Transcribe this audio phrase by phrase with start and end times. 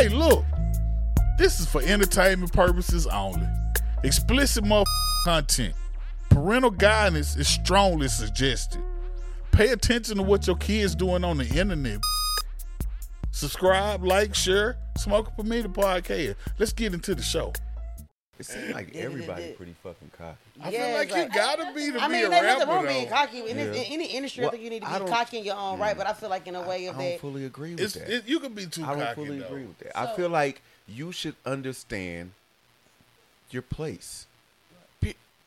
[0.00, 0.46] Hey, look,
[1.36, 3.46] this is for entertainment purposes only.
[4.02, 4.86] Explicit mother
[5.26, 5.74] content.
[6.30, 8.80] Parental guidance is strongly suggested.
[9.52, 12.00] Pay attention to what your kids doing on the internet.
[13.30, 14.78] Subscribe, like, share.
[14.96, 16.36] Smoke for me podcast.
[16.58, 17.52] Let's get into the show.
[18.40, 20.36] It seems like Yeah, yeah, everybody pretty fucking cocky.
[20.62, 22.42] I Yeah, feel like it's you like- gotta be to I be mean, a there's
[22.42, 23.14] rapper nothing wrong with being though.
[23.14, 23.38] cocky.
[23.50, 23.82] In, this, Yeah.
[23.82, 25.56] in any industry, Well, I think you need to I be don't- cocky in your
[25.56, 25.96] own right.
[25.96, 27.94] But I feel like in a way I of don't that, fully agree with It's,
[27.94, 28.08] that.
[28.08, 28.92] it, you can be too cocky.
[28.92, 29.46] I don't cocky fully though.
[29.46, 29.98] agree with that.
[29.98, 32.32] I So- feel like you should understand
[33.50, 34.26] your place.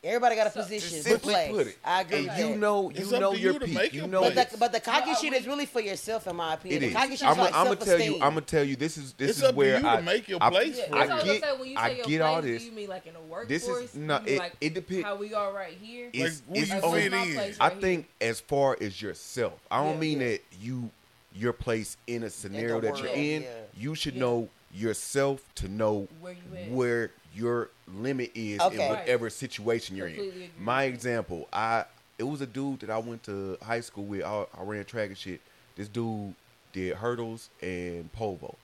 [0.04, 1.48] Everybody got a position to play.
[1.50, 1.78] put it.
[1.84, 2.28] I agree.
[2.28, 2.58] And you that.
[2.58, 3.92] know, you up know your you peak.
[3.92, 4.20] You know.
[4.30, 6.82] But the, but the cocky No, shit we- is really for yourself, in my opinion.
[6.84, 6.88] is.
[6.92, 8.14] The cocky shit I'm like gonna self tell you.
[8.14, 8.76] I'm gonna tell you.
[8.76, 11.14] This is this It's is where I make your I- place Yeah, for that's I
[11.14, 11.60] I get- gonna say.
[11.60, 12.62] When you I your get all place, this.
[12.62, 13.48] do you mean like in the workforce?
[13.48, 16.10] This is- no, it- like it depen- How we are right here.
[16.12, 17.34] It's, where it's you Like, only- where's my fit in.
[17.36, 20.90] place I right think as far as yourself, I don't mean that you
[21.36, 23.44] your place in a scenario that you're in.
[23.76, 28.74] You should know yourself to know Where you where your limit is Okay.
[28.76, 28.90] in Right.
[29.00, 30.50] whatever situation you're Completely in.
[30.50, 30.64] agree.
[30.64, 31.84] My example, I
[32.16, 34.22] it was a dude that I went to high school with.
[34.22, 35.40] I, I ran track and shit.
[35.76, 36.34] This dude
[36.72, 38.58] did hurdles and pole vault.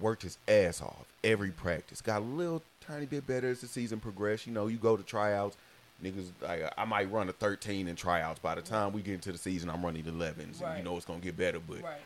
[0.00, 2.00] Worked his ass off every practice.
[2.00, 4.44] Got a little tiny bit better as the season progressed.
[4.46, 5.56] You know, you go to tryouts.
[6.02, 8.40] Niggas, like I might run a 13 in tryouts.
[8.40, 11.06] By the time we get into the season, I'm running 11s, and you know it's
[11.06, 11.60] gonna get better.
[11.60, 12.00] But Right.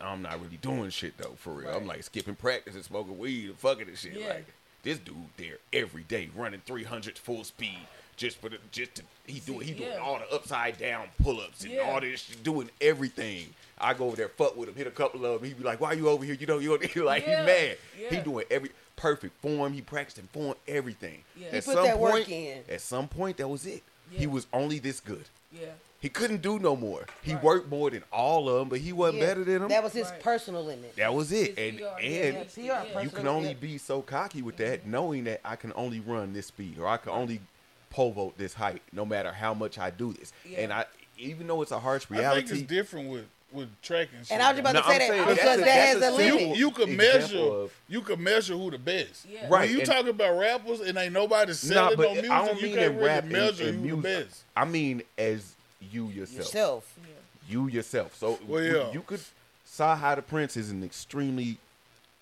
[0.00, 1.70] And I'm not really doing shit though, for real.
[1.70, 4.14] I'm like skipping practice and smoking weed and fucking and shit.
[4.14, 4.28] Yeah.
[4.28, 4.46] Like
[4.82, 7.78] this dude there every day running 300 full speed
[8.16, 9.98] just for the just to he doing he doing Yeah.
[9.98, 11.82] all the upside down pull ups and Yeah.
[11.90, 13.54] all this doing everything.
[13.78, 15.48] I go over there fuck with him, hit a couple of them.
[15.48, 16.34] He'd be like, "Why you over here?
[16.34, 16.70] You know you
[17.04, 17.40] like Yeah.
[17.40, 17.78] he mad.
[18.10, 19.72] He doing every perfect form.
[19.72, 21.24] He practicing form everything.
[21.36, 21.46] Yeah.
[21.48, 22.62] At He put some that work point, in.
[22.68, 23.82] at some point that was it.
[24.10, 25.24] He was only this good.
[25.50, 25.66] Yeah.
[26.02, 27.06] He couldn't do no more.
[27.22, 27.42] He Right.
[27.44, 29.68] worked more than all of them, but he wasn't Yeah, better than them.
[29.68, 30.20] That was his Right.
[30.20, 30.96] personal limit.
[30.96, 31.56] That was it.
[31.56, 33.60] His And PR, and yeah, PR, you can only limit.
[33.60, 36.96] be so cocky with that, knowing that I can only run this speed or I
[36.96, 37.40] can only
[37.88, 40.32] pole vault this height, no matter how much I do this.
[40.44, 40.58] Yeah.
[40.62, 40.86] And I,
[41.18, 44.26] even though it's a harsh I think reality, it's different with with track and.
[44.30, 46.08] And I was about No, to say I'm that saying because a- that has a
[46.08, 46.38] a limit.
[46.40, 49.26] simple- you can measure of- you can measure who the best.
[49.30, 49.40] Yeah.
[49.42, 49.50] Right.
[49.50, 52.60] When you and- talking about rappers and ain't nobody selling but no music, I don't
[52.62, 54.02] you can't really rap and, measure and who music.
[54.02, 54.42] the best.
[54.56, 55.54] I mean as
[55.90, 56.38] you yourself.
[56.38, 56.94] Yourself.
[57.02, 57.06] Yeah.
[57.48, 58.14] You yourself.
[58.16, 58.92] So Well, you- yeah.
[58.92, 59.20] you could.
[59.66, 61.58] Saha the Prince is an extremely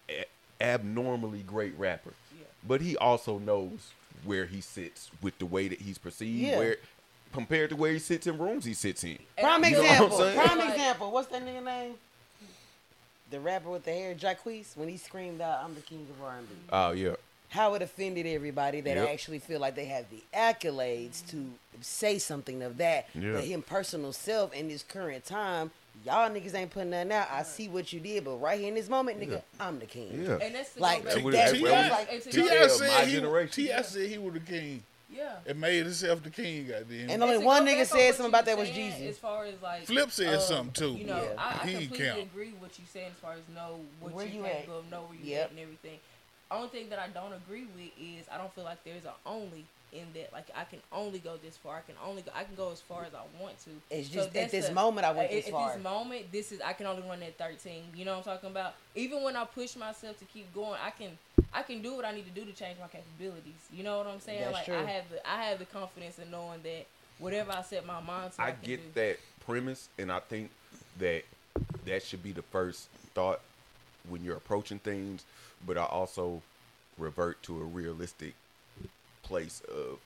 [0.09, 0.25] a-
[0.61, 2.45] abnormally great rapper, Yeah.
[2.67, 3.93] but he also knows
[4.25, 6.39] where he sits with the way that he's perceived.
[6.39, 6.59] Yeah.
[6.59, 6.77] Where
[7.33, 9.19] compared to where he sits in rooms he sits in.
[9.39, 10.19] Prime You know what I'm example.
[10.57, 11.11] Prime example.
[11.13, 11.95] What's that nigga name?
[13.31, 16.49] The rapper with the hair, Jacquees, when he screamed out, "I'm the king of R&B."
[16.73, 17.15] Oh yeah.
[17.51, 19.09] How it offended everybody that Yep.
[19.09, 21.51] actually feel like they have the accolades to
[21.81, 23.07] say something of that.
[23.15, 23.33] Yeah.
[23.33, 25.73] But him personal self in this current time,
[26.07, 27.29] y'all niggas ain't putting nothing out.
[27.31, 30.25] I see what you did, but right here in this moment, nigga, I'm the king.
[30.25, 30.39] Yeah.
[30.41, 31.23] And that's the Like, go That that-
[31.61, 32.59] was- that like- and to T.I.
[32.61, 33.53] my said he generation.
[33.53, 33.83] T.I.
[33.83, 35.37] said he was the king Yeah.
[35.45, 36.69] and made himself the king.
[36.69, 37.11] Goddamn.
[37.11, 39.09] And only And to one nigga said something about that was saying Jeezy.
[39.09, 40.97] As far as like Flip said um, something, too.
[40.99, 41.31] You know, Yeah.
[41.37, 42.21] I, I He completely count.
[42.21, 44.61] agree with what you saying as far as know what Where you're you at?
[44.61, 45.45] capable know where you Yep.
[45.47, 45.99] at, and everything.
[46.51, 49.65] Only thing that I don't agree with is I don't feel like there's an only
[49.93, 50.33] in that.
[50.33, 51.77] Like I can only go this far.
[51.77, 52.33] I can only go.
[52.35, 53.71] I can go as far as I want to.
[53.91, 55.69] It's So just at this the- moment I went uh, this at, far.
[55.71, 57.85] At this moment, this is I can only run at 13.
[57.95, 58.75] You know what I'm talking about?
[58.95, 61.11] Even when I push myself to keep going, I can
[61.53, 63.55] I can do what I need to do to change my capabilities.
[63.73, 64.41] You know what I'm saying?
[64.41, 64.77] That's like true.
[64.77, 66.87] I have the I have the confidence in knowing that
[67.19, 69.01] whatever I set my mind to, I, I can get do.
[69.01, 70.51] that premise, and I think
[70.99, 71.23] that
[71.85, 73.41] that should be the first thought
[74.09, 75.25] when you're approaching things.
[75.67, 76.43] But I also
[76.99, 78.35] revert to a realistic
[79.23, 79.99] place of,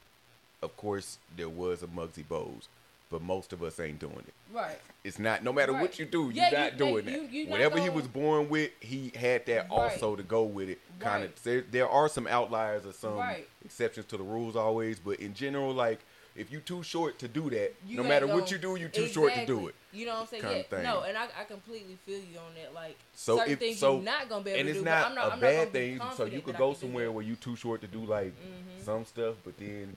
[0.63, 2.69] of course, there was a Muggsy Bogues,
[3.11, 4.35] but most of us ain't doing it.
[4.53, 4.79] Right.
[5.05, 5.43] It's not.
[5.45, 5.83] No matter Right.
[5.83, 7.33] what you do, Yeah, you're you- not doing you- that.
[7.33, 9.71] you Whatever he was born with, he had that Right.
[9.71, 10.81] also to go with it.
[11.01, 11.31] Kind Right.
[11.37, 11.43] of.
[11.43, 13.21] There, there are some outliers or some
[13.65, 16.01] exceptions to the rules always, but in general, like
[16.37, 18.89] if you too short to do that, You no matter what gonna- you do, you
[18.89, 19.75] too short to do it.
[19.93, 20.43] You know what I'm saying?
[20.43, 22.75] kinda yeah, no, and I, I completely feel you on that.
[22.75, 24.85] Like So certain if things so, you're not gonna be able and to it's do.
[24.85, 26.01] not, I'm not, a I'm bad be thing.
[26.17, 28.85] So you could go somewhere where you too short to do like Mhm.
[28.85, 29.97] some stuff, but then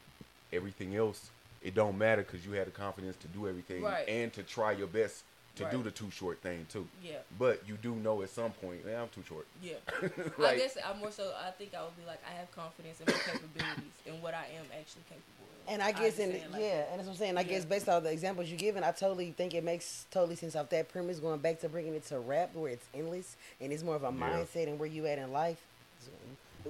[0.53, 1.29] everything else
[1.63, 4.07] it don't matter because you had the confidence to do everything Right.
[4.07, 5.23] and to try your best
[5.57, 6.88] to do the too short thing too.
[7.04, 9.45] Yeah, But you do know at some point, man, I'm too short.
[9.62, 9.74] yeah.
[10.45, 11.31] I guess I'm more so.
[11.45, 14.45] I think I would be like I have confidence in my capabilities and what I
[14.57, 15.74] am actually capable of.
[15.74, 17.38] And I guess in understand, like, yeah, and that's what I'm saying.
[17.38, 17.48] I Yeah.
[17.48, 20.69] guess based on the examples you're giving, I totally think it makes totally sense off
[20.69, 21.19] that premise.
[21.19, 24.07] Going back to bringing it to rap, where it's endless and it's more of a
[24.07, 24.12] Yeah.
[24.12, 25.59] mindset and where you at in life.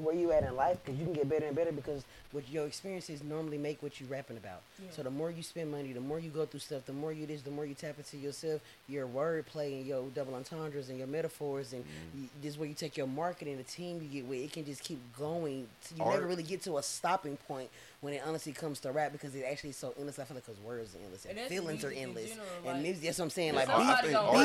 [0.03, 2.65] Where you at in life because you can get better and better because what your
[2.67, 4.61] experiences normally make what you rapping about.
[4.81, 4.89] Yeah.
[4.91, 7.25] So the more you spend money, the more you go through stuff, the more you
[7.25, 11.07] this, the more you tap into yourself, your wordplay and your double entendres and your
[11.07, 12.23] metaphors, and Mm-hmm.
[12.23, 14.39] you, this is where you take your marketing, the team you get with.
[14.43, 15.67] It can just keep going.
[15.95, 17.69] You Art- never really get to a stopping point
[18.01, 20.19] when it honestly comes to rap because it actually is so endless.
[20.19, 22.47] I feel like because words are endless and, And feelings are music in endless, general,
[22.57, 23.03] and like- music.
[23.03, 23.55] That's what I'm saying.
[23.55, 24.01] Like I- I beats,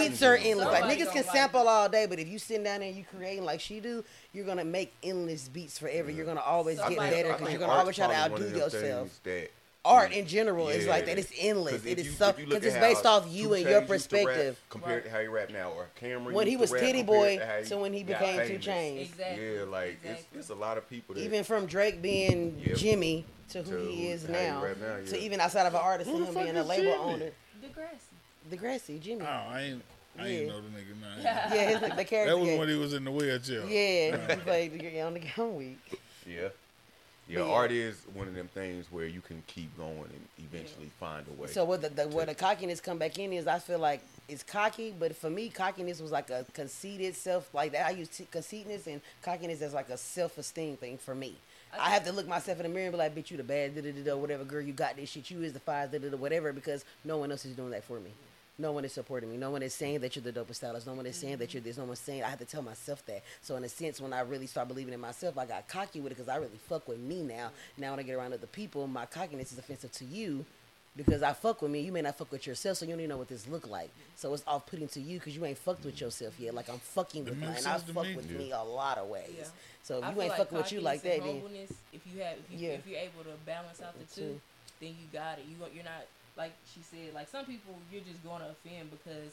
[0.08, 0.66] beats are general- endless.
[0.80, 1.66] Like niggas can like sample it.
[1.68, 4.46] all day, but if you sit down there and you creating like she do, you're
[4.46, 6.10] gonna make endless beats forever.
[6.10, 8.62] You're gonna always get Somebody better because you're gonna always try to outdo probably one
[8.62, 9.20] of them yourself.
[9.84, 11.18] Art in general is like that.
[11.18, 11.84] It's endless.
[11.84, 13.64] It is if is you- so if you look because it's based off you and
[13.64, 14.60] your Chainz to perspective.
[14.70, 15.04] compared Right.
[15.06, 17.92] to how you rap now, or Cameron When he was Titty Boy to to when
[17.92, 18.64] he got became Two famous.
[18.66, 19.00] Chainz.
[19.10, 19.54] Exactly.
[19.56, 20.38] Yeah, like it's, Exactly.
[20.38, 22.76] it's a lot of people that Even from Drake being Yep.
[22.78, 25.74] Jimmy to who To he is how he now, rap now, to even outside of
[25.74, 27.02] an artist Who and him being a is label Jimmy?
[27.14, 27.30] owner,
[27.62, 28.50] Degrassi.
[28.50, 29.22] Degrassi, Jimmy.
[29.22, 29.82] Oh, I ain't,
[30.18, 30.48] I ain't Yeah.
[30.48, 31.22] know the nigga name.
[31.22, 31.50] Yeah,
[31.88, 32.26] his, the character.
[32.26, 33.64] That was when he was in the wheelchair.
[33.66, 35.78] Yeah, he played the- on the gun week.
[36.26, 36.48] yeah.
[37.28, 37.52] Yeah, yeah.
[37.52, 41.40] art is one of them things where you can keep going and eventually find a
[41.40, 41.46] way.
[41.48, 44.42] So what the, the where the cockiness come back in is I feel like it's
[44.42, 47.86] cocky, but for me cockiness was like a conceited self like that.
[47.86, 51.36] I use t- conceitedness and cockiness as like a self esteem thing for me.
[51.78, 53.74] I have to look myself in the mirror and be like, bitch, you the bad,
[53.74, 56.10] da da da whatever, girl, you got this shit, you is the five, da da
[56.10, 58.10] da, whatever, because no one else is doing that for me.
[58.58, 59.38] No one is supporting me.
[59.38, 60.86] No one is saying that you're the dopest stylist.
[60.86, 61.78] No one is saying that you're this.
[61.78, 63.22] No one's saying I have to tell myself that.
[63.40, 66.12] So in a sense, when I really start believing in myself, I got cocky with
[66.12, 67.50] it because I really fuck with me now.
[67.78, 70.44] Now when I get around other people, my cockiness is offensive to you
[70.96, 71.80] because I fuck with me.
[71.80, 73.90] You may not fuck with yourself, so you don't even know what this look like.
[74.16, 76.54] So it's off putting to you because you ain't fucked with yourself yet.
[76.54, 77.72] Like I'm fucking with makes mine.
[77.74, 78.16] I sense to fuck me.
[78.16, 78.38] with Yeah.
[78.38, 79.30] me a lot of ways.
[79.38, 79.44] Yeah.
[79.82, 81.42] So if I you ain't like fucking with you like that, and then
[81.92, 82.74] if you have, if, you, Yeah.
[82.74, 84.40] if you're able to balance out the The two, two.
[84.80, 85.44] then you got it.
[85.48, 86.04] You you're not
[86.36, 87.14] like she said.
[87.14, 89.32] Like some people, you're just going to offend because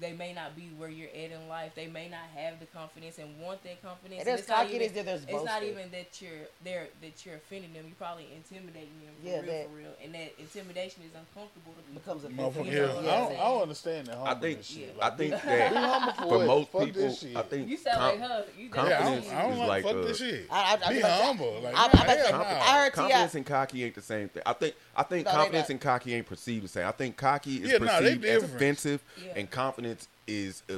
[0.00, 1.72] they may not be where you're at in life.
[1.76, 4.20] They may not have the confidence and want that confidence.
[4.20, 7.36] And there's it's not even- then there's It's not even that you're there that you're
[7.36, 7.84] offending them.
[7.86, 9.94] You're probably intimidating them for Yeah, real, that- for real.
[10.02, 12.86] And that intimidation is uncomfortable to becomes a Motherfucker, You yeah.
[12.86, 14.96] know, I, don't, I don't understand that I humble think shit.
[15.00, 17.06] I think that for, for most Fuck people.
[17.36, 18.44] I think You sound com- like her.
[18.58, 20.46] You Yeah, I don't, confidence I don't is like, like fuck a- this shit.
[20.50, 21.60] I- I- I be was about to say- humble.
[21.60, 23.94] Like, I- I nah, was about to hell say- I heard confidence and cocky ain't
[23.94, 24.42] the same thing.
[24.44, 26.86] I think I think confidence and cocky ain't perceived the same.
[26.86, 29.02] I think cocky is Yeah, nah, they perceived as offensive,
[29.36, 29.93] and confidence
[30.26, 30.74] is uh,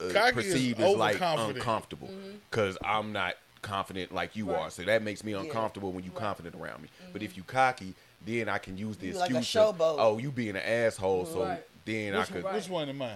[0.00, 2.10] uh, Cocky is perceived as like uncomfortable
[2.50, 4.60] because I'm not confident like you Right.
[4.62, 4.70] are.
[4.70, 5.40] So that makes me Yeah.
[5.40, 6.20] uncomfortable when you Right.
[6.20, 6.88] confident around me.
[7.12, 10.18] But if you cocky, then I can use the You like a excuse of, oh,
[10.18, 11.26] you being an asshole.
[11.26, 11.62] So Right.
[11.84, 12.44] then I could.
[12.44, 13.14] which one am I?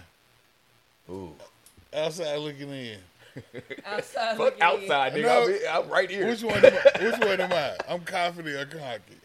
[1.11, 1.35] Ooh.
[1.95, 2.99] Outside looking in.
[3.87, 4.37] outside.
[4.37, 4.63] Fuck looking in.
[4.63, 5.23] outside, nigga.
[5.23, 5.43] No.
[5.45, 6.27] I'm, in- I'm right here.
[6.29, 6.65] Which one?
[6.65, 7.05] Am I?
[7.05, 7.77] Which one am I?
[7.89, 9.17] I'm confident or cocky.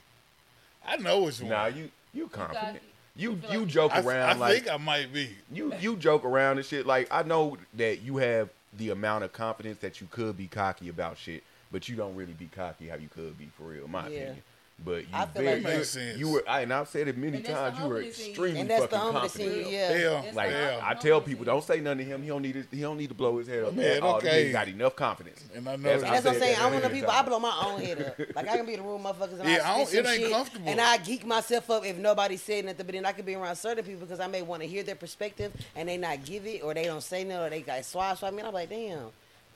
[0.85, 1.49] I know which one.
[1.49, 2.79] Nah, you you confident.
[3.17, 3.23] Cocky.
[3.23, 5.29] You You feel you like- joke I, around I like think I might be.
[5.51, 6.85] you you joke around and shit.
[6.85, 10.89] Like I know that you have the amount of confidence that you could be cocky
[10.89, 13.91] about shit, but you don't really be cocky how you could be for real, in
[13.91, 14.17] my Yeah.
[14.17, 14.43] opinion.
[14.85, 16.19] But you I feel very, like- you, sense.
[16.19, 17.79] you were, I, and I've said it many And that's the times.
[17.79, 18.29] You were humbleness in you.
[18.31, 19.71] extremely and that's fucking humbleness in confident.
[19.71, 19.77] you.
[19.77, 19.91] Yeah.
[19.97, 20.79] Hell, It's Like hell.
[20.83, 22.21] I tell people, don't say nothing to him.
[22.21, 22.67] He don't need it.
[22.71, 23.73] He don't need to blow his head up.
[23.73, 24.45] Man, oh, okay.
[24.45, 25.43] He got enough confidence.
[25.55, 26.05] And I know That's- that.
[26.07, 26.57] And that's what I'm saying.
[26.59, 27.09] I'm one of the people.
[27.11, 28.35] I blow my own head up.
[28.35, 30.05] Like I can be in the room, motherfuckers, and Yeah, I I don't- it some
[30.05, 30.69] ain't shit, comfortable.
[30.69, 32.85] and I geek myself up if nobody said nothing.
[32.85, 34.95] But then I could be around certain people because I may want to hear their
[34.95, 38.19] perspective, and they not give it, or they don't say nothing, or they got swap
[38.19, 38.39] swap me.
[38.39, 39.07] And I'm like, damn.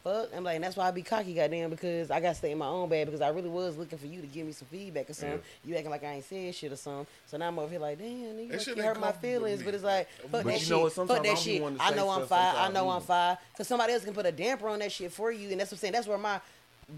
[0.03, 0.29] Fuck.
[0.35, 2.57] I'm like, and that's why I be cocky, goddamn, because I got to stay in
[2.57, 5.09] my own bed because I really was looking for you to give me some feedback
[5.09, 5.41] or something.
[5.63, 7.05] You acting like I ain't saying shit or something.
[7.27, 9.61] So now I'm over here like, damn, nigga, That you hurt my feelings.
[9.61, 10.69] But it's like, fuck But that you shit.
[10.69, 10.89] know?
[10.89, 11.63] Fuck that I shit.
[11.79, 12.55] I know I'm fine.
[12.55, 13.37] I know I'm fine.
[13.53, 15.49] Because somebody else can put a damper on that shit for you.
[15.51, 15.93] And that's what I'm saying.
[15.93, 16.41] That's where my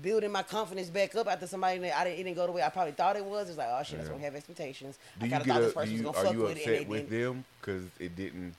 [0.02, 2.64] building my confidence back up after somebody that I didn't, it didn't go the way
[2.64, 3.50] I probably thought it was.
[3.50, 4.08] It's like, oh shit, Yeah.
[4.08, 4.98] gonna have expectations.
[5.20, 6.52] Do I you kind of thought a, this person was gonna are fuck you with
[6.52, 6.58] it.
[6.60, 8.56] upset And with they, them because it didn't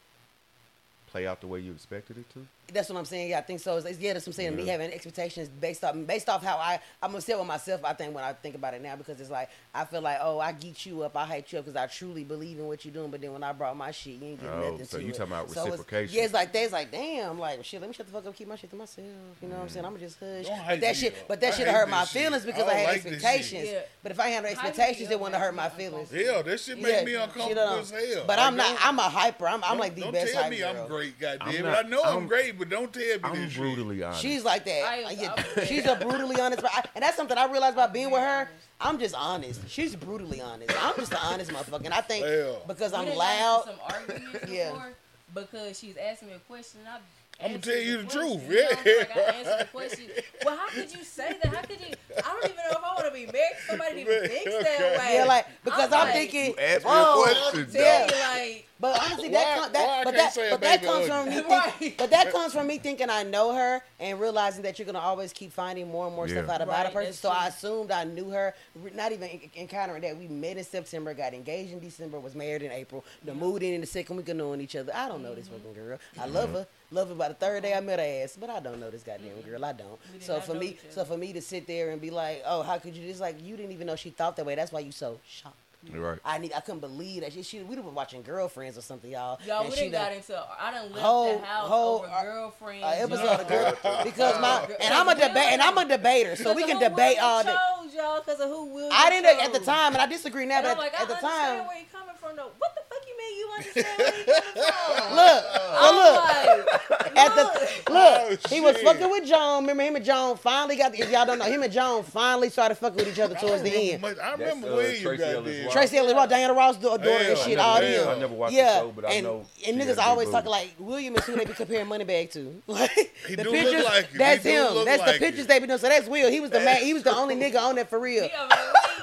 [1.09, 2.47] play out the way you expected it to?
[2.73, 3.31] That's what I'm saying.
[3.31, 3.77] Yeah, I think so.
[3.77, 4.57] It's, it's- yeah, that's what I'm saying.
[4.57, 4.73] Me Yeah.
[4.73, 7.85] having expectations based off based off how I I'm upset with myself.
[7.85, 10.39] I think when I think about it now because it's like I feel like oh
[10.41, 12.95] I geek you up, I hype you up because I truly believe in what you're
[12.95, 13.11] doing.
[13.11, 15.11] But then when I brought my shit, you ain't getting Oh, nothing so to you
[15.11, 15.17] it.
[15.17, 16.17] talking about So it's- reciprocation.
[16.17, 16.63] yeah, it's like that.
[16.63, 17.81] It's like damn, like shit.
[17.81, 19.07] Let me shut the fuck up, keep my shit to myself.
[19.43, 19.71] You know what I'm mm.
[19.71, 19.85] saying?
[19.87, 20.47] I'm just hush.
[20.67, 21.19] But that shit, up.
[21.29, 22.23] but that I shit hurt my shit.
[22.23, 23.69] feelings I because I, don't had like expectations.
[23.71, 23.81] Yeah.
[24.03, 26.11] But if I had no expectations, it wouldn't hurt my feelings.
[26.11, 27.79] Hell, that shit make Yeah, me you uncomfortable know.
[27.81, 28.25] as hell.
[28.27, 28.77] But I'm not.
[28.81, 29.47] I'm a hyper.
[29.49, 29.63] I'm.
[29.65, 30.63] I'm don't- like the don't best tell me.
[30.65, 31.67] I'm great, goddamn.
[31.67, 33.61] I'm I know I'm, I'm- great, but don't tell me I'm this shit.
[33.61, 34.23] brutally honest.
[34.23, 34.85] She's like that.
[34.85, 37.93] I- uh, Yeah, she's a brutally honest, but I, and that's something I realized about
[37.93, 38.49] being with her.
[38.81, 39.61] I'm just honest.
[39.69, 40.73] She's brutally honest.
[40.83, 41.85] I'm just an honest motherfucker.
[41.87, 42.63] And I think Well.
[42.67, 44.71] because I'm loud, some arguments Yeah.
[44.73, 44.93] before
[45.35, 46.81] because she's asking me a question.
[46.81, 46.99] And I
[47.47, 48.61] I'ma tell you the question, truth, you know?
[48.85, 48.99] yeah.
[48.99, 50.05] Like I answered the question.
[50.45, 51.53] Well, how could you say that?
[51.53, 51.95] How could you?
[52.17, 54.45] I don't even know if I want to be married to somebody that even thinks
[54.53, 54.99] that Okay.
[54.99, 55.15] way.
[55.17, 58.07] yeah, like because I'm, I'm like- thinking, You asked me oh, a question, Tell yeah.
[58.37, 61.43] you like But honestly, Why- that, com- that but that but that comes from me.
[61.43, 64.99] Think, but that comes from me thinking I know her and realizing that you're gonna
[64.99, 67.05] always keep finding more and more stuff out about Right, a person.
[67.07, 68.53] that's So I assumed I knew her.
[68.95, 70.17] Not even encountering that.
[70.17, 73.05] We met in September, got engaged in December, was married in April.
[73.25, 74.93] The moved in in the second week of knowing each other.
[74.95, 75.99] I don't know this fucking girl.
[76.19, 76.35] I mm-hmm.
[76.35, 76.67] love her.
[76.91, 79.03] Love her by the third day I met her ass, but I don't know this
[79.03, 79.65] goddamn girl.
[79.65, 79.99] I don't.
[80.21, 82.97] So for me, so for me to sit there and be like, oh, how could
[82.97, 83.09] you?
[83.09, 84.55] It's like you didn't even know she thought that way.
[84.55, 85.57] That's why you so shocked.
[85.93, 86.19] Right.
[86.25, 86.53] I need.
[86.55, 87.43] I couldn't believe that she.
[87.43, 89.39] she we were been watching girlfriends or something, y'all.
[89.47, 90.45] Y'all, and we she done got into.
[90.61, 92.85] I done left Whole- the house whole, over uh, girlfriends.
[92.85, 93.41] uh, episode y'all.
[93.41, 96.65] of girl because my and I'm a Cause debate and I'm a debater, so we
[96.65, 97.55] can debate all day.
[97.83, 100.57] Chose, y'all, because of who William I didn't at the time, and I disagree now.
[100.59, 102.51] And But I'm like, at, I at the time, where you coming from, though.
[102.59, 102.83] What the
[103.25, 105.17] fuck you mean you understand where you coming from?
[105.17, 105.45] look,
[105.81, 106.91] so look.
[106.91, 107.91] Like, At the look.
[107.91, 109.63] look, Oh, he was fucking with John.
[109.63, 110.93] Remember him and John finally got.
[110.93, 113.63] The, if y'all don't know, him and John finally started fucking with each other towards
[113.63, 114.03] the end.
[114.03, 115.65] Much- I That's, remember uh, William Tracee got Ellis.
[115.65, 115.73] Ross.
[115.73, 118.09] Tracee Ellis Ross, Diana Ross, da- daughter and Hell, shit, I all never- them.
[118.09, 120.37] I never watched the yeah, show, but I and, know and niggas a always booty.
[120.37, 122.63] talking like William is who they be comparing money Moneybagg to.
[122.67, 122.91] Like
[123.29, 124.85] He the do look pictures, like that's He him.
[124.85, 125.49] That's like the pictures it.
[125.49, 125.79] they be doing.
[125.79, 126.31] So that's Will.
[126.31, 126.83] He was the man.
[126.83, 128.29] He was the only nigga on that for real.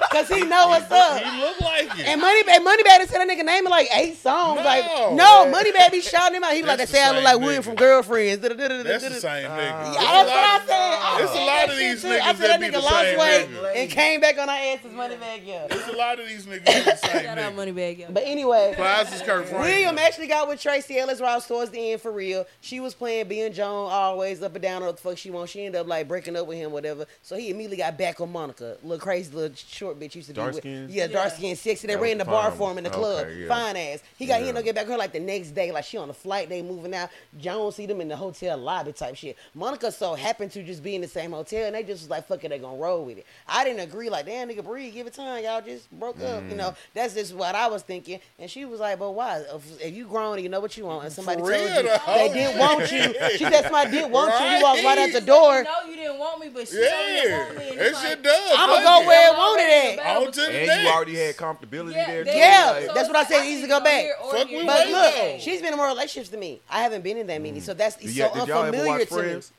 [0.00, 1.22] man, Cause he know what's up.
[1.22, 2.06] He look like it.
[2.06, 4.58] And Moneybagg, Moneybagg done said that nigga name in like eight songs.
[4.58, 4.64] No.
[4.64, 4.84] Like,
[5.14, 6.52] no, Moneybagg be shouting him out.
[6.52, 8.42] He be like, That's they say I look like same William from Girlfriends.
[8.42, 9.72] That's the same nigga.
[9.72, 9.92] Uh-huh.
[9.94, 11.22] Yeah, It's a that's what I of- said.
[11.22, 12.08] It's a said lot that of shit these too.
[12.08, 15.40] I niggas said that that nigga lost weight and came back on our asses, Moneybagg,
[15.46, 15.66] yeah.
[15.70, 17.74] It's a lot of these niggas that the same Shout out nigga.
[17.74, 18.06] Moneybagg, yo.
[18.10, 19.60] But anyway, Plies is Kurt Franklin.
[19.62, 22.46] William actually got with Tracee Ellis Ross towards the end for real.
[22.60, 25.52] She was playing being Joan always up and down or the fuck she wants.
[25.52, 27.06] She ended up like breaking up with him, whatever.
[27.22, 28.76] So he immediately got back on Monica.
[28.82, 30.62] Little crazy little short bitch used to Dark be with.
[30.62, 30.86] skin?
[30.90, 31.36] Yeah, dark Yeah.
[31.36, 31.86] skin, sexy.
[31.88, 33.26] They ran the bar for him in the club.
[33.26, 33.48] Okay, yeah.
[33.48, 33.98] Fine ass.
[34.16, 34.48] He got he Yeah.
[34.50, 35.72] ended up get back her like the next day.
[35.72, 37.10] Like she on the flight, they moving out.
[37.36, 39.36] Joan see them in the hotel lobby type shit.
[39.54, 42.26] Monica so happened to just be in the same hotel and they just was like,
[42.28, 43.26] fuck it, they gonna roll with it.
[43.48, 45.42] I didn't agree, like, damn nigga breathe, give it time.
[45.42, 46.44] Y'all just broke up.
[46.48, 46.58] You Mm.
[46.58, 48.20] know, that's just what I was thinking.
[48.38, 49.38] And she was like, but why?
[49.54, 51.82] If, if you grown and you know what you want and somebody For told you
[51.82, 51.98] though.
[52.14, 53.14] they didn't want you.
[53.38, 54.46] She said somebody didn't want you.
[54.56, 55.62] You walked right out the door.
[55.64, 57.68] No, you didn't want me, but she don't even Yeah, want me.
[57.70, 58.52] And it's shit like, does.
[58.58, 59.94] I'ma go where it wanted already at.
[59.94, 60.82] about On to the And next.
[60.82, 62.24] you already had comfortability Yeah, there.
[62.24, 62.30] too.
[62.30, 64.06] Yeah, Like, that's what I said, easy to go go back.
[64.30, 64.64] Fuck here.
[64.66, 65.38] But look, though.
[65.40, 66.60] she's been in more relationships than me.
[66.70, 68.98] I haven't been in that many, so that's Did so y'all- did y'all ever unfamiliar
[68.98, 69.22] watch to me.
[69.22, 69.52] Friends?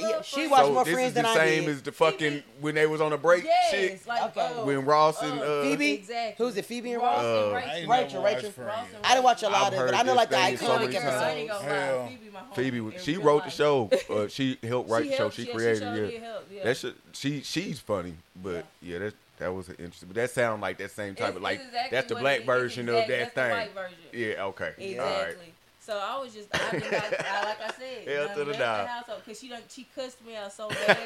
[0.00, 0.50] Yeah, love she Friends.
[0.50, 1.70] watched so more this friends is the than I same did.
[1.70, 4.06] as the fucking when they was on the break Yes, shit.
[4.06, 4.40] like Okay.
[4.40, 5.92] uh, When Ross and uh, Phoebe?
[5.92, 6.44] Exactly.
[6.46, 7.24] Who's it, Phoebe and Ross Ross?
[7.24, 8.22] Uh, and Rachel.
[8.22, 8.64] Rachel, Rachel.
[8.64, 10.36] Ross and I didn't watch a I've lot of it, but I know like the
[10.36, 11.36] thing is so iconic many I times.
[11.38, 12.06] ain't gonna Hell.
[12.08, 13.90] Phoebe, my Phoebe, was- in she real wrote the show.
[14.10, 15.22] Uh, she helped write She the show.
[15.24, 16.10] helped- She yeah, she created sure it.
[16.10, 16.64] did help, yeah.
[16.64, 20.08] That should, she she's funny, but yeah, that that was an interesting.
[20.08, 22.40] But that sound like that same type It's- of like exactly that's the black it
[22.42, 22.46] is.
[22.46, 23.50] version Exact- of that thing.
[23.50, 23.98] white version.
[24.12, 24.98] Yeah, okay, Exactly.
[24.98, 25.36] all right.
[25.88, 28.50] So I was just, I did not, I, like I said, Hell done to the
[28.50, 28.86] left nah.
[28.86, 30.98] household because she done, she cussed me out so bad,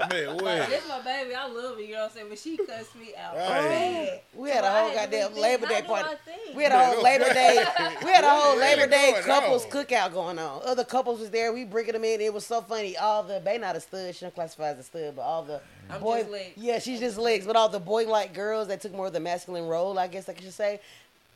[0.00, 0.08] y'all.
[0.08, 0.68] Man, Like, wait.
[0.70, 2.26] this my baby, I love it, you know what I'm saying?
[2.30, 4.22] But she cussed me out Right.
[4.34, 6.08] We had So a I whole had goddamn Labor Day party.
[6.56, 7.64] We had a whole Labor Day.
[8.02, 9.70] We had a whole Labor Day couples on.
[9.70, 10.62] cookout going on.
[10.64, 11.52] Other couples was there.
[11.52, 12.22] We bringing them in.
[12.22, 12.96] It was so funny.
[12.96, 14.14] All the they not a stud.
[14.14, 15.60] She don't classify as a stud, but all the
[15.90, 16.20] I'm boy.
[16.20, 16.52] just legs.
[16.56, 17.44] Yeah, she's just legs.
[17.44, 20.26] But all the boy like girls that took more of the masculine role, I guess
[20.26, 20.80] I should say.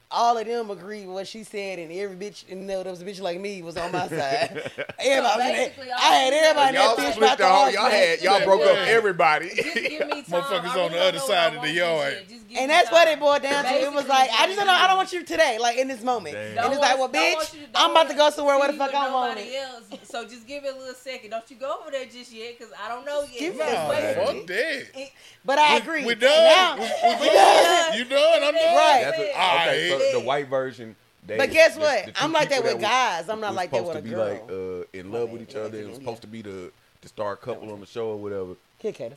[0.08, 3.02] All of them agreed with what she said, and every bitch, you know, there was
[3.02, 4.70] a bitch like me was on my side.
[5.00, 7.70] Everybody, was in basically, I had everybody Y'all that bitch split about the to whole.
[7.70, 8.44] Y'all had y'all Yeah.
[8.44, 9.48] broke up everybody.
[9.48, 10.42] Just give me time.
[10.42, 12.12] Motherfuckers on the other side of the yard.
[12.12, 12.28] just yet.
[12.28, 13.70] Just give And that's what it boiled down to.
[13.70, 14.75] It was like, I just don't know.
[14.75, 16.36] I don't want you today, like in this moment.
[16.36, 16.64] Damn.
[16.66, 19.12] And it's like, well, bitch, to- I'm about to go somewhere where the fuck I
[19.12, 19.68] want nobody it.
[19.68, 20.08] else.
[20.08, 21.30] So just give it a little second.
[21.30, 23.38] Don't you go over there just yet, because I don't know yet.
[23.40, 24.00] give it Just a Nah, wait.
[24.14, 24.36] second.
[24.38, 25.10] fuck that.
[25.44, 26.04] But I agree.
[26.04, 26.30] We And done.
[26.30, 27.98] now- We, we done.
[27.98, 28.42] You done?
[28.44, 28.76] I'm done.
[28.76, 29.02] Right.
[29.04, 30.96] That's a, All okay, so the white version.
[31.26, 32.06] They, But guess what?
[32.06, 33.28] the two I'm like that with was- guys.
[33.28, 35.50] I'm not like that with a to be like uh, in love with bad.
[35.50, 35.78] each other.
[35.78, 35.94] It was yeah.
[36.04, 36.70] supposed to be the
[37.02, 38.54] the star couple on the show or whatever.
[38.78, 39.16] Kid Kato.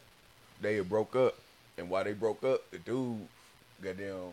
[0.61, 1.35] They had broke up,
[1.77, 3.25] and while they broke up, the dude,
[3.81, 4.31] goddamn,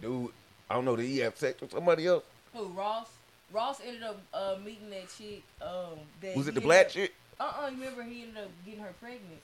[0.00, 0.30] dude,
[0.70, 2.24] I don't know, did he have sex with somebody else?
[2.54, 3.08] Who Ross?
[3.52, 5.42] Ross ended up uh, meeting that chick.
[5.60, 7.12] Um, that Was it the black up- chick?
[7.40, 9.40] Uh uh Remember he ended up getting her pregnant.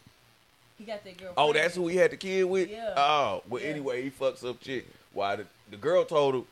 [0.79, 1.33] He got that girl.
[1.37, 2.71] Oh, that's who he had the kid with.
[2.71, 2.95] Yeah.
[2.97, 3.69] Oh, well, Yeah.
[3.71, 4.87] anyway, he fucks up chick.
[5.13, 6.45] Why the, the girl told him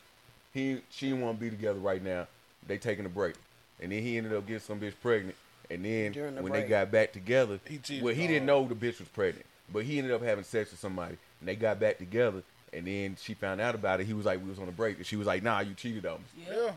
[0.53, 2.27] he she want to be together right now.
[2.67, 3.35] They taking a break,
[3.81, 5.37] and then he ended up getting some bitch pregnant.
[5.71, 6.65] And then the when break.
[6.65, 9.47] they got back together, He cheated well, he on didn't know the bitch was pregnant,
[9.73, 12.43] but he ended up having sex with somebody, and they got back together.
[12.73, 14.07] And then she found out about it.
[14.07, 16.05] He was like, "We was on a break," and she was like, "Nah, you cheated
[16.05, 16.55] on me." Yeah.
[16.65, 16.71] Yeah.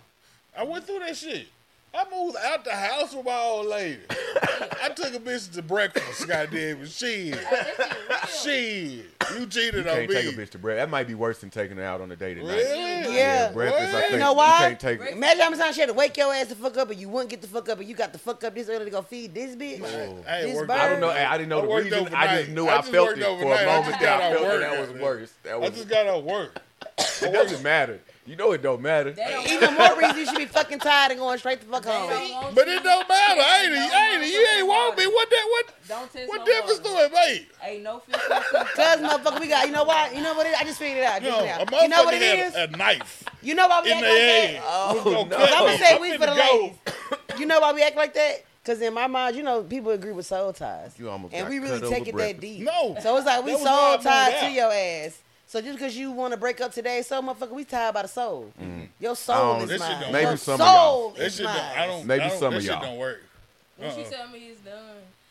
[0.58, 1.48] I went through that shit.
[1.92, 4.00] I moved out the house with my old lady.
[4.84, 6.86] I took a bitch to breakfast, goddamn.
[6.86, 7.38] Shit.
[8.44, 9.06] Shit.
[9.38, 10.16] You cheated You on can't me.
[10.16, 10.84] take a bitch to breakfast.
[10.86, 12.56] That might be worse than taking her out on a date at night.
[12.56, 13.16] Really?
[13.16, 13.52] Yeah.
[13.52, 13.90] breakfast.
[13.90, 14.02] I What?
[14.02, 14.58] think You know why?
[14.60, 14.98] can't take.
[15.00, 17.00] Breakfast- Imagine how many times she had to wake your ass the fuck up and
[17.00, 18.92] you wouldn't get the fuck up and you got the fuck up this early to
[18.92, 19.82] go feed this bitch.
[19.84, 20.24] Oh.
[20.28, 21.10] I ain't This worked bird- I don't know.
[21.10, 22.00] I didn't know I the worked reason.
[22.00, 22.40] I overnight.
[22.46, 23.60] just knew I I, just felt worked it for overnight.
[23.60, 23.86] a I moment.
[23.88, 25.04] just That got I out felt work that, that was yesterday.
[25.04, 25.34] worse.
[25.44, 26.62] That I was just got off work.
[27.22, 28.00] It doesn't matter.
[28.30, 29.12] You know it don't matter.
[29.12, 32.54] Don't, Even more reason you should be fucking tired and going straight the fuck home.
[32.54, 33.42] But it don't matter.
[33.42, 33.90] They Ain't it?
[33.90, 34.32] don't Ain't it?
[34.32, 35.08] You ain't want me.
[35.08, 35.46] What that?
[35.50, 35.74] What?
[35.88, 37.50] Don't test What no difference do it make?
[37.64, 38.22] Ain't no fish.
[38.30, 38.40] no.
[38.76, 39.66] Cause motherfucker, we got.
[39.66, 40.12] You know why?
[40.12, 40.46] You know what?
[40.46, 41.24] It, I just figured it out.
[41.24, 41.58] No, just a now.
[41.66, 42.56] motherfucker You know what it is?
[42.56, 44.64] a, a knife You know why we in act their like that?
[44.68, 45.36] Oh, no.
[45.38, 46.62] Cause I'm gonna say we for the go.
[46.62, 47.40] ladies.
[47.40, 48.46] You know why we act like that?
[48.64, 51.50] Cause in my mind, you know, people agree with soul ties, You almost and got
[51.50, 52.42] we really cut take it breakfast.
[52.42, 52.62] that deep.
[52.64, 52.96] No.
[53.02, 55.20] So it's like we soul why tied to your ass.
[55.50, 58.08] So just because you want to break up today, so motherfucker, we tied by the
[58.08, 58.54] soul.
[58.62, 58.82] Mm-hmm.
[59.00, 59.92] Your soul is That mine.
[60.02, 60.76] don't Your Maybe some of y'all.
[60.76, 61.56] soul That is shit don't.
[61.56, 61.72] mine.
[61.76, 62.06] I don't.
[62.06, 62.82] Maybe I don't, some that of y'all.
[62.84, 63.24] don't work.
[63.78, 64.10] When she Uh-uh.
[64.12, 64.76] tell me it's done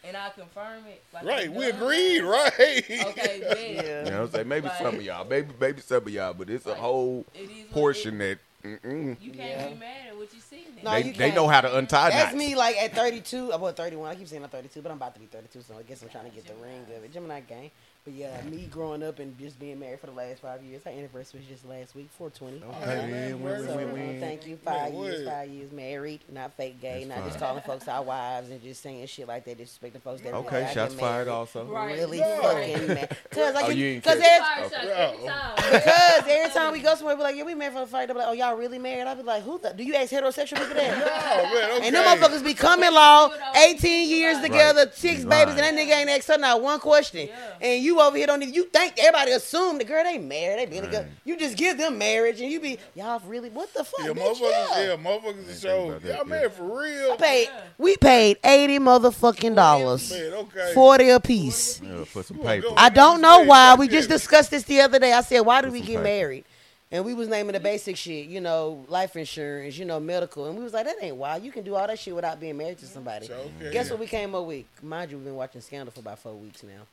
[0.02, 2.22] and I confirm it, like Right, we agreed.
[2.22, 2.50] Right.
[2.58, 3.60] Okay, bet.
[3.60, 4.04] Yeah.
[4.06, 4.48] You know what I'm saying?
[4.48, 5.24] Maybe Like- some of y'all.
[5.24, 8.38] Maybe maybe some of y'all, but it's a Like, whole It is what portion it,
[8.64, 9.16] that mm-mm.
[9.20, 9.68] you can't Yeah.
[9.68, 10.64] be mad at what you see.
[10.82, 11.34] No, they, you they can't.
[11.36, 12.36] know how to untie That's knots.
[12.36, 13.52] me, like at 32.
[13.52, 14.10] I'm 31.
[14.10, 16.08] I keep saying I'm 32, but I'm about to be 32, so I guess I'm
[16.08, 17.12] trying to get the ring of it.
[17.12, 17.70] Gemini gang.
[18.08, 20.80] But yeah, me growing up and just being married for the last five years.
[20.86, 22.62] Our anniversary was just last week, 420.
[22.80, 23.30] Okay, man,
[23.66, 24.20] So, win, win, win.
[24.20, 24.56] thank you.
[24.56, 25.34] Five Man, years, what?
[25.34, 27.48] five years married, not fake gay, That's not just fine.
[27.48, 30.72] calling folks our wives and just saying shit like that, disrespecting folks that Okay, I
[30.72, 31.66] shots fired also.
[31.66, 31.98] Right.
[31.98, 32.38] Really No.
[32.40, 33.16] fucking mad.
[33.30, 34.24] Cause like Oh, you, you ain't cause catch-
[34.62, 35.54] every, Fire every time.
[35.70, 38.06] because every time we go somewhere, we're like, yeah, we married for the fight.
[38.06, 39.06] They're like, oh, y'all really married?
[39.06, 39.74] I be like, who the?
[39.74, 40.96] Do you ask heterosexual people that?
[41.52, 41.76] Man.
[41.76, 41.86] Okay.
[41.88, 44.44] And them motherfuckers be coming law, 18 years Right.
[44.44, 45.44] together, six Right.
[45.44, 47.28] babies, and that nigga ain't asked her not one question.
[47.28, 47.34] Yeah.
[47.60, 50.66] And you over here don't even, you think everybody assume the girl they married, they
[50.66, 51.04] been together.
[51.06, 51.12] Right.
[51.24, 54.36] You just give them marriage, and you be, y'all really, what the fuck, Yeah, bitch?
[54.36, 54.50] motherfuckers.
[54.76, 54.82] Yeah.
[54.82, 55.88] Yeah, motherfuckers is show.
[55.88, 56.22] about that, Y'all yeah.
[56.24, 57.12] married for real.
[57.12, 57.60] I paid, Yeah.
[57.78, 60.72] we paid 80 motherfucking dollars, Man, okay.
[60.74, 61.80] 40 a piece.
[61.80, 62.66] Yeah, for some paper.
[62.76, 63.74] I don't know why.
[63.74, 65.12] We just discussed this the other day.
[65.12, 66.02] I said, why do we get paper.
[66.02, 66.44] married?
[66.90, 70.46] And we was naming the basic shit, you know, life insurance, you know, medical.
[70.46, 71.36] And we was like, that ain't why.
[71.36, 73.28] You can do all that shit without being married to somebody.
[73.30, 73.70] Okay.
[73.72, 74.64] Guess what we came up with?
[74.82, 76.86] Mind you, we've been watching Scandal for about four weeks now.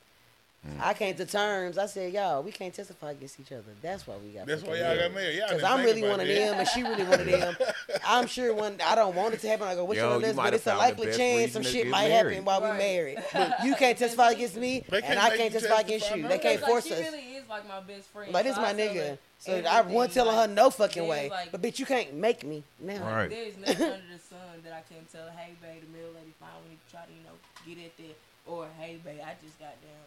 [0.82, 1.78] I came to terms.
[1.78, 3.64] I said, y'all, we can't testify against each other.
[3.82, 4.46] That's why we got.
[4.48, 5.00] That's why y'all married.
[5.00, 5.36] got married.
[5.38, 6.34] Y'all Cause didn't I'm really one of that.
[6.36, 7.56] them, and she really one of them.
[8.06, 8.78] I'm sure one.
[8.86, 9.68] I don't want it to happen.
[9.68, 10.36] I go, which Yo, one of you this?
[10.36, 12.34] But it's a likely best chance some shit might married.
[12.34, 12.78] happen while we Right.
[12.78, 13.24] married.
[13.34, 16.28] But you can't testify against me, and I can't testify against you.
[16.28, 17.00] They can't Like, force she us.
[17.00, 18.34] really is like my best friend.
[18.34, 19.18] Like this So my nigga.
[19.40, 21.30] So I everything, wasn't telling her no fucking way.
[21.30, 23.04] like- But bitch, you can't make me now.
[23.06, 23.30] Right.
[23.30, 25.28] There's nothing under the sun that I can tell.
[25.38, 27.38] Hey, babe, the middle lady fine when you try to, you know,
[27.68, 28.18] get at that.
[28.48, 30.02] Or hey, babe, I just got down.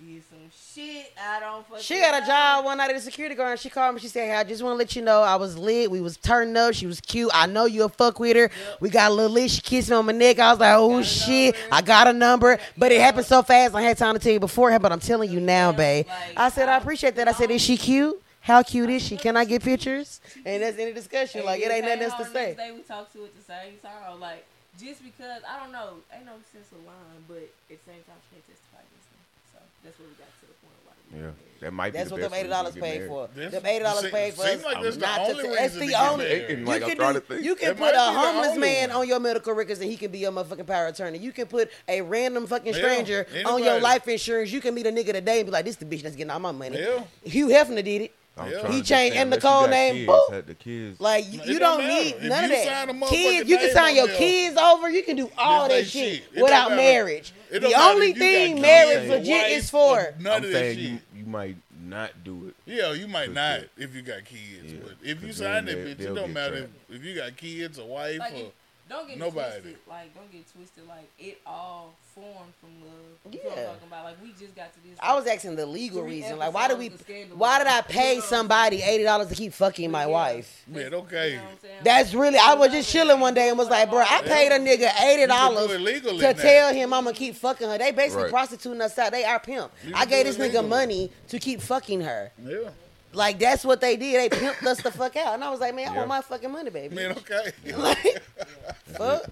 [0.00, 3.34] Did some shit I don't fucking She got a job one night at a security
[3.34, 3.50] guard.
[3.50, 4.00] And she called me.
[4.00, 5.90] She said, "Hey, I just want to let you know I was lit.
[5.90, 6.72] We was turned up.
[6.72, 7.30] She was cute.
[7.34, 8.50] I know you a fuck with her.
[8.80, 9.50] We got a little lit.
[9.50, 10.38] She kissed me on my neck.
[10.38, 11.74] I was like, oh shit, number.
[11.74, 12.58] I got a number.
[12.78, 13.74] But it happened so fast.
[13.74, 14.82] I had time to tell you beforehand.
[14.82, 16.06] But I'm telling you now, babe.
[16.06, 17.28] like, I said I appreciate that.
[17.28, 18.20] I said, is she cute?
[18.40, 19.18] How cute is she?
[19.18, 20.20] Can I get pictures?
[20.46, 21.44] And that's any discussion.
[21.44, 22.54] Like it ain't nothing else to say.
[22.54, 24.18] Day we talked to at the same time.
[24.18, 24.46] Like
[24.80, 28.16] just because I don't know, ain't no sense of lying, but at the same time
[28.24, 28.56] she can't testify against me.
[28.56, 28.59] So
[29.84, 32.08] that's what we got to the point of why we Yeah, that might be That's
[32.08, 33.28] the what best them eighty dollars paid for.
[33.34, 34.64] That's- Them eighty dollars seem- paid for seems us.
[34.64, 36.24] like that's the not to only say- That's the only.
[36.24, 36.42] married.
[36.42, 36.96] It You can
[37.28, 37.42] do.
[37.42, 38.98] You can put a homeless man one.
[38.98, 41.18] on your medical records and he can be your motherfucking power attorney.
[41.18, 44.50] You can put a random fucking Yeah, stranger on your life insurance.
[44.52, 46.40] You can meet a nigga today and be like, "This the bitch that's getting all
[46.40, 47.02] my money." Yeah.
[47.24, 48.14] Hugh Hefner did it.
[48.40, 48.68] I'm Yeah.
[48.72, 50.46] He changed understand, and Nicole unless you got name, kids, boop.
[50.46, 51.00] the kids.
[51.00, 53.00] Like you, you don't don't need If none of you sign a that.
[53.00, 54.90] motherfucking Kids, you can sign your there, kids over.
[54.90, 56.42] You can do all that shit shit.
[56.42, 57.32] Without marriage.
[57.50, 60.14] The only if you got thing marriage your legit is for.
[60.20, 60.90] None I'm of that saying shit.
[60.90, 62.54] you, you might not do it.
[62.66, 63.68] Yeah, you might not sure.
[63.78, 66.32] if you got kids, Yeah, but if you sign then that bitch, it they'll don't
[66.32, 66.54] matter
[66.88, 68.54] if, if you got kids, a wife, Like or it,
[68.90, 69.60] don't get nobody.
[69.60, 69.76] twisted.
[69.88, 70.86] Like don't get twisted.
[70.86, 73.32] Like it all formed from love.
[73.32, 73.62] You what Yeah.
[73.62, 74.04] I'm talking about?
[74.04, 74.98] Like we just got to this.
[75.00, 76.38] I was asking the legal reason.
[76.38, 76.86] Like, why do we?
[76.86, 77.36] episodes of Scandal.
[77.38, 78.20] Why did I pay Yeah.
[78.22, 80.06] somebody eighty dollars to keep fucking my Yeah.
[80.08, 80.64] wife?
[80.66, 81.30] man, okay.
[81.30, 81.74] You know what I'm saying?
[81.84, 82.38] That's really.
[82.38, 85.22] I was just chilling one day and was like, bro, I paid a nigga eighty
[85.22, 86.42] You dollars can do it legally to now.
[86.42, 87.78] tell him I'm gonna keep fucking her.
[87.78, 88.32] They basically Right.
[88.32, 89.12] prostituting us out.
[89.12, 89.72] They our pimp.
[89.86, 90.68] You I gave this nigga legally.
[90.68, 92.32] money to keep fucking her.
[92.44, 92.70] Yeah,
[93.12, 94.30] Like that's what they did.
[94.30, 95.34] They pimped us the fuck out.
[95.34, 95.96] And I was like, man, I Yeah.
[95.98, 96.94] want my fucking money, baby.
[96.94, 97.52] man, okay.
[97.76, 98.22] Like,
[98.96, 99.24] fuck.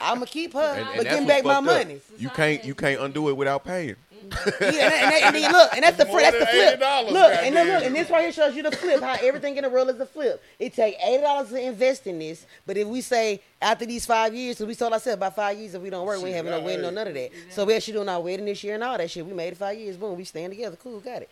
[0.00, 1.64] I'ma keep her, And, and but that's give back my up.
[1.64, 2.00] money.
[2.18, 3.96] You can't you can't undo it without paying.
[4.58, 6.32] Yeah, and, and, and then look, and that's the More flip.
[6.32, 6.80] That's the flip.
[6.80, 9.02] $80, Look, and then look, and this right here shows you the flip.
[9.02, 10.42] How everything in the world is a flip.
[10.58, 14.34] It take eighty dollars to invest in this, but if we say after these five
[14.34, 16.52] years, so we told ourselves by five years, if we don't work, we ain't having
[16.52, 17.30] no Shit, wedding, no none of that.
[17.50, 19.26] So we actually doing our wedding this year and all that shit.
[19.26, 19.98] We made it five years.
[19.98, 20.76] Boom, we stand together.
[20.82, 21.28] Cool, got it.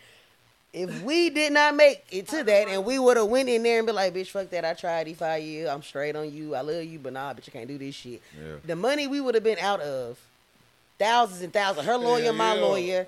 [0.73, 3.77] If we did not make it to that, and we would have went in there
[3.77, 4.65] and be like, "Bitch, fuck that!
[4.65, 5.69] I tried these five years.
[5.69, 6.55] I'm straight on you.
[6.55, 8.55] I love you, but nah, bitch, you can't do this shit." Yeah.
[8.65, 10.17] The money we would have been out of,
[10.97, 11.85] thousands and thousands.
[11.85, 12.61] Her lawyer, Yeah, my yeah.
[12.61, 13.07] lawyer.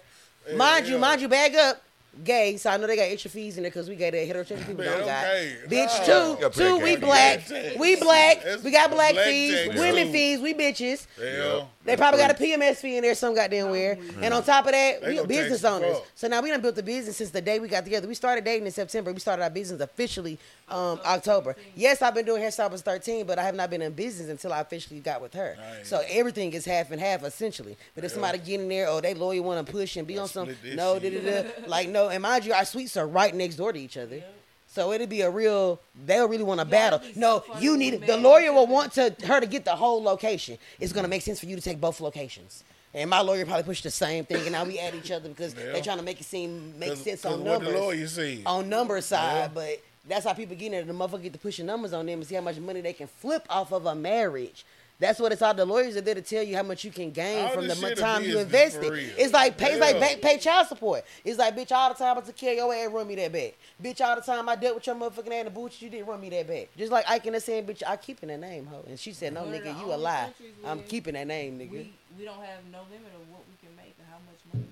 [0.56, 1.82] Mind you, mind you, bag up.
[2.24, 4.66] Gay, so I know they got extra fees in there because we got that heterosexual
[4.68, 5.26] people Man, don't got.
[5.26, 5.56] okay.
[5.68, 6.36] Bitch, No.
[6.36, 7.42] two, two, we black,
[7.78, 10.14] we black, That's we got black, black fees, women too.
[10.14, 11.08] fees, we bitches.
[11.20, 11.70] Hell.
[11.84, 14.00] They probably got a PMS fee in there, some goddamn where.
[14.20, 15.98] And on top of that, They we gonna business owners.
[16.16, 18.08] So now we done built the business since the day we got together.
[18.08, 19.14] We started dating in September.
[19.14, 21.56] We started our business officially um, October.
[21.76, 24.52] Yes, I've been doing hairstyle since 13, but I have not been in business until
[24.52, 25.56] I officially got with her.
[25.60, 25.88] Nice.
[25.88, 27.78] So everything is half and half essentially.
[27.94, 30.28] But if somebody get in there, oh, they lawyer want to push and be on
[30.28, 31.50] some, split no, da, da, da.
[31.68, 32.05] like no.
[32.10, 34.22] And mind you, our suites are right next door to each other.
[34.68, 35.80] So it'll be a real.
[36.06, 37.00] They'll really want to battle.
[37.16, 40.58] No, so you need the lawyer will want to her to get the whole location.
[40.80, 42.64] It's gonna make sense for you to take both locations.
[42.94, 45.54] And my lawyer probably pushed the same thing, and now we at each other because
[45.54, 45.74] Yeah.
[45.74, 47.82] they're trying to make it seem make 'Cause- sense 'cause on what the numbers.
[47.82, 48.42] lawyer said.
[48.46, 49.48] On number side, Yeah.
[49.54, 50.84] but that's how people get in there.
[50.84, 53.08] The motherfucker get to pushing numbers on them and see how much money they can
[53.08, 54.66] flip off of a marriage.
[54.98, 55.54] That's what it's all.
[55.54, 57.74] The lawyers are there to tell you how much you can gain All from the
[57.74, 58.94] this mon- time you business invested.
[59.18, 60.00] It's like pay, it's like Yeah.
[60.00, 61.04] back pay child support.
[61.26, 63.32] It's like bitch all the time I took care of your ass, run me that
[63.34, 63.56] back.
[63.84, 66.08] Bitch all the time I dealt with your motherfucking ass and the bullshit you didn't
[66.08, 66.70] run me that back.
[66.78, 68.84] Just like Ike and saying, bitch, I keeping that name, ho.
[68.88, 70.30] And she said, no, One of nigga, you a lie.
[70.66, 71.72] I'm keeping that name, nigga.
[71.72, 74.66] We we don't have no limit of what we can make and how much money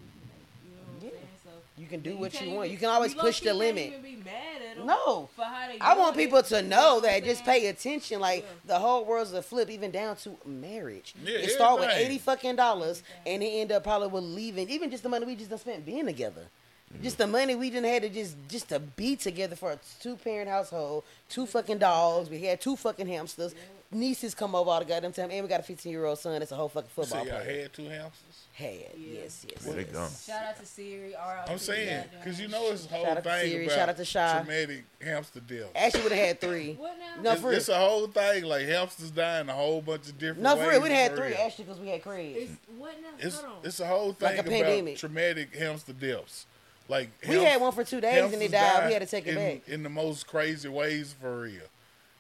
[1.84, 2.66] You can do what can't you want.
[2.68, 3.88] even- You can always you push the limit.
[3.88, 5.28] even be mad at 'em No.
[5.36, 8.22] for how they I want doing people to know that just pay attention.
[8.22, 8.50] Like Yeah.
[8.66, 11.14] the whole world's a flip, even down to marriage.
[11.22, 14.70] Yeah, it start with eighty fucking dollars, and it end up probably with leaving.
[14.70, 16.48] Even just the money we just done spent being together.
[16.94, 17.04] Mm-hmm.
[17.04, 20.16] Just the money we didn't had to just just to be together for a two
[20.16, 22.30] parent household, two fucking dogs.
[22.30, 23.54] We had two fucking hamsters.
[23.92, 26.40] Nieces come over all the goddamn time, and we got a fifteen year old son.
[26.40, 27.62] That's a whole fucking So football y'all player.
[27.64, 28.43] had two hamsters?
[28.56, 29.22] Had Yeah.
[29.24, 29.66] yes yes.
[29.66, 29.92] Where they yes.
[29.92, 30.12] gone?
[30.28, 31.16] Shout out to Siri.
[31.16, 31.46] R.
[31.50, 33.90] I'm saying, because you know it's a whole Shout out to thing Siri, about shout
[33.90, 34.34] out to Shy.
[34.44, 35.70] traumatic hamster death.
[35.74, 36.74] Actually, would have had three.
[36.80, 37.22] What now?
[37.24, 37.58] No, it's, for real.
[37.58, 40.64] it's a whole thing, like hamsters dying a whole bunch of different No, ways.
[40.66, 41.38] for real, we done had three real.
[41.44, 42.36] actually because we had Craig.
[42.38, 43.08] It's what now?
[43.20, 43.60] It's, Hold on.
[43.66, 44.98] it's a whole thing Like a about pandemic.
[44.98, 46.46] traumatic hamster deaths.
[46.88, 48.74] Like We had one for two days and hamsters it died.
[48.82, 49.68] die We had to take it in, back.
[49.68, 51.62] in the most crazy ways for real.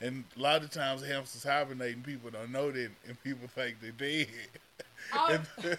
[0.02, 3.78] And a lot of times hamsters hibernate and people don't know that and people think
[3.82, 4.28] they're dead.
[5.12, 5.34] I- oh,
[5.66, 5.78] and,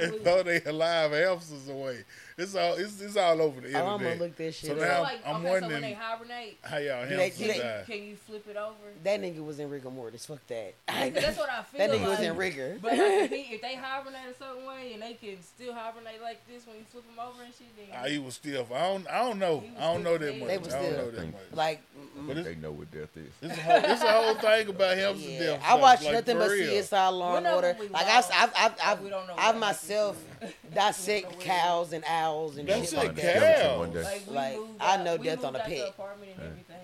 [0.02, 2.04] and throw they alive hamsters away.
[2.38, 3.86] It's all it's, it's all over the Oh, internet.
[3.86, 4.80] I'm gonna look that shit so up.
[4.80, 7.52] now like, I'm okay, so when wondering they hibernate, how y'all Do they- hamsters do
[7.54, 7.82] they- die.
[7.86, 8.74] can you flip it over?
[9.04, 10.26] That nigga was in rigor mortis.
[10.26, 10.74] Fuck that.
[10.86, 12.08] That's what I feel That nigga like.
[12.10, 12.76] was in rigor.
[12.82, 13.00] But like,
[13.32, 16.84] if, they hibernate a certain way and they can still hibernate like this when you
[16.90, 18.70] flip them over and shit, then Ah, he was stiff.
[18.70, 19.08] I don't.
[19.08, 19.64] I don't know.
[19.78, 20.48] I don't know that much.
[20.48, 20.98] They was I don't stiff.
[20.98, 21.42] know that much.
[21.54, 21.80] like,
[22.26, 23.32] But They know what death is.
[23.40, 25.38] it's, a whole, it's a whole thing about hamster yeah.
[25.38, 25.60] death.
[25.62, 26.50] I stuff, watched like, nothing but.
[26.50, 27.76] CSI Law and One Order.
[27.80, 30.35] we Like I've, I've, I've, I've, we don't know I've myself to
[30.74, 33.22] dissect where- cows and owls and That's shit it, like cow.
[33.40, 33.78] that.
[33.78, 34.02] One day.
[34.02, 35.88] like we Like, I know death on a out the pet.
[35.90, 36.76] apartment and everything.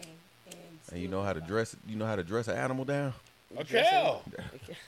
[0.46, 0.56] And,
[0.92, 1.76] And you know how to dress.
[1.86, 3.14] You know how to dress an animal down.
[3.54, 4.22] A cow.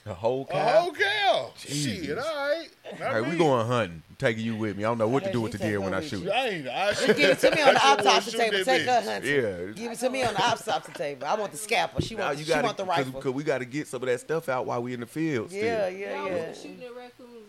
[0.07, 0.57] A whole cow.
[0.57, 1.50] A whole cow.
[1.59, 2.07] Jesus.
[2.07, 2.66] Shit, all right.
[2.92, 4.03] All Not right, we going hunting.
[4.16, 4.85] Taking you with me.
[4.85, 6.22] I don't know what to do with the deer when I shoot.
[6.24, 6.31] you.
[6.31, 6.68] I ain't.
[6.68, 8.64] I Give it to me on the autopsy table.
[8.64, 9.35] Take her hunting.
[9.35, 9.72] Yeah.
[9.74, 11.27] Give it to me on the autopsy table.
[11.27, 12.00] I want the scalpel.
[12.00, 13.12] She Now want, you she got want the rifle.
[13.12, 15.50] because we got to get some of that stuff out while we in the field.
[15.50, 15.62] Still.
[15.62, 16.48] yeah, yeah, we yeah.
[16.48, 17.43] was shooting at raccoons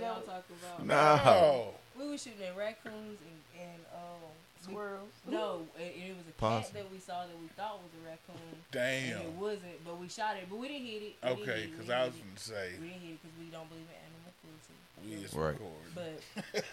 [0.00, 0.14] last night while No.
[0.14, 0.86] y'all talking about.
[0.86, 1.24] Nah.
[1.24, 1.74] No.
[1.98, 4.28] We were shooting at raccoons and, and um,
[4.60, 5.14] Squirrels.
[5.30, 6.62] No, and, and it was a Possum.
[6.62, 8.52] cat that we saw that we thought was a raccoon.
[8.72, 9.16] Damn.
[9.16, 11.14] And it wasn't, but we shot it, but we didn't hit it.
[11.22, 12.66] We didn't Okay, hit it, we because didn't I was going to say.
[12.80, 14.76] We didn't hit it because we don't believe in animal cruelty.
[15.06, 15.54] we is Right.
[15.56, 15.92] recording.
[15.94, 16.14] But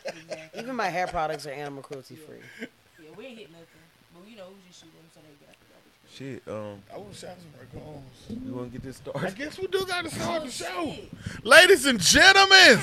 [0.12, 0.60] exactly.
[0.60, 2.44] Even my hair products are animal cruelty free.
[3.00, 3.84] yeah, we ain't hit nothing.
[4.12, 5.63] But you know, we was just shooting them so they got the garbage.
[5.63, 5.63] can.
[6.16, 6.44] Shit.
[6.48, 8.46] Um, I would shot some raccoons.
[8.46, 9.26] you want to get this started?
[9.26, 10.94] I guess we do got to start the show.
[11.44, 12.78] Ladies and gentlemen,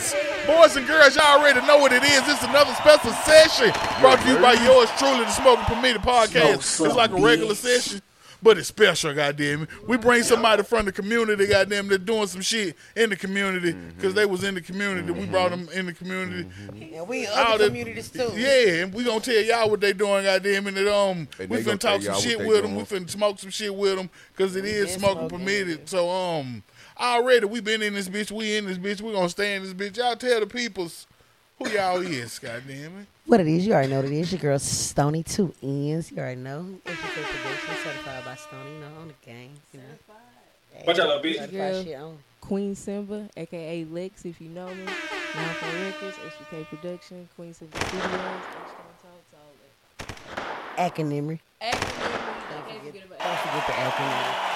[0.49, 2.23] boys and girls, y'all already know what it is.
[2.27, 6.55] It's another special session brought to you by yours truly, the Smoking Permitted Podcast.
[6.57, 8.03] It's like a regular session,
[8.43, 9.69] but it's special, goddamn it.
[9.87, 14.15] We bring somebody from the community, goddamn, that's doing some shit in the community because
[14.15, 15.11] they was in the community.
[15.13, 16.49] We brought them in the community.
[16.95, 18.33] And we in other the- communities too.
[18.35, 20.77] Yeah, and we gonna tell y'all what they doing, goddamn it.
[20.79, 22.77] And, um, And we they gonna finna talk some y'all what shit they with them.
[22.77, 23.05] We doing.
[23.05, 25.39] finna smoke some shit with them because it is smoking smoking.
[25.39, 25.89] permitted.
[25.89, 26.63] So um,
[26.99, 28.31] already we been in this bitch.
[28.31, 29.01] We in this bitch.
[29.01, 29.97] We gonna stay in this bitch.
[29.97, 31.07] Y'all tell the peoples
[31.59, 33.07] who y'all is, goddamn it.
[33.31, 34.33] What it is, you already know what it is.
[34.33, 36.11] Your girl Stony Two Ends.
[36.11, 36.67] You already know.
[36.85, 38.73] SGK Production, certified by Stony.
[38.73, 39.51] You know, on the gang.
[39.73, 40.85] You know.
[40.85, 41.37] Watch out, little bitch.
[41.37, 42.19] Certified Girl.
[42.41, 44.85] Queen Simba, aka Lex, if you know me.
[44.85, 48.43] Now for Records, HBK Production, Queen Simba Studios, H-Town
[49.01, 49.53] Talks, all
[50.77, 50.93] that.
[50.93, 51.39] Acronym.
[51.63, 51.79] Acronym,
[52.51, 54.23] Don't forget, forget don't forget the acronym.
[54.25, 54.50] acronym.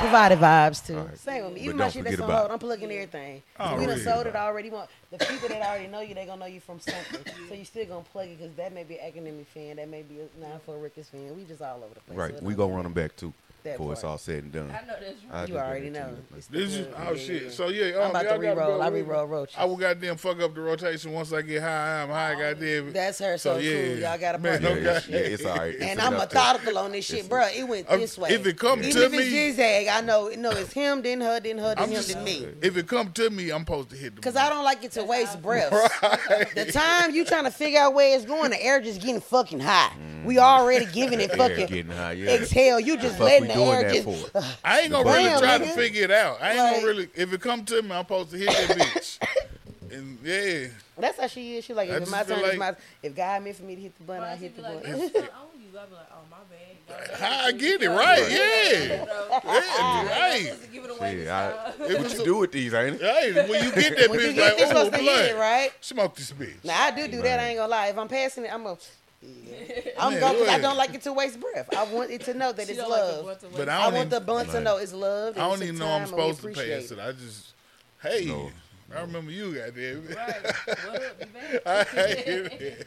[0.00, 0.98] Provided vibes too.
[0.98, 1.18] All right.
[1.18, 1.60] Same with me.
[1.60, 3.42] But Even my don't shit forget that's on hold, I'm plugging everything.
[3.58, 4.00] Oh, we done really?
[4.02, 4.70] sold it already.
[4.70, 7.20] Want the people that already know you, they gonna know you from something.
[7.48, 10.02] so you still gonna plug it because that may be an academic fan, that may
[10.02, 11.36] be a nine for Rickers fan.
[11.36, 12.18] We just all over the place.
[12.18, 12.38] Right.
[12.38, 13.32] so We don't gonna run them back too.
[13.64, 14.70] That before it's all said and done.
[14.70, 15.48] I know that's I right.
[15.48, 16.08] You already know.
[16.10, 16.36] you.
[16.36, 16.84] It's Did the you?
[16.84, 17.06] plug.
[17.08, 17.42] Oh Yeah, shit!
[17.42, 17.50] yeah.
[17.50, 18.56] So yeah, I'm um, about to gotta re-roll.
[18.56, 19.04] go I with it.
[19.04, 19.54] re-roll roach.
[19.58, 22.02] I will goddamn fuck up the rotation once I get high.
[22.02, 22.92] I'm high, goddamn.
[22.92, 23.36] That's her.
[23.38, 23.96] So, yeah, cool.
[23.98, 24.80] Y'all got a Man, partner.
[24.80, 24.96] Yeah, okay.
[24.98, 25.74] it's, yeah, it's all right.
[25.74, 27.46] It's And I'm enough to- methodical on this shit, bro.
[27.46, 28.30] It went Um, this way.
[28.30, 30.28] If it come Even to if it's me, zigzag, I know.
[30.36, 32.46] No, it's him, then her, then her, then him, then me.
[32.62, 34.22] if it come to me, I'm supposed to hit the.
[34.22, 35.70] Cause I don't like it to waste breath.
[36.54, 39.60] The time you trying to figure out where it's going, the air just getting fucking
[39.60, 39.90] high.
[40.24, 42.78] We already giving it fucking getting high, exhale.
[42.80, 44.32] You just letting we the doing air that just.
[44.32, 44.42] for?
[44.64, 46.40] I ain't gonna Damn, really try to figure it out.
[46.42, 47.08] I ain't Like- gonna really.
[47.14, 49.18] If it come to me, I'm supposed to hit that bitch.
[49.92, 50.66] and yeah,
[50.98, 51.64] That's how she is.
[51.64, 52.82] She like I if it's just my feel turn, it's like- my.
[53.02, 54.68] If God meant for me to hit the button, But I I hit the be
[54.68, 54.98] like, button.
[55.00, 55.78] that's not on you.
[55.78, 57.20] I be like, oh my bad.
[57.20, 58.30] how I get it right?
[58.30, 59.04] Yeah, yeah,
[59.44, 60.42] right.
[60.42, 62.02] Supposed to give it away Shit, this I- time.
[62.02, 63.02] what you do with these, ain't it?
[63.02, 65.06] Hey, when you get that When you bitch, get like, this oh, supposed to hit
[65.06, 65.40] it, blood.
[65.40, 65.70] right?
[65.80, 66.64] Smoke this bitch.
[66.64, 67.38] Now I do do that.
[67.40, 67.86] I ain't gonna lie.
[67.88, 68.76] If I'm passing it, I'm gonna.
[69.20, 71.74] I'm Man, going because I don't like it to waste breath.
[71.76, 73.44] I want it to know that it's don't like love.
[73.56, 75.36] But I I don't want even, the blunt to know it's love.
[75.36, 76.98] I don't even know I'm supposed to pass it.
[76.98, 77.52] I just,
[78.02, 78.50] hey, No.
[78.94, 80.06] I remember you, goddamn.
[80.08, 80.16] it.
[80.16, 80.78] Right.
[80.86, 81.20] What up?
[81.20, 82.86] You I hate it.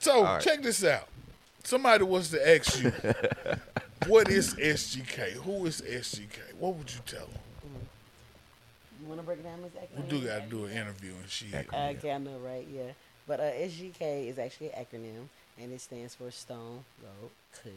[0.00, 0.42] So right.
[0.42, 1.06] check this out.
[1.62, 2.90] Somebody wants to ask you,
[4.10, 5.32] what is SGK?
[5.32, 6.54] Who is SGK?
[6.58, 7.38] What would you tell them?
[9.00, 11.28] You want to break it down, Miss We do got to do an interview and
[11.28, 11.54] shit.
[11.72, 12.66] Okay, I know, right?
[12.74, 12.92] Yeah.
[13.30, 15.28] But uh, SGK is actually an acronym,
[15.62, 17.70] and it stands for Stone Gold Kush.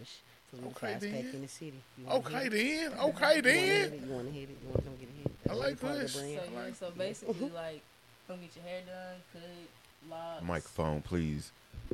[0.49, 1.11] So we're the Okay, fast then.
[1.25, 1.73] pack in the city.
[1.95, 2.93] You wanna Okay then.
[2.99, 3.93] Okay You wanna hit then.
[3.93, 4.01] it?
[4.07, 4.57] You want to hit it?
[4.63, 5.31] You want to come get a hit?
[5.51, 6.13] I like Part of the this.
[6.13, 6.33] So, brand.
[6.55, 7.81] yeah, so basically, like,
[8.27, 10.43] come get your hair done, cut, locks.
[10.43, 11.51] Microphone, please.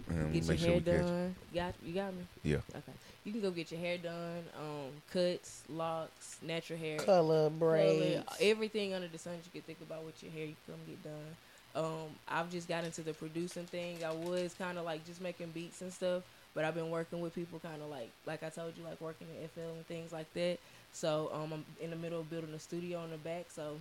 [0.09, 1.35] Um, Get your make sure hair we done.
[1.53, 2.23] Got you got me.
[2.43, 2.57] Yeah.
[2.71, 2.93] Okay.
[3.25, 4.43] You can go get your hair done.
[4.57, 8.23] Um, cuts, locks, natural hair, Color, color, braids.
[8.39, 10.45] everything under the sun you can think about with your hair.
[10.45, 11.35] You can come get done.
[11.79, 14.03] Um, I've just got into the producing thing.
[14.03, 17.33] I was kind of like just making beats and stuff, but I've been working with
[17.33, 20.31] people kind of like, like I told you, like working in FL and things like
[20.33, 20.57] that.
[20.91, 23.45] So um, I'm in the middle of building a studio in the back.
[23.49, 23.79] So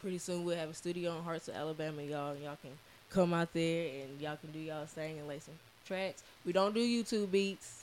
[0.00, 2.72] pretty soon we'll have a studio in Huntsville, Alabama, y'all, and y'all can
[3.08, 5.54] come out there and y'all can do y'all thing and lay some
[5.86, 6.24] tracks.
[6.44, 7.81] We don't do YouTube beats.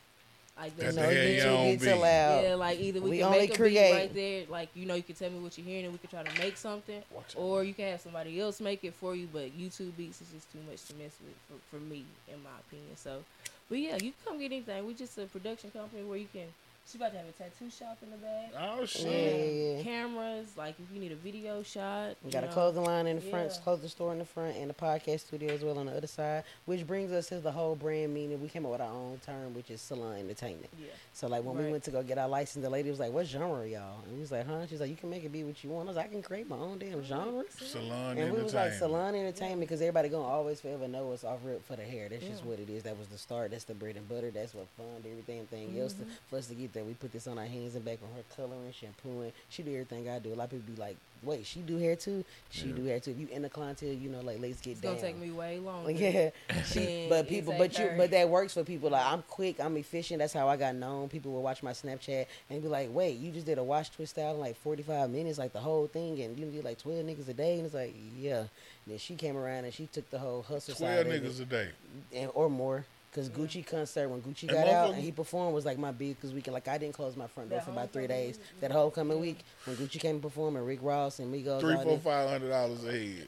[0.60, 1.90] Like That's no, the you you too don't gets be.
[1.92, 2.44] allowed.
[2.44, 3.92] yeah, like either we, We can only make a create.
[3.92, 6.00] beat right there, like you know, you can tell me what you're hearing, and we
[6.00, 9.16] can try to make something, Watch or you can have somebody else make it for
[9.16, 9.30] you.
[9.32, 12.50] But YouTube beats is just too much to mess with for, for me, in my
[12.68, 12.96] opinion.
[12.98, 13.24] So,
[13.70, 14.86] but yeah, you can come get anything.
[14.86, 16.48] We just a production company where you can.
[16.92, 18.52] She about to have a tattoo shop in the back.
[18.60, 19.06] Oh shit.
[19.06, 19.84] yeah, yeah.
[19.84, 22.16] Cameras, like if you need a video shot.
[22.24, 23.62] We you got a clothing line in the front, Yeah.
[23.64, 26.46] clothing store in the front, and a podcast studio as well on the other side.
[26.66, 28.42] Which brings us to the whole brand meaning.
[28.42, 30.70] We came up with our own term, which is salon entertainment.
[30.82, 30.88] Yeah.
[31.14, 33.28] So like when we went to go get our license, the lady was like, "What
[33.28, 35.64] genre, y'all?" And we was like, "Huh?" She's like, "You can make it be what
[35.64, 38.42] you want." I was like, "I can create my own damn genre." Salon And we
[38.42, 41.84] was like salon entertainment because everybody gonna always forever know us off rip for the
[41.84, 42.10] hair.
[42.10, 42.82] That's just what it is.
[42.82, 43.52] That was the start.
[43.52, 44.32] That's the bread and butter.
[44.32, 46.12] That's what fund everything thing else to, Mm-hmm.
[46.30, 46.88] for us to get there.
[46.88, 49.32] We put this on our hands and back on her coloring, shampooing.
[49.50, 50.34] She do everything I do.
[50.34, 53.12] A lot of people be like, "Wait, she do hair too?" She do hair too.
[53.12, 54.96] If you in the clientele, you know, like let's get It's down.
[54.96, 55.92] gonna take me way longer.
[56.00, 56.30] Yeah,
[56.66, 58.90] she, but people, but you, but that works for people.
[58.90, 60.20] Like I'm quick, I'm efficient.
[60.20, 61.10] That's how I got known.
[61.10, 64.18] People will watch my Snapchat and be like, "Wait, you just did a wash twist
[64.18, 67.28] out in like 45 minutes, like the whole thing, and you did like 12 niggas
[67.30, 68.40] a day." And it's like, yeah.
[68.40, 68.48] And
[68.88, 71.44] then she came around and she took the whole hustle Twelve side of niggas it,
[71.44, 71.70] a day.
[72.16, 72.86] and, or more.
[73.12, 76.32] Cause Gucci concert when Gucci And got out and he performed was like my biggest
[76.34, 76.54] weekend.
[76.54, 78.38] Like I didn't close my front door for about three days.
[78.38, 78.46] week?
[78.62, 81.60] That whole coming week when Gucci came and performed and Rick Ross and Migos.
[81.60, 83.28] Three, all four, them- five hundred dollars a head.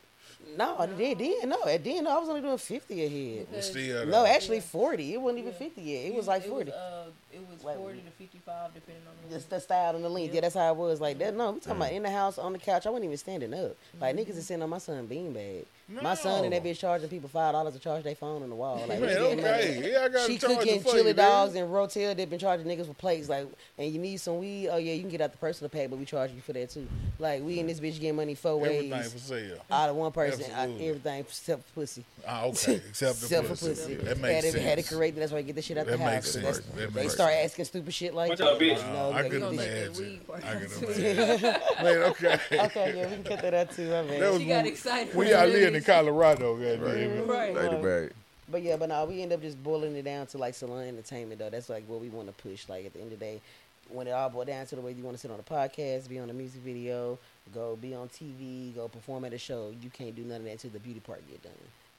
[0.58, 1.18] No, I did.
[1.20, 3.48] Then no, at then no, I was only doing fifty a head.
[3.52, 4.26] Well, still, No, though.
[4.28, 5.14] actually forty.
[5.14, 5.58] It wasn't even Yeah.
[5.58, 5.98] fifty yet.
[6.06, 6.72] It You- was like forty.
[6.72, 9.36] uh, it was Like- forty to fifty-five, depending on the.
[9.36, 10.30] Just the style and the length.
[10.30, 10.36] Yeah.
[10.36, 10.42] Yeah.
[10.42, 11.00] that's how it was.
[11.02, 11.36] Like that.
[11.36, 12.86] No, we talking about in the house on the couch.
[12.86, 13.76] I wasn't even standing up.
[14.00, 15.66] Like niggas is sitting on my son beanbag.
[16.02, 16.70] My son and that No.
[16.70, 18.78] bitch charging people five dollars to charge their phone on the wall.
[18.88, 19.52] Like we Man, getting money.
[19.52, 19.92] okay.
[19.92, 21.64] Yeah, I got She cooking it chili you, dogs man.
[21.64, 22.16] and rotel.
[22.16, 23.28] They've been charging niggas for plates.
[23.28, 23.46] Like,
[23.78, 24.70] and you need some weed.
[24.70, 26.70] Oh yeah, you can get out the personal pack, but we charge you for that
[26.70, 26.88] too.
[27.20, 29.58] Like we in this bitch getting money four Everything ways for sale.
[29.70, 30.46] out of one person.
[30.56, 32.06] I, everything except for pussy.
[32.26, 32.76] Ah, okay.
[32.76, 33.68] Except the Except for pussy.
[33.70, 33.96] pussy.
[33.96, 34.64] That makes to, sense.
[34.64, 35.18] had to correct.
[35.18, 36.26] That's why I get this shit out That the makes house.
[36.32, 36.46] sense.
[36.46, 38.48] That's- That They makes start asking stupid shit like that.
[38.48, 38.70] out, bitch.
[38.78, 40.22] You Wow, I like, could gonna this- take that imagine.
[40.44, 41.62] I out could imagine.
[41.84, 42.40] Man, okay.
[42.60, 43.90] Okay, yeah, we can cut that out too.
[43.90, 44.22] My bad.
[44.22, 45.16] That was She got excited.
[45.16, 45.84] We when out living in.
[45.84, 47.28] Colorado, goddamn.
[47.28, 47.54] Right.
[47.54, 48.14] Lady bag.
[48.50, 51.40] But yeah, but no, we end up just boiling it down to like salon entertainment
[51.40, 51.50] though.
[51.50, 52.68] That's like what we want to push.
[52.68, 53.42] Like at the end of the day,
[53.90, 56.10] when it all boils down to the way you want to sit on a podcast,
[56.10, 57.18] be on a music video,
[57.54, 60.52] go be on TV, go perform at a show, you can't do none of that
[60.52, 61.52] until the beauty part get done.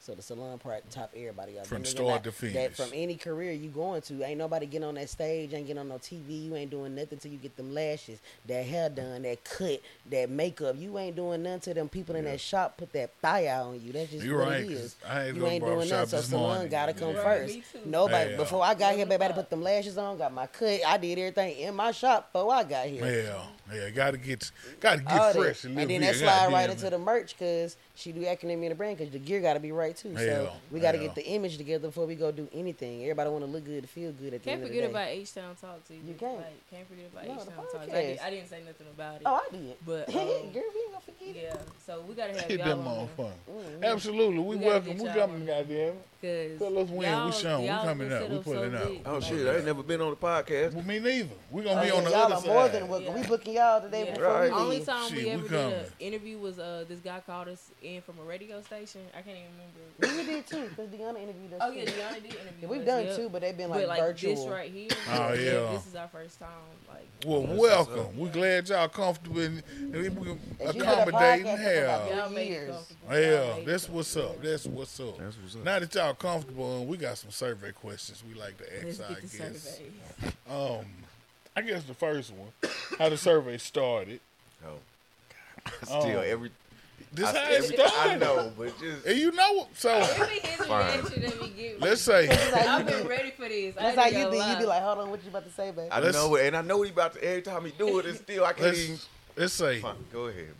[0.05, 1.65] So the salon part top everybody up.
[1.65, 4.85] From Them start not- to That from any career you going to, ain't nobody getting
[4.85, 7.55] on that stage, ain't getting on no TV, you ain't doing nothing till you get
[7.55, 10.75] them lashes, that hair done, that cut, that makeup.
[10.77, 13.81] You ain't doing nothing to them people in that shop put that thigh out on
[13.81, 13.93] you.
[13.93, 14.95] That's just You what right, it is.
[14.95, 16.67] 'cause I ain't you ain't doing barbershop nothing, so this salon morning.
[16.69, 17.23] gotta come Yeah.
[17.23, 17.55] first.
[17.55, 17.79] Me too.
[17.85, 18.35] Nobody Yeah.
[18.37, 19.35] before I got here, Seven baby, I o'clock.
[19.45, 20.81] put them lashes on, got my cut.
[20.85, 23.05] I did everything in my shop before I got here.
[23.05, 25.63] Yeah, yeah, gotta get, gotta get All fresh.
[25.63, 28.69] a And little then that slide right into the merch because she do academy in
[28.69, 30.15] the brand because the gear got to be right too.
[30.17, 33.01] So we got to get the image together before we go do anything.
[33.03, 34.83] Everybody want to look good to feel good at the Can't end of the forget
[34.83, 34.89] day.
[34.89, 36.07] about H Town Talks either.
[36.07, 36.37] You can't.
[36.37, 37.75] Like, can't forget about No, H Town Talks.
[37.75, 39.21] I, did, I didn't say nothing about it.
[39.25, 39.75] oh, I did.
[39.85, 41.35] But, girl, um, we ain't gonna forget it.
[41.43, 43.83] Yeah, so we gotta have Hit y'all that on motherfucker.
[43.83, 44.97] Absolutely, we, We welcome.
[44.97, 45.93] We y'all coming, on goddamn.
[46.23, 47.25] Because Tell us when.
[47.25, 47.61] We showing.
[47.63, 48.29] We coming up.
[48.29, 48.89] We pulling up.
[49.05, 50.73] Oh shit, I ain't never been on the podcast.
[50.73, 51.29] Well, me neither.
[51.51, 52.47] We gonna Oh, be yeah, on the y'all other are side.
[52.47, 53.07] more than welcome.
[53.15, 53.21] Yeah.
[53.21, 54.13] We booking y'all today Yeah.
[54.13, 54.51] before Right.
[54.51, 57.49] we Only time Shit, we we ever did an interview was uh this guy called
[57.49, 59.01] us in from a radio station.
[59.17, 59.49] I can't even
[60.07, 60.23] remember.
[60.27, 61.59] We did too because Deanna interviewed us.
[61.61, 61.79] Oh too.
[61.79, 62.41] yeah, Deanna did interview.
[62.61, 63.15] Yeah, we've us, done yep.
[63.17, 64.35] two, but they've been like, but like virtual.
[64.35, 64.89] this right here.
[65.11, 65.71] Oh, yeah.
[65.73, 66.49] This is our first time.
[66.89, 68.17] Like Well, welcome.
[68.17, 71.83] We're glad y'all comfortable and, and we can And you had a accommodating podcast hell.
[72.01, 72.69] about y'all Three make it years.
[72.75, 73.13] comfortable.
[73.13, 73.21] Y'all
[73.59, 74.41] Yeah, that's what's up.
[74.41, 75.17] That's what's up.
[75.17, 75.63] That's what's up.
[75.63, 79.09] Now that y'all comfortable, and we got some survey questions we like to ask get
[79.09, 79.79] our the guests.
[80.49, 80.85] Um,
[81.55, 82.49] I guess the first one,
[82.99, 84.19] how the survey started.
[84.65, 84.77] Oh.
[85.83, 86.21] Still, Oh.
[86.21, 86.51] every
[87.11, 87.95] This I, how it every- started.
[88.11, 91.01] I know, but just And you know, so It be his Fine.
[91.03, 91.79] reaction we get.
[91.79, 93.75] let's say, I've been ready for this.
[93.77, 94.37] I That's how you gonna be.
[94.37, 94.59] You lie.
[94.59, 95.89] be like, hold on, what you about to say, babe?
[95.91, 97.23] I Let's- know it, and I know what he about to.
[97.23, 98.91] Every time he do it, it's still I can't even.
[98.91, 100.55] let's let's say Fine, go ahead, man.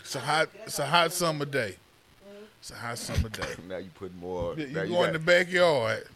[0.00, 1.76] it's a hot it's a hot summer day.
[2.64, 3.42] It's a hot summer day.
[3.68, 4.54] Now you put more.
[4.56, 6.06] You now go you in the backyard.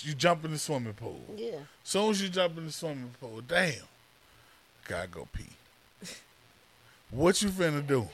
[0.00, 1.20] You jump in the swimming pool.
[1.36, 1.58] Yeah.
[1.82, 3.74] Soon as you jump in the swimming pool, damn,
[4.88, 5.44] gotta go pee.
[7.10, 8.08] What you finna do?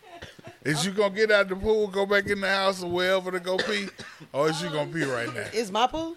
[0.66, 3.40] Is you gonna get out the pool, go back in the house or wherever to
[3.40, 3.88] go pee,
[4.34, 5.46] or is you gonna pee right now?
[5.54, 6.14] Is my pool?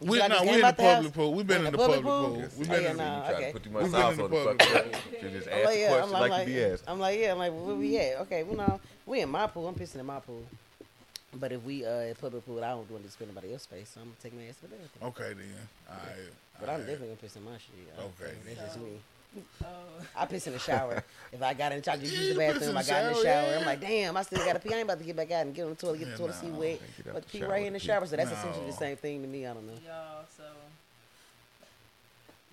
[0.00, 0.94] We I no, we in the out the house?
[0.96, 1.34] public pool.
[1.34, 2.40] We've been In in the public public pool.
[2.40, 2.48] pool?
[2.58, 3.28] We've been in the nah.
[3.28, 5.30] You try to put too We've much been in the on the public fucking pool.
[5.30, 6.84] Just I'm ask like, yeah, I'm like, like you be asked.
[6.88, 8.20] I'm like, yeah, I'm like, where we at?
[8.22, 9.68] Okay, well, no, we in my pool.
[9.68, 10.42] I'm pissing in my pool.
[11.38, 13.90] But if we uh at public pool, I don't want to spend anybody else's space,
[13.94, 15.08] so I'm gonna take my ass to the bathroom.
[15.10, 15.68] Okay then.
[15.88, 16.32] All right.
[16.58, 17.94] But I'm definitely gonna piss in my shit.
[17.98, 18.32] Okay.
[18.46, 18.98] that's just me.
[19.62, 19.66] Oh.
[20.16, 21.04] I piss in the shower.
[21.32, 22.76] if I got in, I just use the you bathroom.
[22.76, 23.50] I the got in the shower, shower.
[23.52, 23.58] yeah.
[23.60, 24.72] I'm like, damn, I still gotta pee.
[24.74, 26.18] I ain't about to get back out and get on the toilet, get Yeah, the
[26.18, 26.58] toilet seat no.
[26.58, 26.80] wet.
[27.04, 27.86] But the pee shower right in the pee.
[27.86, 28.06] shower.
[28.06, 28.36] So that's No.
[28.36, 29.46] essentially the same thing to me.
[29.46, 29.72] I don't know.
[29.86, 30.42] Y'all, so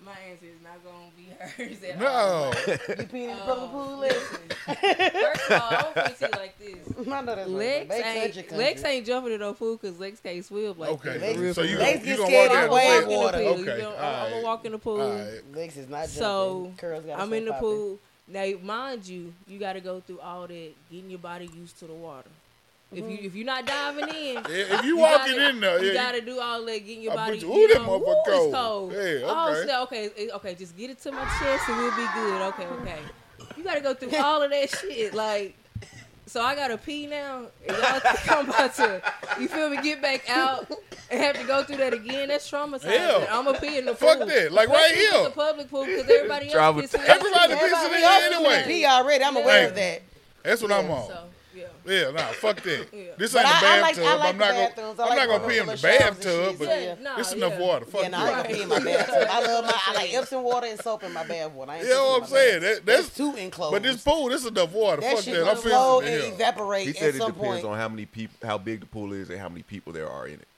[0.04, 1.28] my answer is not gonna be
[1.64, 2.06] hers at No.
[2.06, 2.54] all.
[2.98, 4.14] You pee in the public Um, pool, Lex?
[4.14, 7.08] First of all, I'm gonna put it like this.
[7.12, 8.36] I know that's Lex right.
[8.36, 8.52] Ain't.
[8.52, 11.18] Lex ain't jumping in no pool because Lex can't swim like Okay.
[11.18, 11.20] that.
[11.20, 11.78] Lex- real, So you real.
[11.78, 13.38] gonna Legs you get gonna walk of out wave the water.
[13.38, 13.44] way?
[13.44, 13.82] You Okay.
[13.82, 15.00] know, I'm gonna walk in the pool.
[15.00, 15.42] All right.
[15.54, 16.18] Lex is not jumping.
[16.18, 16.72] So
[17.16, 17.68] I'm in the popping.
[17.68, 17.98] pool.
[18.30, 21.86] Now, mind you, you got to go through all that, getting your body used to
[21.86, 22.28] the water.
[22.90, 25.82] If you if you're not diving in, Yeah, if you you walking gotta- in there,
[25.84, 27.32] you yeah, gotta do all that, getting your I body.
[27.40, 28.52] put you- you ooh, that know, motherfucker ooh, cold.
[28.52, 28.92] It's cold.
[28.92, 29.68] Yeah, Oh, okay.
[29.68, 32.42] so, okay, eh, okay, just get it to my chest and we'll be good.
[32.48, 32.98] Okay, okay.
[33.58, 35.54] You gotta go through all of that shit, like.
[36.26, 37.46] So I gotta pee now.
[37.66, 39.02] And y'all think I'm about to,
[39.40, 40.70] you feel me, get back out
[41.10, 42.28] and have to go through that again.
[42.28, 42.84] That's traumatizing.
[42.92, 43.26] Yeah.
[43.30, 44.08] I'm gonna pee in the pool.
[44.14, 44.52] Fuck that.
[44.52, 45.20] Like, right Especially if here.
[45.20, 46.98] it's a public pool because everybody else Traumatized.
[47.00, 47.04] pissing.
[47.04, 48.54] Everybody Everybody pissing in Everybody here else is anyway.
[48.56, 49.24] gonna Pee already.
[49.24, 49.64] I'm aware Hey.
[49.68, 50.02] of that.
[50.42, 51.08] That's what I'm Yeah, on.
[51.08, 51.18] So
[51.88, 51.98] yeah.
[52.04, 52.86] Yeah, nah, fuck that.
[52.92, 53.04] Yeah.
[53.16, 54.04] This But ain't I- the I like- bathtub.
[54.06, 55.00] I like I'm not gonna, bathrooms.
[55.00, 57.18] I I'm like not gonna pee in the little showers and bathtub, but Yeah, nah,
[57.20, 57.58] it's enough yeah.
[57.60, 57.84] water.
[57.86, 58.28] Fuck Yeah, no, I that.
[58.36, 59.28] ain't gonna pee in my bathtub.
[59.30, 59.80] I love my.
[59.86, 61.70] I like Epsom water and soap in my bath water.
[61.72, 62.60] I ain't You know what I'm saying?
[62.62, 63.72] That, that's That's too enclosed.
[63.72, 65.00] But this pool, this is enough water.
[65.00, 65.48] that Fuck shit that.
[65.48, 66.32] I'm flow and it.
[66.34, 67.64] evaporate He at said it some depends point.
[67.64, 70.26] on how many people, how big the pool is, and how many people there are
[70.26, 70.48] in it.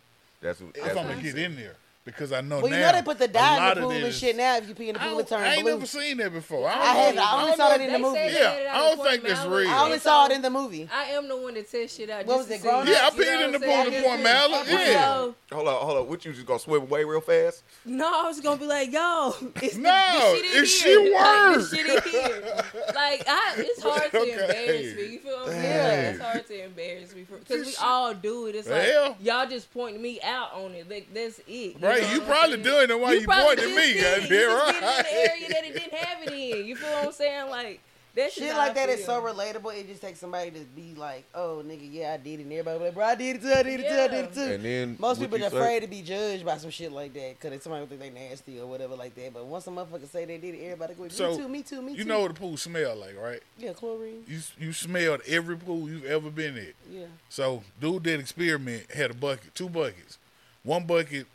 [0.41, 0.77] That's what.
[0.77, 3.19] If That's I'm gonna get in there because I know well, you know they put
[3.19, 4.57] the dye in the pool and shit now.
[4.57, 5.73] If you pee in the pool, don't, it turn I ain't blue.
[5.75, 6.67] never seen that before.
[6.69, 8.19] I, don't I have- I only don't saw know- that in the movie.
[8.19, 9.71] Yeah, I don't think that's real.
[9.71, 10.89] I only saw it in the movie.
[10.93, 12.27] I am the one that test shit out.
[12.27, 13.17] What was it, grown Yeah, I up?
[13.17, 14.03] You peed in the pool I'm in?
[14.03, 14.67] Point Mallard.
[14.67, 15.17] So, Yeah.
[15.53, 16.09] Hold on, hold on.
[16.09, 17.65] What you just gonna swim away real fast?
[17.85, 21.05] No, I was gonna be like, yo, it's No, the, the shit in it's here.
[21.05, 22.65] shit Like, the shit in here.
[22.95, 24.33] Like, I, it's hard to Okay.
[24.33, 25.07] embarrass me.
[25.13, 25.55] You feel what I'm.
[25.55, 28.55] It's hard to embarrass me because we all do it.
[28.55, 30.89] It's like y'all just pointing me out on it.
[30.89, 31.81] Like that's it.
[31.97, 32.63] You Right, you probably saying?
[32.63, 34.03] doing it while you probably pointing just me, did.
[34.03, 35.05] goddamn You just did it in right.
[35.05, 36.67] the area that it didn't have it in.
[36.67, 37.51] You feel what I'm saying?
[37.51, 37.81] Like
[38.17, 39.73] that Shit like that is so relatable.
[39.79, 42.79] It just takes somebody to be like, "Oh, nigga, yeah, I did it." And everybody
[42.81, 43.53] be like, "Bro, I did it too.
[43.53, 44.01] I did it too.
[44.01, 46.45] I did it too." And then Most people you are say- afraid to be judged
[46.45, 49.33] by some shit like that because somebody think they nasty or whatever like that.
[49.33, 51.81] But once a motherfucker say they did it, everybody go, "Me So, too, me too,
[51.83, 53.41] me too." You know what the pool smell like, right?
[53.57, 54.25] Yeah, chlorine.
[54.27, 56.73] You you smelled every pool you've ever been in.
[56.91, 57.07] Yeah.
[57.29, 60.19] So, dude did experiment, had a bucket, two buckets.
[60.65, 61.29] One bucket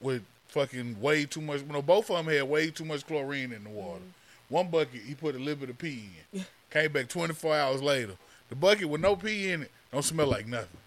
[0.00, 3.52] with fucking way too much, You know, both of them had way too much chlorine
[3.52, 3.98] in the water.
[4.00, 4.54] Mm-hmm.
[4.54, 6.44] One bucket, he put a little bit of pee in.
[6.70, 8.12] Came back 24 hours later.
[8.48, 10.78] The bucket with no pee in it, don't smell like nothing.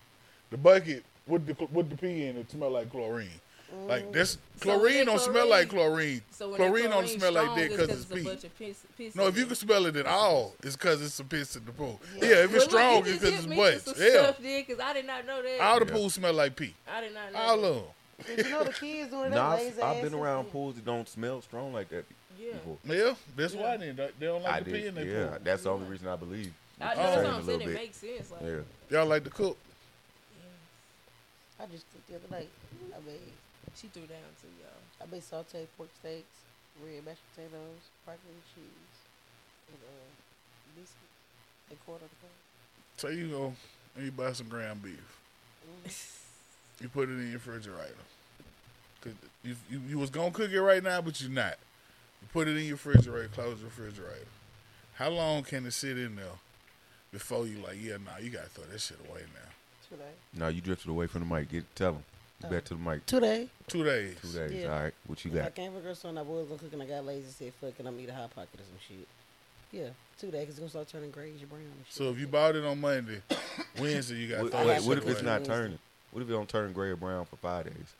[0.50, 3.30] The bucket with the with the pee in it smell like chlorine.
[3.88, 4.12] Like mm.
[4.12, 6.22] this So chlorine when don't that smell like chlorine- chlorine.
[6.32, 8.24] So when chlorine that don't smell like strong, that because it's a pee.
[8.24, 11.14] bunch of piss, piss No, if you can smell it at all, it's because it's
[11.14, 12.02] some piss in the pool.
[12.18, 13.86] Yeah, if it's look, strong, it's because it's me butts.
[13.86, 15.60] with some Yeah, stuff there, 'cause I did not know that.
[15.62, 15.92] all the Yeah.
[15.94, 16.74] pools smell like pee.
[16.92, 17.68] I did not know All that.
[17.68, 17.84] of them.
[18.28, 20.20] But you know the kids doing that Nah, lazy I've been shit.
[20.20, 22.06] around pools that don't smell strong like that
[22.38, 22.54] Yeah.
[22.54, 22.78] before.
[22.86, 24.86] Yeah, that's why they don't, they don't like I to pee did.
[24.86, 25.38] in their Yeah, pool.
[25.44, 26.54] that's the only reason I believe.
[26.80, 27.62] I, what know that's what I'm saying.
[27.62, 27.74] It bit.
[27.76, 28.32] makes sense.
[28.32, 28.60] Like, Yeah.
[28.90, 29.58] Y'all like to cook?
[31.60, 32.50] I just cooked the other night.
[32.96, 33.20] I made
[33.76, 34.82] she threw down too, y'all.
[35.08, 36.26] I made sauteed pork steaks,
[36.84, 38.96] red mashed potatoes, broccoli and cheese,
[39.70, 40.10] and uh,
[40.76, 41.18] biscuits,
[41.70, 42.32] and quarter of the cup.
[42.98, 43.54] So you go
[43.96, 45.20] and you buy some ground beef.
[46.82, 47.94] You put it in your refrigerator.
[49.02, 49.14] Cause
[49.44, 51.56] you, you you was gonna cook it right now, but you're not.
[52.22, 53.30] You put it in your refrigerator.
[53.30, 54.28] Close the refrigerator.
[54.96, 56.26] How long can it sit in there
[57.12, 59.50] before you like, yeah, nah, you gotta throw that shit away now?
[59.90, 60.12] Today.
[60.36, 61.50] No, you drifted away from the mic.
[61.50, 62.04] Get tell him.
[62.42, 63.06] Get back to the mic.
[63.06, 63.48] Today.
[63.68, 64.16] Two days.
[64.22, 64.52] Two days.
[64.54, 64.74] Yeah.
[64.74, 64.94] All right.
[65.08, 65.40] What you got?
[65.40, 65.56] I got?
[65.56, 66.18] came for girl son.
[66.18, 67.28] I was gonna cook and I got lazy.
[67.30, 69.08] Said fuck it, I'm gonna eat a hot pocket or some shit.
[69.72, 70.46] Yeah, two days.
[70.46, 71.94] Cause it's gonna start turning grayish brown and shit.
[71.94, 73.22] So if you bought it on Monday,
[73.80, 75.80] Wednesday you got What, to throw wait, that what if it's not turning?
[76.12, 77.94] What if it don't turn gray or brown for five days?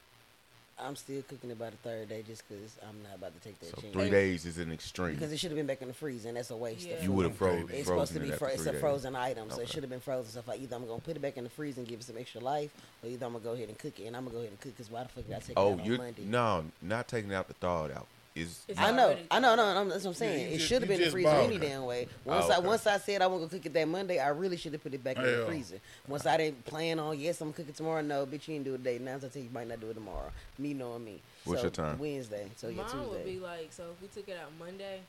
[0.84, 3.60] I'm still cooking it by the third day just cause I'm not about to take
[3.60, 3.94] that So chance.
[3.94, 5.14] three days is an extreme.
[5.14, 6.88] Because it should have been back in the freezer, and that's a waste.
[6.88, 6.96] Yeah.
[6.96, 8.82] of You would have froze, It's supposed to be it fro- it's three a days.
[8.82, 9.64] frozen item, so Okay.
[9.64, 10.32] it should have been frozen.
[10.32, 12.04] So if I either I'm gonna put it back in the freezer and give it
[12.04, 12.72] some extra life,
[13.04, 14.60] or either I'm gonna go ahead and cook it, and I'm gonna go ahead and
[14.60, 14.76] cook.
[14.76, 16.24] Cause why the fuck did I take it Oh, out on you're Monday?
[16.26, 18.08] no, not taking out the thawed out.
[18.34, 19.58] Is It's I know, I know, thawed.
[19.58, 20.50] no, no, that's what I'm saying.
[20.52, 21.62] you it should have been in the freezer bought any it.
[21.62, 22.08] damn way.
[22.26, 24.56] Oh, Once I once I said I was gonna cook it that Monday, I really
[24.56, 25.80] should have put it back in the freezer.
[26.08, 28.02] Once I didn't plan on, yes, I'm gonna cook it tomorrow.
[28.02, 29.00] No, bitch, you didn't do it today.
[29.00, 30.32] Now I tell you, you might not do it tomorrow.
[30.58, 31.20] Me knowing me.
[31.44, 32.00] What's so, your time?
[32.00, 32.48] Wednesday.
[32.56, 35.02] So yeah, Mine would be like, so if we took it out Monday,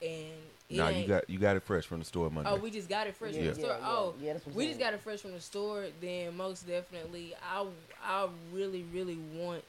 [0.00, 0.32] and
[0.70, 2.48] it nah, you got you got it fresh from the store Monday.
[2.50, 3.76] Oh, we just got it fresh Yeah, from the store.
[3.78, 3.86] yeah.
[3.86, 5.84] Oh, Yeah, that's what I'm we just got it fresh from the store.
[6.00, 7.66] Then most definitely, I
[8.02, 9.62] I really really want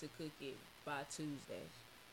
[0.00, 0.56] to cook it
[0.86, 1.60] by Tuesday.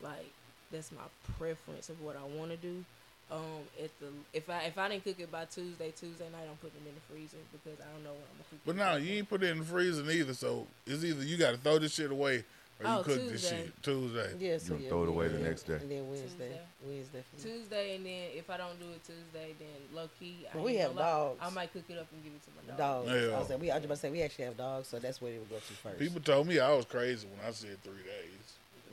[0.02, 0.32] Like
[0.72, 1.04] that's my
[1.38, 2.84] preference of what I want to do.
[3.32, 3.40] Um,
[3.84, 6.82] at the if I if I didn't cook it by Tuesday, Tuesday night I'm putting
[6.86, 8.78] it in the freezer because I don't know when I'm gonna cook But it.
[8.78, 10.34] no, you ain't put it in the freezer neither.
[10.36, 12.44] So it's either you got to throw this shit away
[12.80, 14.30] or you Oh, cook this shit Tuesday.
[14.38, 15.74] Yeah, so gonna yeah, throw it away yeah, the next day.
[15.82, 16.60] And then Wednesday, Tuesday.
[16.86, 17.24] Wednesday.
[17.42, 20.46] Tuesday, and then if I don't do it Tuesday, then low key.
[20.54, 21.40] I Well, we have gonna lie, dogs.
[21.42, 23.06] I might cook it up and give it to my dog.
[23.08, 23.10] Dogs.
[23.10, 23.36] Yeah.
[23.36, 25.20] I was, like, we, I was about to say we actually have dogs, so that's
[25.20, 25.98] where it would go to first.
[25.98, 28.45] People told me I was crazy when I said three days.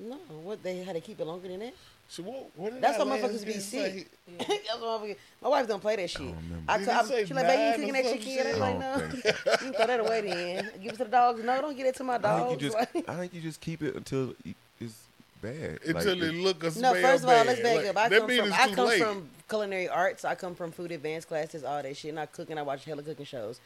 [0.02, 1.74] No, what they had to keep it longer than that?
[2.08, 2.50] So what?
[2.56, 4.10] what did That's I why last motherfuckers be game sick.
[4.38, 4.48] That's
[4.80, 6.20] what motherfuckers- my wife don't play that shit.
[6.20, 6.56] remember.
[6.68, 8.62] I, Did co- he I'm, she like, baby, you nine cooking or that some chicken?
[8.62, 9.04] I'm like, no.
[9.14, 10.70] you can throw that away then.
[10.82, 11.42] Give it to the dogs.
[11.44, 12.48] No, don't get it to my I dogs.
[12.50, 14.34] think you just I think you just keep it until
[14.80, 14.94] it's
[15.40, 15.78] bad.
[15.86, 17.96] Until like, it look or No, first of all, let's back Like, up.
[17.96, 19.02] I that come from I come late.
[19.02, 20.24] from culinary arts.
[20.24, 22.10] I come from food advanced classes, all that shit.
[22.10, 23.58] And I cook and I watch hella cooking shows.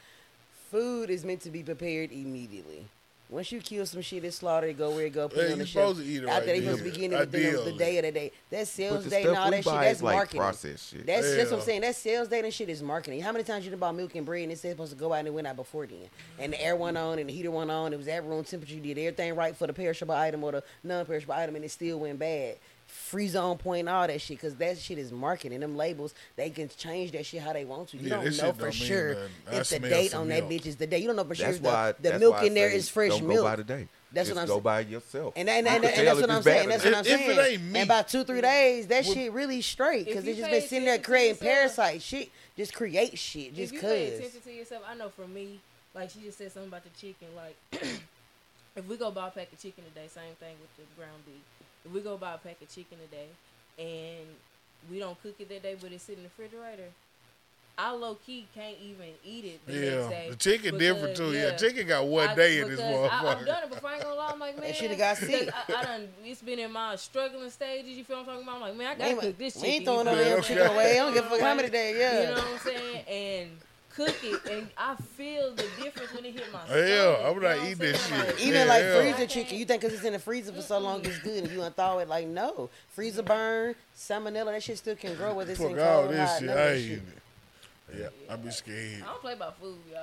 [0.71, 2.85] Food is meant to be prepared immediately.
[3.29, 5.59] Once you kill some shit, it's slaughtered, go where it go, put Yeah, it on
[5.59, 5.89] the shelf.
[5.97, 6.93] supposed to eat it After right they supposed to then.
[6.93, 8.31] be getting it within the, the day of the day.
[8.51, 10.39] That sales the day and all that shit, that's like marketing.
[10.39, 11.05] processed shit.
[11.05, 11.81] That's that's what I'm saying.
[11.81, 13.21] That sales day and shit is marketing.
[13.21, 15.11] How many times you done bought milk and bread and it said supposed to go
[15.11, 16.07] out and it went out before then?
[16.39, 17.91] And the air went on and the heater went on.
[17.91, 18.75] It was at room temperature.
[18.75, 21.99] You did everything right for the perishable item or the non-perishable item and it still
[21.99, 22.55] went bad.
[22.97, 25.61] Freeze zone point, all that shit, because that shit is marketing.
[25.61, 27.97] Them labels, they can change that shit how they want to.
[27.97, 29.13] You Yeah, don't know for don't sure
[29.45, 29.59] nothing.
[29.59, 30.97] If the date some on that bitch is the day.
[30.99, 32.89] You don't know for sure That's if the, why the that's milk in there is
[32.89, 33.39] fresh don't milk.
[33.39, 33.87] Go by the day.
[34.11, 34.47] That's Just what I'm saying.
[34.47, 34.63] go saying.
[34.63, 35.33] by yourself.
[35.37, 36.65] And, and, You and, can and that's what I'm saying.
[36.67, 37.53] or That's what I'm If- if it saying.
[37.53, 40.39] ain't meat- and about two, three days, that Would- shit really straight because you it's
[40.39, 42.29] just been sitting there creating yourself- parasite shit.
[42.57, 44.19] Just create shit just if you pay cause.
[44.19, 45.59] attention to yourself, I know for me,
[45.93, 47.27] like she just said something about the chicken.
[47.35, 47.55] Like,
[48.75, 51.35] if we go buy a pack of chicken today, same thing with the ground beef.
[51.87, 53.27] If we go buy a pack of chicken today,
[53.79, 54.25] and
[54.91, 56.89] we don't cook it that day, but it's sitting in the refrigerator,
[57.79, 60.27] I low key can't even eat it the next Yeah, day.
[60.31, 61.37] the chicken different because, too.
[61.37, 63.45] Yeah, chicken got one I- day in this because I, I've motherfucker.
[63.45, 63.89] done it before.
[63.89, 64.29] I ain't gonna lie.
[64.33, 65.49] I'm like, man, should have got sick.
[65.53, 66.07] I, I done.
[66.25, 67.95] It's been in my struggling stages.
[67.95, 68.55] You feel what I'm talking about?
[68.55, 69.69] I'm like, man, I gotta ain't, cook this chicken.
[69.69, 70.91] we ain't throwing no damn chicken away.
[70.99, 71.97] I don't give a fuck how many days.
[71.99, 72.19] Yeah.
[72.21, 73.05] you know what I'm saying?
[73.07, 73.49] And
[73.97, 76.87] cook it, and I feel the difference when it hit my stomach.
[76.87, 78.21] Hell, I would You not know what I'm eat that saying?
[78.21, 78.27] shit.
[78.27, 79.01] Like, Even Yeah, like yeah.
[79.01, 81.51] freezer chicken, you think because it's in the freezer for so long it's good, and
[81.51, 85.59] you unthaw it, like no, freezer burn, salmonella, that shit still can grow whether it's
[85.59, 86.47] in Fuck all cold, this hot, shit.
[86.47, 86.91] none I ain't shit.
[86.91, 87.99] eating it.
[87.99, 89.01] Yeah, I be scared.
[89.01, 90.01] I don't play about food, y'all.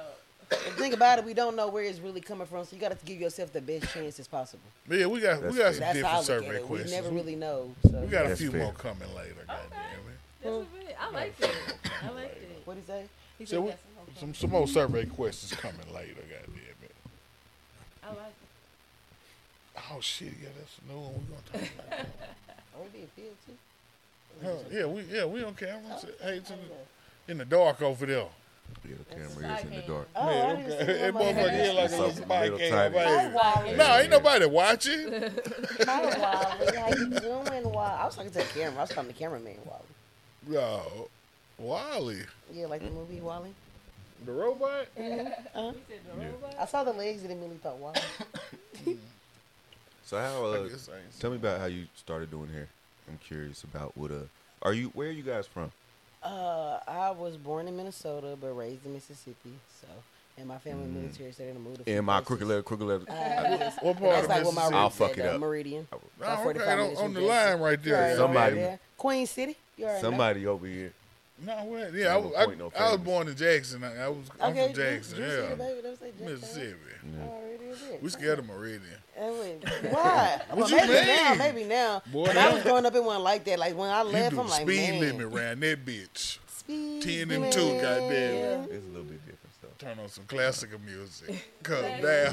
[0.50, 2.98] And think about it, we don't know where it's really coming from, so you got
[2.98, 4.62] to give yourself the best chance as possible.
[4.88, 5.72] But yeah, we got we That's got fair.
[5.72, 6.86] some That's how I different look at survey it.
[6.86, 7.74] We never really know.
[7.90, 8.00] So.
[8.00, 8.60] we got a That's few fair.
[8.62, 9.34] more coming later.
[9.46, 10.42] Goddamn it.
[10.42, 10.96] That's a bit.
[11.00, 11.50] I like that.
[12.02, 12.66] I like that.
[12.66, 13.04] What do you say?
[13.38, 13.82] He So we, that's
[14.20, 16.14] some some some more survey questions coming later.
[16.14, 16.94] Goddamn it.
[18.02, 19.82] I like it.
[19.92, 21.14] Oh shit, yeah, that's a new one.
[21.14, 21.20] We
[21.58, 21.98] gonna talk about.
[22.76, 23.56] Are we being filled too?
[24.42, 25.80] Huh, yeah, we yeah we on camera.
[25.90, 26.62] Oh, Hey, to okay.
[27.26, 28.26] the, in the dark over there.
[28.88, 30.08] Yeah, the That's camera is in the dark.
[30.16, 30.62] Oh, I okay.
[30.70, 31.34] see that motherfucker.
[31.34, 32.98] motherfucker here like a little Something spy little cam, tiny.
[32.98, 33.34] Hi, baby.
[33.34, 33.76] Wally.
[33.76, 35.12] No, ain't nobody watching.
[35.86, 36.76] Hi, Wally.
[36.76, 37.76] How you doing, Wally?
[37.76, 38.78] I was talking to the camera.
[38.78, 39.82] I was talking to the cameraman, Wally.
[40.48, 41.08] No,
[41.58, 42.18] Wally,
[42.52, 43.50] Yeah, like the movie WALL-E.
[44.26, 44.86] the robot.
[44.96, 45.02] Uh-huh.
[45.04, 46.26] You said the Yeah.
[46.28, 46.56] robot?
[46.58, 48.98] I saw the legs and immediately thought WALL-E.
[50.06, 50.44] So how?
[50.44, 52.68] Uh, guess I tell me about how you started doing hair.
[53.08, 54.10] I'm curious about what.
[54.10, 54.24] Uh,
[54.60, 54.88] are you?
[54.88, 55.72] Where are you guys from?
[56.22, 59.52] Uh, I was born in Minnesota but raised in Mississippi.
[59.80, 59.86] So,
[60.36, 60.92] and my family Mm.
[61.04, 61.80] military, so they done moved.
[61.80, 63.04] a few In my crooked letter, crooked letter.
[63.10, 64.74] Uh, What part that's of like Mississippi?
[64.74, 65.40] I'll fuck at, it uh, up.
[65.40, 65.88] Meridian.
[65.90, 68.08] Oh, About okay, on, on the line right there.
[68.10, 68.78] Right, Somebody- right there.
[68.98, 69.56] Queen City.
[69.78, 70.10] You already know.
[70.10, 70.92] Somebody over here.
[71.42, 71.92] No, what?
[71.94, 73.82] Yeah, I, was- I, no I was born in Jackson.
[73.82, 75.16] I, I was I'm Okay, from Jackson.
[75.16, 76.26] Ju- Juicy, Yeah, baby, don't say Jackson.
[76.26, 76.76] Mississippi.
[77.22, 78.02] Already is.
[78.02, 78.82] We scared of Meridian.
[79.90, 80.40] Why?
[80.50, 81.06] What well, you maybe mean?
[81.06, 82.02] now, maybe now.
[82.12, 83.58] Boy, when I was growing up, it wasn't like that.
[83.58, 85.00] Like when I You left, do I'm like, speed man.
[85.00, 86.38] limit around that bitch.
[86.46, 87.52] Speed 10 and limit.
[87.52, 88.10] two, goddamn.
[88.10, 88.64] Yeah.
[88.70, 89.78] It's a little bit different stuff.
[89.78, 91.44] Turn on some classical music.
[91.64, 92.00] Calm down.
[92.00, 92.30] Yeah.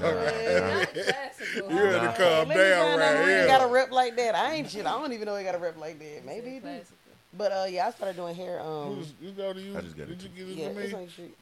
[0.77, 1.71] Not classical.
[1.71, 2.13] You had to Nah.
[2.13, 3.47] calm down find out right who here.
[3.47, 4.35] got a rep like that.
[4.35, 4.85] I ain't shit.
[4.85, 6.23] I don't even know he got a rep like that.
[6.25, 6.79] Maybe he do.
[7.37, 7.37] Classical.
[7.37, 8.59] But uh, yeah, I started doing hair.
[8.61, 9.77] Um, Who's- You go to you?
[9.77, 10.29] I just got Did it.
[10.35, 10.99] you get it yeah, to it's me?
[10.99, 11.37] on the street.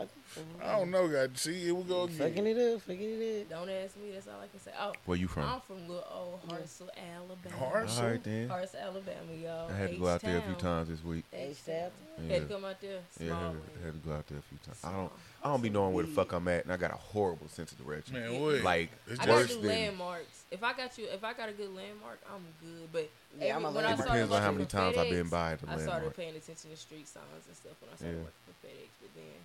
[0.00, 1.36] I, I don't know, God.
[1.36, 2.16] See, here we go mm-hmm.
[2.16, 2.58] Fucking again.
[2.58, 3.50] it up, fucking it up.
[3.50, 4.10] Don't ask me.
[4.12, 4.70] That's all I can say.
[4.80, 5.44] Oh, Where you from?
[5.44, 7.56] I'm from little old Hartselle, Alabama.
[7.56, 8.02] Hartselle?
[8.02, 8.48] All right then.
[8.48, 9.70] Hartselle, Alabama, y'all.
[9.70, 11.24] I had to go out there a few times this week.
[11.32, 11.90] H-Town.
[12.22, 12.32] Yeah.
[12.34, 13.00] Had to come out there.
[13.18, 13.62] Yeah, Small had, one.
[13.84, 14.78] had to go out there a few times.
[14.84, 15.12] I don't.
[15.42, 17.72] I don't be knowing where the fuck I'm at, and I got a horrible sense
[17.72, 18.14] of direction.
[18.14, 18.62] Man, what?
[18.62, 19.70] Like It's I gotta worse do than.
[19.70, 20.44] landmarks.
[20.50, 22.92] If I got you, if I got a good landmark, I'm good.
[22.92, 23.08] But
[23.40, 25.56] Yeah, I'm a when It started depends on how many for times I've been by
[25.56, 28.24] the I started paying attention to street signs and stuff when I started Yeah.
[28.28, 28.90] working for FedEx.
[29.00, 29.40] But then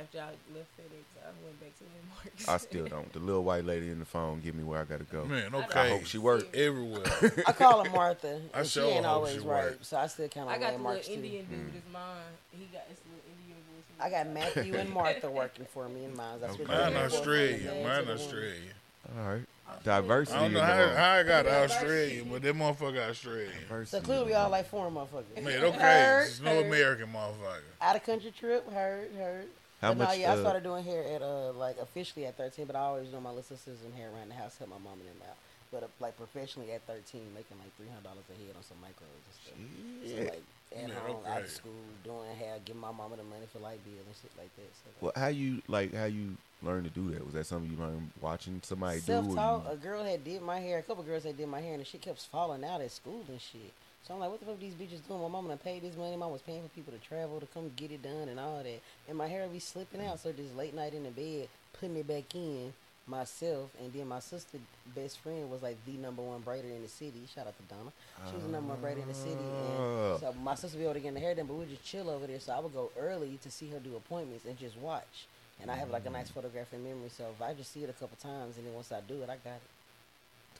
[0.00, 2.48] after I left FedEx, I went back to landmarks.
[2.48, 3.12] I still don't.
[3.12, 5.24] The little white lady in the phone give me where I gotta go.
[5.24, 5.80] Man, okay.
[5.80, 7.02] I hope she works Everywhere.
[7.46, 8.40] I call her Martha.
[8.52, 9.66] I she sure ain't hope always she right.
[9.66, 9.76] right.
[9.82, 10.52] So I still kind of.
[10.52, 11.26] I on got the landmarks little too.
[11.28, 11.58] Indian dude.
[11.58, 11.76] Mm.
[11.76, 12.02] It's mine.
[12.50, 13.84] He got this little Indian voice.
[14.00, 16.38] I got Matthew and Martha working for me in mine.
[16.40, 16.76] That's what Okay.
[16.76, 17.14] they Mine do for us.
[17.14, 17.64] Australian.
[17.64, 18.10] Mine to the woman.
[18.18, 18.74] Australian.
[19.18, 19.42] All right.
[19.82, 20.38] Diversity.
[20.38, 23.50] I don't know how, how I got Yeah, Australian, but that motherfucker got Australian.
[23.62, 25.42] Diversity So clearly we all like foreign motherfuckers.
[25.42, 25.78] Man, okay.
[25.78, 26.66] Heard, It's no heard.
[26.66, 27.62] American motherfucker.
[27.80, 29.46] Out of country trip, heard, heard.
[29.80, 32.36] How but no, much, yeah, I uh, started doing hair at uh like officially at
[32.36, 34.78] 13, but I always do my little sisters and hair around the house, help my
[34.78, 35.36] mom and them out.
[35.72, 39.22] But uh, like professionally at 13, making like 300 dollars a head on some micros
[39.26, 39.58] and stuff.
[40.04, 40.28] So Shit.
[40.30, 40.42] like
[40.74, 41.72] at Yeah, home, out of school,
[42.02, 44.70] doing hair, giving my mama the money for light bills and shit like that.
[44.74, 45.94] So Well, how you like?
[45.94, 47.24] How you learn to do that?
[47.24, 49.32] Was that something you learned watching somebody self do?
[49.32, 49.72] or taught.
[49.72, 50.78] A girl had did my hair.
[50.78, 53.22] A couple girls had did my hair, and the shit kept falling out at school
[53.28, 53.72] and shit.
[54.06, 55.20] So I'm like, what the fuck these bitches doing?
[55.20, 56.10] My mom mama done paid this money.
[56.12, 58.62] My mom was paying for people to travel to come get it done and all
[58.62, 58.80] that.
[59.08, 60.20] And my hair be slipping out.
[60.20, 61.48] So just late night in the bed,
[61.80, 62.74] putting it back in
[63.06, 63.70] myself.
[63.82, 64.58] And then my sister
[64.94, 67.22] best friend was like the number one braider in the city.
[67.34, 67.92] Shout out to Donna.
[68.28, 69.40] She was the number one braider in the city.
[69.40, 70.18] And uh.
[70.18, 71.70] so my sister would be able to get in the hair done, but we would
[71.70, 72.40] just chill over there.
[72.40, 75.26] So I would go early to see her do appointments and just watch.
[75.62, 77.08] And I have like a nice photographic memory.
[77.08, 79.30] So if I just see it a couple times and then once I do it,
[79.30, 79.73] I got it.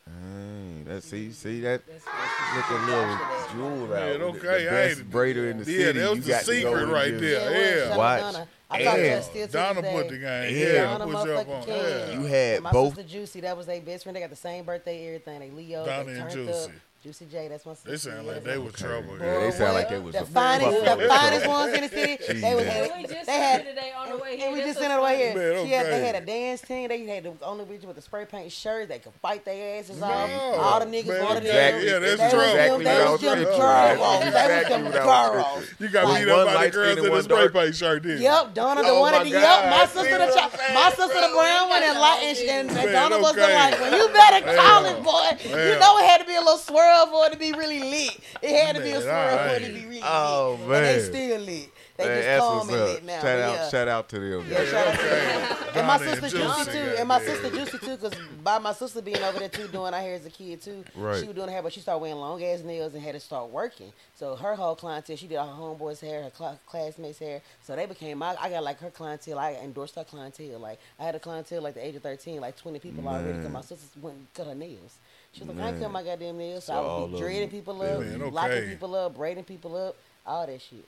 [0.07, 2.05] Dang, that see, see that That's
[2.57, 3.19] look a little
[3.53, 4.19] jewel Man, out.
[4.19, 5.99] The- okay, the I best ain't- braider in the Yeah, city.
[6.01, 7.41] that was you the got to go secret right there.
[7.41, 7.89] it was.
[7.89, 7.97] Yeah.
[7.97, 8.21] Watch.
[8.21, 8.49] Donna.
[8.71, 10.57] I talk to her And still Donna this put the game.
[10.57, 10.67] Yeah.
[10.73, 11.65] Yeah, Donna push up on.
[11.65, 11.75] King.
[11.77, 12.11] Yeah.
[12.13, 12.95] You had my both.
[12.97, 14.17] sister Juicy, that was their best friend.
[14.17, 15.41] They got the same birthday, everything.
[15.41, 16.53] They Leo, Donna they and Juicy.
[16.65, 16.71] up.
[17.05, 17.91] Juicy J, that's my sister.
[17.91, 19.19] They sound like they were trouble.
[19.21, 22.17] Yeah, they sound like they was the a finest, the finest ones in the city.
[22.41, 22.73] They was Jesus.
[22.89, 24.99] had, we just they had, today on the and, way and we just sent it
[24.99, 25.35] away here.
[25.37, 26.89] Man, She had, they had a dance team.
[26.89, 28.89] They had the only bitch with the spray paint shirt.
[28.89, 30.07] They could fight their asses No.
[30.07, 30.31] off.
[30.57, 31.85] All the niggas Man, wanted Exactly.
[31.85, 32.03] them.
[32.03, 32.39] Yeah, that's they trouble.
[32.39, 33.59] Was them, Exactly they was was them girls.
[33.61, 35.71] They was exactly them what I was girls.
[35.81, 38.23] You got beat up by the girls in the spray paint shirt, didn't?
[38.23, 40.73] Yep, Donna the Oh one my of the yep, my sister the man.
[40.73, 43.55] my sister the brown one and light and, and, and Man, Donna was the okay.
[43.55, 43.93] light one.
[43.93, 45.29] You better call it, boy.
[45.53, 48.19] You know it had to be a little swirl for it to be really lit.
[48.43, 50.77] It had to be a Man, swirl for it to be really Oh, lit.
[50.77, 51.71] And they still lit.
[51.97, 52.89] They Hey, just that's calm what's and up.
[52.89, 53.21] lit now.
[53.23, 53.69] Shout out, yeah.
[53.69, 54.47] shout out to them.
[54.51, 55.59] Yeah, shout out to them.
[55.77, 56.95] And my sister Juicy, too.
[56.99, 60.01] And my sister Juicy too, because by my sister being over there too, doing our
[60.01, 60.85] hair as a kid too.
[60.97, 61.21] Right.
[61.21, 63.21] She was doing her hair, but she started wearing long ass nails and had to
[63.21, 63.93] start working.
[64.17, 67.43] So her whole clientele, she did her homeboys' hair, her cl- classmates' hair.
[67.63, 68.35] So they became my.
[68.41, 69.39] I got like her clientele.
[69.39, 70.59] I endorsed her clientele.
[70.59, 73.35] Like I had a clientele like the age of thirteen, like twenty people already.
[73.35, 74.97] Because my sister went and cut her nails.
[75.35, 75.83] She was like, I ain't Man.
[75.83, 76.65] cut my goddamn nails.
[76.65, 79.77] So, So I all would be dreading people up, man, locking people up, braiding people
[79.77, 80.85] up, all that shit.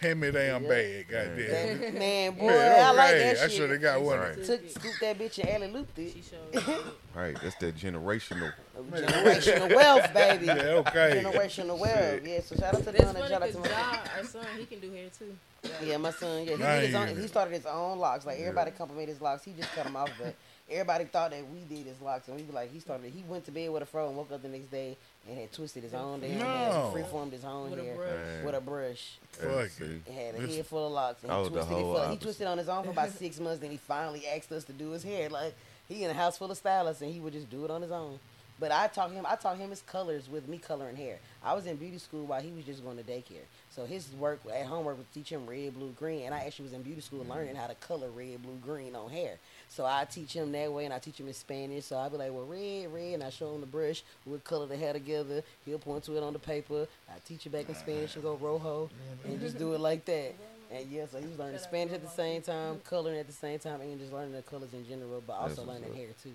[0.00, 0.68] Hand me damn Yeah.
[0.68, 1.80] bad, goddamn.
[1.80, 3.44] That- man, boy, Man, I like that shit.
[3.44, 4.18] I should have got one.
[4.18, 4.44] Right.
[4.44, 6.12] Took scooped that bitch and alley looped it.
[6.12, 6.60] She.
[7.14, 8.52] Right, that's that generational.
[8.92, 10.44] Generational wealth, baby.
[10.46, 11.22] Yeah, okay.
[11.24, 12.20] Generational wealth.
[12.24, 13.18] Yeah, so shout out to That's Donna.
[13.18, 15.34] funny Shout out to my Ja, our son, he can do hair too.
[15.82, 16.44] Yeah, my son.
[16.44, 18.26] Yeah, he, did his own, he started his own locks.
[18.26, 19.44] Like everybody complimented his locks.
[19.44, 20.34] He just cut them off, but
[20.70, 23.10] everybody thought that we did his locks, and we be like, he started.
[23.12, 24.96] He went to bed with a fro and woke up the next day
[25.28, 26.44] and had twisted his own damn No.
[26.44, 26.72] hair,
[27.04, 28.08] freeformed his own With hair brush.
[28.10, 28.44] Man.
[28.44, 29.18] with a brush.
[29.32, 29.48] Fuck
[29.78, 30.12] Hey, it.
[30.12, 31.22] had a This- head full of locks.
[31.22, 32.20] And he was the twisted it whole he opposite.
[32.20, 33.60] twisted on his own for about six months.
[33.60, 35.28] Then he finally asked us to do his hair.
[35.28, 35.54] Like
[35.88, 37.90] he in a house full of stylists, and he would just do it on his
[37.92, 38.18] own.
[38.58, 39.26] But I taught him.
[39.28, 41.18] I taught him his colors with me coloring hair.
[41.44, 43.44] I was in beauty school while he was just going to daycare.
[43.70, 46.72] So his work at homework was teach him red, blue, green, and I actually was
[46.72, 49.36] in beauty school learning how to color red, blue, green on hair.
[49.76, 51.84] So I teach him that way, and I teach him in Spanish.
[51.84, 54.02] So I be like, well, red, red, and I show him the brush.
[54.24, 55.42] We'll color the hair together.
[55.66, 56.88] He'll point to it on the paper.
[57.10, 58.88] I teach it back in Spanish and go rojo,
[59.26, 60.32] and just do it like that.
[60.72, 63.58] And yeah, so he was learning Spanish at the same time, coloring at the same
[63.58, 65.94] time, and just learning the colors in general, but also learning up.
[65.94, 66.32] hair too.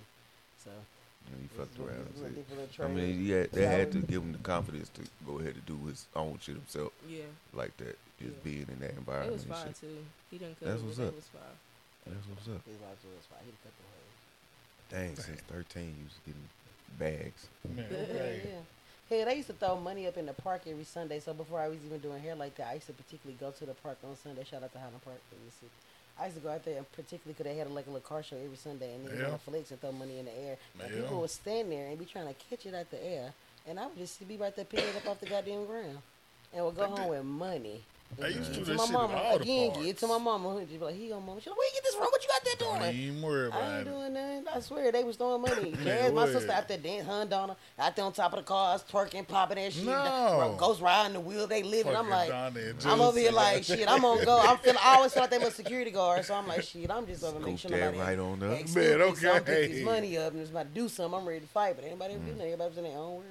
[0.63, 0.69] So
[1.33, 2.07] And he fucked around.
[2.19, 4.33] we're and deep in the said- I mean, he had, they had to give him
[4.33, 7.23] the confidence to go ahead and do his own shit himself Yeah,
[7.53, 7.97] like that.
[8.21, 8.43] Just Yeah.
[8.43, 8.97] being in that environment.
[8.97, 10.05] it environment was and fine too.
[10.29, 11.07] He didn't cut That's it, what's up.
[11.07, 11.41] it was fine.
[12.05, 12.65] That's what's up.
[12.65, 13.45] his watch was fine.
[13.45, 14.17] He cut the hose.
[14.89, 16.47] Dang, since 13, you was getting
[16.99, 17.47] bags.
[17.67, 18.41] Man, Yeah, okay.
[18.45, 18.59] yeah.
[19.09, 21.19] Hey, they used to throw money up in the park every Sunday.
[21.19, 23.65] So before I was even doing hair like that, I used to particularly go to
[23.65, 24.43] the park on Sunday.
[24.43, 25.71] Shout out to Highland Park in Mississippi.
[26.19, 28.21] I used to go out there and particularly because they had like a little car
[28.23, 29.29] show every Sunday and they Yeah.
[29.31, 29.37] yeah.
[29.37, 30.57] flex and throw money in the air.
[30.79, 31.01] And Yeah.
[31.01, 33.33] people would stand there and be trying to catch it out the air.
[33.67, 35.99] And I would just be right there picking it up off the goddamn ground.
[36.53, 37.83] And we would go They home did- with money.
[38.17, 39.13] They And used to give do it that shit at mama.
[39.15, 40.23] all the Again, give it to my parks.
[40.43, 40.59] mama.
[40.69, 41.39] She'd be like, he on mama.
[41.41, 42.03] She's like, where you get this from?
[42.05, 42.95] What you out there Don't doing?
[42.95, 43.91] even worry I ain't it.
[43.91, 44.43] doing nothing.
[44.53, 45.71] I swear they was throwing money.
[45.71, 46.31] Man, Jazz, my what?
[46.31, 49.55] sister out there dancing, hun Donna, out there on top of the cars, twerking, popping
[49.57, 49.85] that shit.
[49.85, 50.55] No.
[50.57, 51.95] Ghost riding the wheel, they living.
[51.95, 53.35] I'm Fucking like, Donna and I'm over here Juicy.
[53.35, 54.39] like, shit, I'm gonna go.
[54.39, 57.07] I'm feeling, I always felt like they was security guards, so I'm like, shit, I'm
[57.07, 58.59] just over to make Scoop sure that nobody right on up.
[58.59, 59.61] exclude Man, me, so I'm okay.
[59.67, 61.19] pick this money up and it's about to do something.
[61.19, 62.17] I'm ready to fight, but anybody Mm.
[62.17, 62.51] ever did nothing.
[62.53, 63.25] Everybody was in their own world.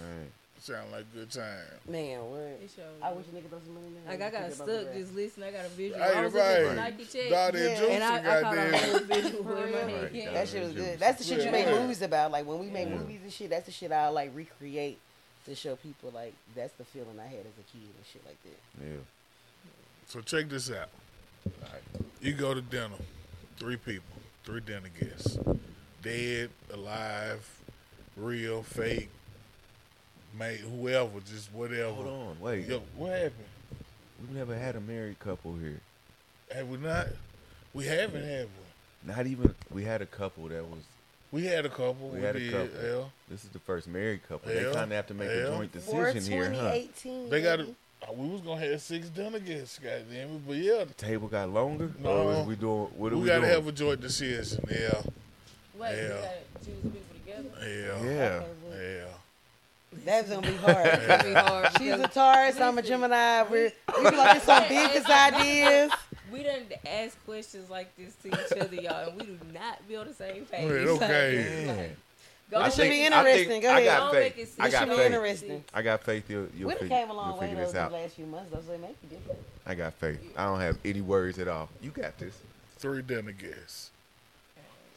[0.00, 0.30] Alright.
[0.62, 1.56] Sound like good time.
[1.88, 2.60] Man, what?
[3.02, 4.02] I wish a nigga throw some money in there.
[4.12, 5.48] Like I got Pick it up stuck just listening.
[5.48, 5.98] I got a visual.
[5.98, 6.76] Hey, I was looking at right.
[6.76, 7.78] Nike check, Donna and Yeah.
[7.78, 10.02] Juicy and I, I caught a whole visual in my Right, head.
[10.02, 10.32] got Yeah.
[10.32, 10.98] That shit was good.
[10.98, 11.50] That's the shit you Yeah.
[11.50, 12.30] make movies about.
[12.30, 12.96] Like when we make Yeah.
[12.96, 14.98] movies and shit, that's the shit I like recreate
[15.46, 16.10] to show people.
[16.10, 18.84] Like that's the feeling I had as a kid and shit like that.
[18.86, 19.00] Yeah.
[20.08, 20.90] So check this out.
[22.20, 22.96] You go to dinner,
[23.56, 24.04] three people,
[24.44, 25.38] three dinner guests,
[26.02, 27.48] dead, alive,
[28.14, 29.08] real, fake,
[30.38, 31.92] mate, whoever, just whatever.
[31.92, 32.66] Hold on, wait.
[32.66, 33.32] Yo, what happened?
[34.20, 35.80] We've never had a married couple here.
[36.54, 37.06] Have we not?
[37.72, 39.16] We haven't had one.
[39.16, 39.54] Not even.
[39.70, 40.80] We had a couple that was.
[41.32, 42.08] We had a couple.
[42.10, 42.68] We had a couple.
[42.82, 43.04] Yeah.
[43.28, 44.52] This is the first married couple.
[44.52, 45.34] They kind of have to make Yeah.
[45.36, 46.72] a joint For decision here, huh?
[46.72, 47.58] 2018, They got.
[47.58, 47.74] baby.
[48.02, 50.46] Uh, we was gonna have six dinner guests, goddamn it.
[50.46, 51.90] But yeah, The Table got longer.
[52.02, 52.08] No.
[52.28, 52.88] Or is we doing?
[52.96, 53.52] What are we, we, gotta doing?
[53.52, 54.64] have a joint decision.
[54.70, 55.02] Yeah,
[55.78, 56.02] Wait, Yeah.
[56.02, 57.50] you gotta choose people together.
[57.60, 58.42] yeah, yeah.
[58.74, 59.04] yeah.
[60.04, 61.00] That's gonna be hard.
[61.06, 62.60] Gonna be hard She's a because Taurus.
[62.60, 63.42] I'm a Gemini.
[63.50, 63.72] We're
[64.02, 65.90] we be like some business ideas.
[66.32, 69.96] we don't ask questions like this to each other, y'all, and we do not be
[69.96, 70.68] on the same page.
[70.70, 71.34] Wait, okay.
[71.36, 71.96] it's like,
[72.50, 73.48] Go This should think- be I interesting.
[73.48, 73.84] think- Go I ahead.
[73.86, 74.36] got Don't faith.
[74.36, 75.64] make it I This got should be interesting.
[75.74, 76.30] I got faith.
[76.30, 77.92] You'll, you'll We done figure, came a long you'll way figure though this the out.
[77.92, 79.38] last few months though, so it may be different.
[79.66, 80.20] I got faith.
[80.36, 81.68] I don't have any worries at all.
[81.80, 82.38] You got this.
[82.78, 83.90] Three dinner guests.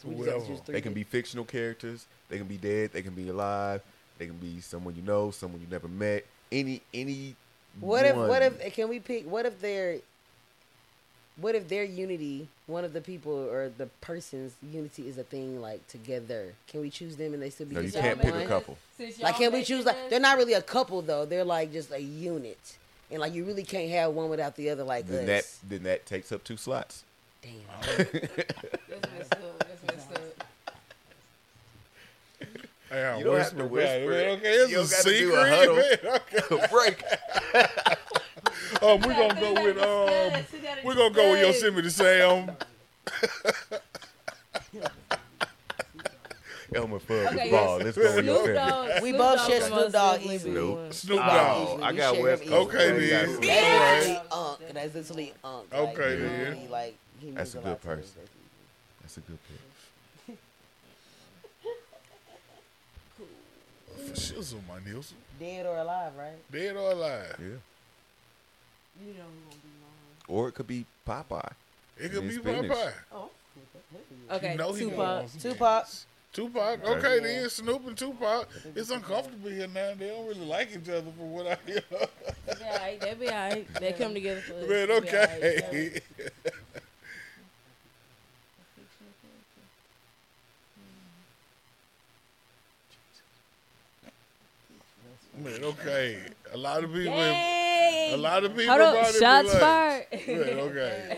[0.04, 0.46] We just have to Whoever.
[0.48, 2.06] choose three They can be fictional characters.
[2.30, 2.92] They can be dead.
[2.92, 3.82] They can be alive.
[4.24, 6.24] They can be someone you know, someone you never met.
[6.50, 7.36] Any any.
[7.82, 9.98] What if what if can we pick what if their
[11.36, 15.62] what if their unity, one of the people or the person's unity is a thing
[15.62, 16.54] like together?
[16.70, 18.78] Can we choose them and they still be No, you can't pick a couple.
[19.20, 21.26] Like can we choose like they're not really a couple though.
[21.26, 22.78] They're like just a unit.
[23.12, 26.06] And like you really can't have one without the other like Then that then that
[26.06, 27.04] takes up two slots.
[27.42, 27.52] Damn.
[27.98, 28.14] That's
[29.18, 29.60] messed up.
[29.60, 30.44] That's messed up.
[32.94, 34.38] Hey, I You don't have to whisper whisper it.
[34.38, 35.34] Okay, it's You a don't do secret.
[35.34, 36.20] a man.
[36.60, 36.68] Okay.
[36.72, 37.04] Break.
[38.82, 40.44] Um, we're gonna go with um,
[40.84, 42.52] we're gonna go with Yosemite Sam.
[46.76, 47.78] Elmer Fudd Okay, ball.
[47.78, 48.56] Let's go with your Snoop.
[48.56, 48.90] Dogg.
[49.02, 50.54] We Snoop both Dogg share the Snoop most Dogg easily easily.
[50.54, 50.76] Snoop.
[50.78, 50.92] one.
[50.92, 51.28] Snoop Oh,
[51.78, 51.82] Dogg.
[51.82, 52.54] I got share West Coast.
[52.76, 53.00] Okay, man.
[53.00, 53.26] You then.
[53.30, 54.00] That's Yeah.
[54.00, 54.60] literally Unc.
[54.74, 55.74] That's literally Unc.
[55.74, 56.70] Okay, like, then.
[56.70, 58.22] Like, he That's a good person.
[59.02, 59.60] That's a good pick.
[64.08, 65.18] For shizzle, my Nielsen.
[65.40, 66.52] Dead or alive, right?
[66.52, 67.36] Dead or alive.
[67.40, 67.46] Yeah.
[67.46, 70.28] You know who gonna be mine.
[70.28, 71.52] Or it could be Popeye.
[71.98, 72.72] It could be Spanish.
[72.72, 72.94] Popeye.
[73.14, 73.30] Oh.
[74.32, 74.98] Okay, You know he Tupac.
[74.98, 75.88] gonna want some Tupac.
[76.34, 76.84] Tupac.
[76.84, 78.48] Okay, then Snoop and Tupac.
[78.76, 79.94] It's uncomfortable here now.
[79.98, 81.82] They don't really like each other from what I hear.
[82.48, 82.98] They.
[83.00, 83.68] They be alright.
[83.76, 84.68] They come together for us.
[84.68, 85.30] Man, They be alright.
[85.30, 86.02] okay.
[95.44, 96.20] Man, okay.
[96.54, 97.14] A lot of people.
[97.14, 98.74] Have, a lot of people.
[98.78, 99.14] Hold up.
[99.14, 100.06] Shots fired.
[100.14, 101.18] Like, okay.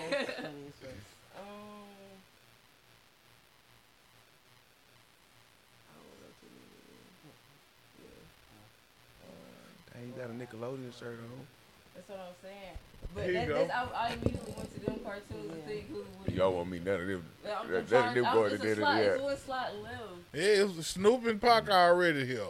[10.04, 11.48] He got a Nickelodeon shirt on.
[11.96, 12.78] That's what I'm saying.
[13.14, 16.34] But Here that, that's I, I immediately went to them cartoons and think who would.
[16.34, 17.26] Y'all want me none of them.
[17.44, 18.82] I'm, that, I'm that, trying, them going to did it.
[18.82, 18.98] Yeah.
[18.98, 20.00] It's what slot live.
[20.34, 22.48] Yeah, it was Snoop and Pac already here.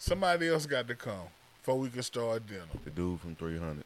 [0.00, 1.28] Somebody else got to come
[1.58, 2.62] before we can start dinner.
[2.84, 3.84] The dude from 300.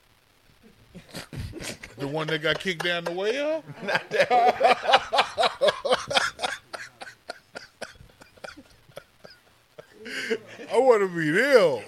[1.98, 3.64] The one that got kicked down the well?
[10.72, 11.82] I want to be them.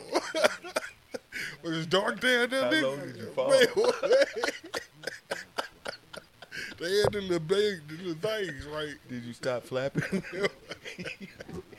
[1.62, 2.82] Was it dark down there, How nigga.
[2.82, 3.50] low did you fall?
[3.50, 4.00] Man, what?
[6.80, 8.94] they had the little big, the little things, right?
[9.08, 10.24] Did you stop flapping?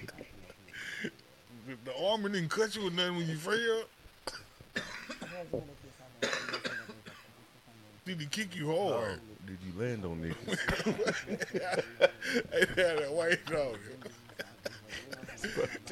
[1.67, 3.83] The, the armor didn't cut you with nothing when you fell.
[8.05, 9.19] Did he kick you hard?
[9.45, 11.83] Did you land on niggas?
[12.51, 13.77] Hey, that white dog.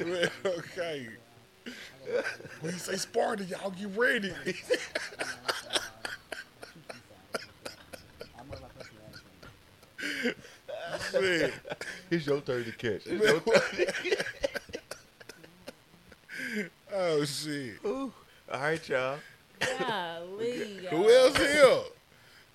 [0.06, 1.08] Man, okay.
[2.60, 4.32] When you say Sparta, y'all get ready.
[11.12, 11.52] Man,
[12.10, 13.06] It's your turn to catch.
[13.06, 14.16] It's your turn.
[16.94, 17.76] Oh shit.
[17.84, 18.12] Ooh.
[18.52, 19.18] All right, y'all.
[19.78, 21.78] Golly, Who else here?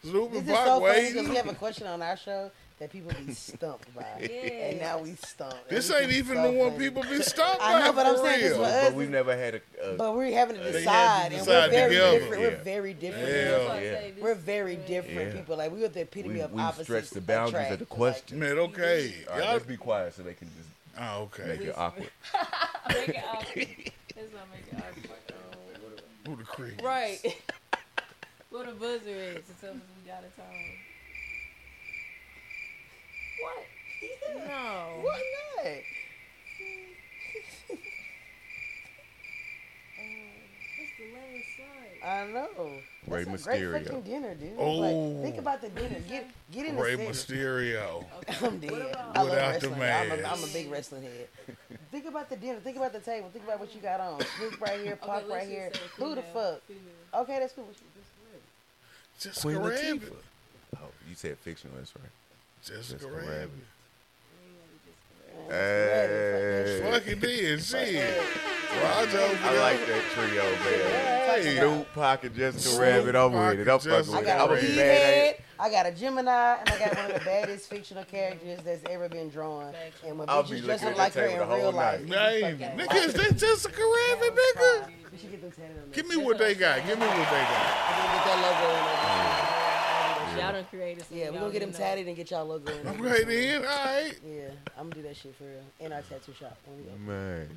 [0.03, 2.49] Snoop This and is Pac so funny because we have a question on our show
[2.79, 5.69] that people be stumped by, and now we stumped.
[5.69, 6.83] This And ain't is even so the one funny.
[6.85, 7.65] people been stopped by.
[7.73, 8.61] I know, but I'm for saying this real.
[8.61, 9.61] was- But we've never had a.
[9.91, 12.19] a But we're having to They had to decide, and we're very together.
[12.19, 12.41] different.
[12.41, 12.47] Yeah.
[12.49, 13.27] We're very different.
[13.29, 13.57] Yeah.
[13.57, 13.81] people.
[14.17, 14.23] Yeah.
[14.23, 15.35] We're very different Yeah.
[15.39, 15.57] people.
[15.57, 16.87] Like we were the epitome we, of we've opposites.
[16.87, 17.89] stretched the boundaries of the attract.
[17.89, 18.39] question.
[18.39, 19.13] Man, okay.
[19.29, 20.69] All right, Y'all, let's be quiet so they can just
[20.99, 21.45] oh, okay.
[21.47, 22.05] make it awkward.
[22.05, 22.95] it awkward.
[22.95, 23.91] Let's make it awkward.
[26.25, 26.81] Who the creep?
[26.83, 27.19] right.
[28.49, 30.77] what a buzzer is to tell us we got a time.
[33.41, 33.65] What?
[34.47, 34.99] No.
[35.01, 35.21] Why
[35.57, 35.65] not?
[40.81, 42.07] It's oh, the last slide.
[42.07, 42.71] I know.
[43.07, 43.83] Rey That's a great Mysterio.
[43.83, 44.53] fucking dinner, dude.
[44.57, 44.71] Oh.
[44.73, 45.39] Like, think oh.
[45.39, 45.99] about the dinner.
[46.07, 47.11] Get get in the Rey center.
[47.11, 48.05] Mysterio.
[48.41, 48.71] I'm dead.
[48.73, 49.73] about- I love Without the wrestling.
[49.73, 50.31] I'm a, mask.
[50.31, 51.27] I'm a big wrestling head.
[51.91, 52.59] Think about the dinner.
[52.59, 53.29] Think about the table.
[53.31, 54.21] Think about what you got on.
[54.37, 55.71] Snoop right here, Pop let's right here.
[55.97, 56.61] Who the fuck?
[56.67, 56.81] female.
[57.21, 57.65] Okay, that's cool.
[57.65, 57.85] What you-
[59.19, 60.01] Jessica Queen Rabbit.
[60.01, 60.77] Latifah.
[60.77, 61.77] Oh, you said fictional.
[61.77, 62.09] That's right.
[62.65, 63.29] Jessica, Jessica Rabbit.
[63.29, 63.51] Rabbit.
[65.49, 66.89] Hey.
[66.91, 67.61] Fuck it did.
[67.63, 68.23] Shit.
[68.79, 71.43] Roger I like that trio, man.
[71.43, 71.57] Hey.
[71.57, 73.15] Snoop, Pocket, Jessica Snoop, Rabbit.
[73.15, 73.67] I'm with it.
[73.67, 74.25] I'm fucking with it.
[74.25, 75.43] got I'm a gonna be big mad at head.
[75.59, 79.09] I got a Gemini, and I got one of the baddest fictional characters that's ever
[79.09, 79.73] been drawn.
[80.05, 82.37] And when I'll be bitches up like that her in real whole life, night.
[82.37, 84.87] you nigga, is that Jessica Rabbit, nigga?
[85.11, 86.77] We should get them tatted Give me what they got.
[86.87, 87.89] Give me what they got.
[87.89, 90.41] We're gonna get that logo on there.
[90.43, 91.17] Y'all done created some.
[91.17, 93.57] Yeah, we're gonna get them tatted and get y'all logo on I'm right in.
[93.57, 94.13] All right.
[94.25, 95.63] Yeah, I'm gonna do that shit for real.
[95.79, 96.57] In our tattoo shop.
[96.65, 96.97] When we go.
[96.97, 97.49] Man.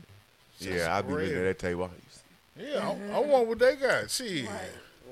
[0.61, 1.59] Jessica Yeah, I'll be looking at Rabbit.
[1.59, 1.91] that table.
[2.59, 4.11] Yeah, I, I want what they got.
[4.11, 4.45] Shit.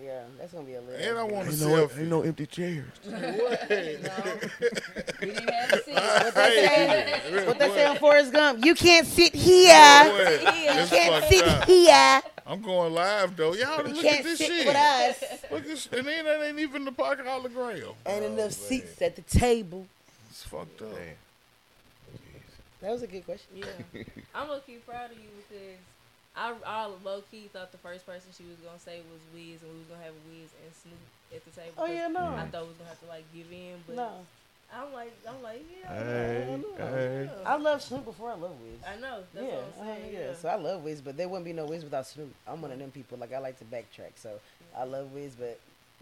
[0.05, 1.01] Yeah, that's gonna be a lit.
[1.01, 1.99] And I want a Ain't no, selfie.
[2.01, 2.85] ain't no empty chairs.
[3.05, 5.95] We didn't have a seat.
[5.95, 6.67] What they say?
[6.67, 8.65] Hey, What they say on Forrest Gump?
[8.65, 10.05] You can't sit here.
[10.05, 11.65] boy, You can't sit up.
[11.65, 12.23] here.
[12.47, 13.55] I'm going live though.
[13.55, 14.67] Y'all You look at can't this sit shit.
[14.67, 15.23] with us.
[15.51, 17.77] Look at, and then that ain't even the pocket hologram.
[18.07, 19.87] Ain't oh, enough seats at the table.
[20.31, 20.91] It's fucked up.
[20.95, 21.15] Damn.
[22.83, 23.47] That was a good question.
[23.55, 24.03] Yeah,
[24.35, 25.79] I'm low key proud of you because
[26.37, 29.71] I, I low key thought the first person she was gonna say was Wiz, and
[29.71, 30.99] we was gonna have Wiz and Snoop
[31.35, 31.75] at the table.
[31.79, 34.11] Oh yeah, no, I thought we was gonna have to like give in, but no.
[34.75, 37.31] I'm like, I'm like, yeah, Hey, hey.
[37.45, 38.81] I love Snoop before I love Wiz.
[38.89, 39.19] I know.
[39.35, 40.13] That's yeah, what I'm uh, saying.
[40.15, 40.21] yeah.
[40.21, 40.35] yeah.
[40.35, 42.35] So I love Wiz, but there wouldn't be no Wiz without Snoop.
[42.49, 43.19] I'm one of them people.
[43.19, 44.41] Like I like to backtrack, so
[44.77, 45.61] I love Wiz, but.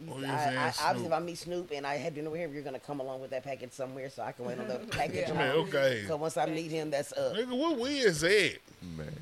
[0.08, 2.40] Oh, I, you're I, saying obviously, if I meet Snoop and I have dinner with
[2.40, 4.78] him, you're gonna come along with that package somewhere, so I can wait on the
[4.90, 5.28] package.
[5.28, 5.32] Yeah.
[5.34, 6.04] Man, okay.
[6.06, 7.34] So once I meet him, that's up.
[7.34, 8.56] Nigga, what we is that?
[8.96, 9.12] Man.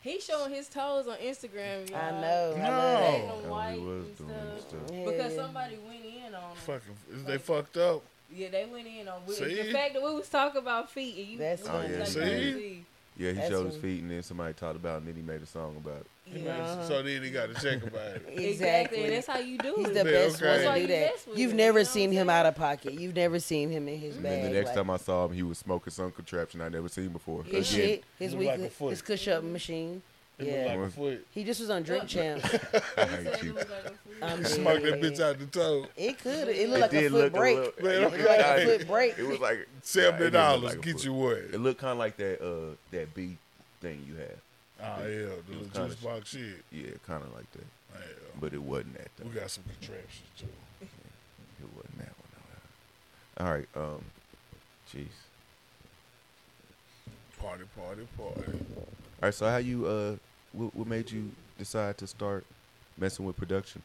[0.00, 1.90] He's showing his toes on Instagram.
[1.90, 1.98] Y'all.
[1.98, 2.54] I know.
[2.56, 2.70] I No.
[2.70, 3.42] love Painting that.
[3.42, 4.60] them white was and doing stuff.
[4.60, 4.80] stuff.
[4.92, 5.04] Yeah.
[5.04, 6.56] Because somebody went in on him.
[6.56, 8.02] Fucking, is they fucked up?
[8.32, 9.54] Yeah, they went in on with See?
[9.62, 11.38] the fact that we was talking about feet and you.
[11.38, 12.20] That's Oh, was yeah, like, see?
[12.20, 12.84] crazy.
[13.18, 15.22] Yeah, he That's showed his feet, and then somebody talked about it, and then he
[15.22, 16.06] made a song about it.
[16.34, 16.82] Yeah.
[16.86, 18.22] So then he got to check about it.
[18.28, 18.46] Exactly.
[18.48, 19.04] Exactly.
[19.04, 19.94] And that's how you do He's it.
[19.94, 20.64] the Yeah, best okay.
[20.66, 21.00] one to do that.
[21.26, 22.94] mess You've him, never you know seen him out of pocket.
[22.94, 24.32] You've never seen him in his And bag.
[24.42, 26.88] then the next like, time I saw him, he was smoking some contraption I'd never
[26.88, 27.44] seen before.
[27.44, 28.90] his Again, shit, his Look week, like a foot.
[28.90, 30.02] his push up machine.
[30.38, 31.26] It look Yeah, like a foot.
[31.30, 32.44] he just was on Drink Champ.
[32.98, 33.50] I hate you.
[33.50, 33.96] it was like a food.
[34.22, 35.86] I'm Smoke that bitch out the toe.
[35.96, 36.48] It could.
[36.48, 37.56] It looked It like a foot look break.
[37.56, 39.18] little- Man, it looked like a foot break.
[39.18, 40.62] It was like Seventy it did dollars.
[40.74, 41.04] like Get foot.
[41.04, 41.36] you what?
[41.38, 43.38] It looked kind of like that uh that beat
[43.80, 44.36] thing you had.
[44.82, 46.64] Oh yeah, the was little kinda juice box shit.
[46.70, 47.64] Yeah, kind of like that.
[47.94, 48.00] Yeah.
[48.40, 49.28] But it wasn't that though.
[49.28, 50.46] We got some contraptions too.
[50.80, 52.26] It wasn't that one.
[53.38, 53.68] All right.
[53.74, 54.04] Um.
[54.92, 55.06] Jeez.
[57.38, 58.52] Party, party, party.
[58.76, 58.86] All
[59.22, 59.34] right.
[59.34, 60.16] So how you uh
[60.52, 62.44] what, what made you decide to start
[62.98, 63.82] messing with production?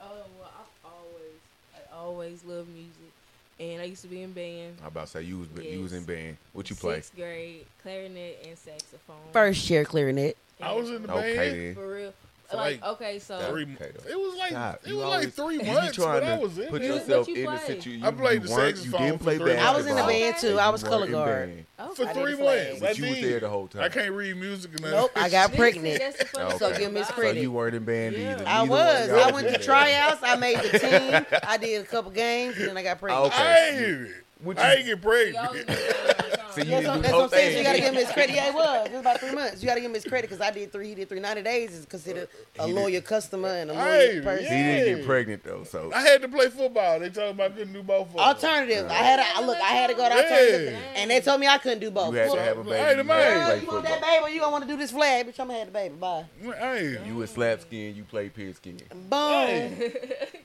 [0.00, 0.06] Oh
[0.38, 1.40] well, I've always,
[1.74, 3.12] I always loved music,
[3.60, 4.78] and I used to be in band.
[4.82, 6.36] I about to say you was you was in band.
[6.52, 6.96] What you play?
[6.96, 9.16] Sixth grade, clarinet and saxophone.
[9.32, 10.36] First chair clarinet.
[10.60, 11.60] I was in the Okay band.
[11.60, 11.74] then.
[11.74, 12.12] For real.
[12.50, 14.80] For like, like okay, so Three, Okay, it was like Stop.
[14.84, 15.68] it You was always- like three months.
[15.68, 16.92] you months trying when I to was in put there.
[16.94, 17.66] Yourself you in the play?
[17.66, 18.02] situation.
[18.04, 19.74] I played you the weren't- saxophone You didn't for play three basketball.
[19.74, 20.58] I was in the band too.
[20.58, 21.64] I was color guard.
[21.78, 21.94] okay.
[21.94, 22.80] for three months.
[22.80, 23.24] But you was did.
[23.32, 23.82] there the whole time.
[23.82, 25.98] I can't read music and Nope, I got pregnant.
[26.00, 26.58] that's the funny Okay.
[26.58, 28.32] So thing give me about So you weren't in band Yeah.
[28.32, 28.44] either.
[28.46, 29.10] I was.
[29.10, 30.20] I went to tryouts.
[30.22, 30.78] I made the
[31.30, 31.40] team.
[31.46, 33.26] I did a couple games, and then I got pregnant.
[33.32, 33.42] Okay.
[33.42, 34.10] I ain't it.
[34.42, 35.02] What I you- get
[35.34, 36.39] Y'all was in pregnant.
[36.60, 37.02] The band all the time.
[37.02, 37.52] So you That's, didn't what, do that's what I'm saying.
[37.52, 38.34] So you got to give him his credit.
[38.34, 38.86] Yeah, it was.
[38.86, 39.62] It was about three months.
[39.62, 40.88] You got to give him his credit because I did three.
[40.88, 41.20] He did three.
[41.20, 44.44] Ninety days is considered a He did- loyal customer and a Hey, loyal person.
[44.44, 47.00] He didn't get pregnant though, so I had to play football.
[47.00, 48.20] They told me I couldn't do both of them.
[48.20, 48.86] Alternative.
[48.90, 49.56] I had to look.
[49.58, 50.20] I had to go to Yeah.
[50.22, 52.12] alternative, and they told me I couldn't do both.
[52.14, 52.76] you had to have a baby.
[52.76, 53.40] Hey, the you man.
[53.40, 54.20] to Girl, you want that football.
[54.22, 54.34] baby?
[54.34, 55.26] You gonna want to do this flag?
[55.26, 55.94] Bitch, I'm gonna have the baby.
[55.96, 56.24] Bye.
[56.58, 58.80] Hey, You was slap skin, you played pigskin.
[58.90, 59.10] Boom.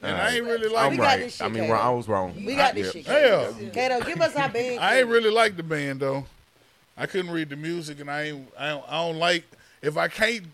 [0.01, 1.20] and I ain't really like I'm like.
[1.22, 1.41] Right.
[1.41, 1.74] I mean, Kato.
[1.76, 2.34] I was wrong.
[2.45, 3.05] We got this shit.
[3.05, 4.80] Hell, Kato, give us our band.
[4.80, 6.26] I ain't really like the band though.
[6.95, 8.47] I couldn't read the music, and I ain't.
[8.58, 9.43] I don't, I don't like
[9.82, 10.45] if I can't.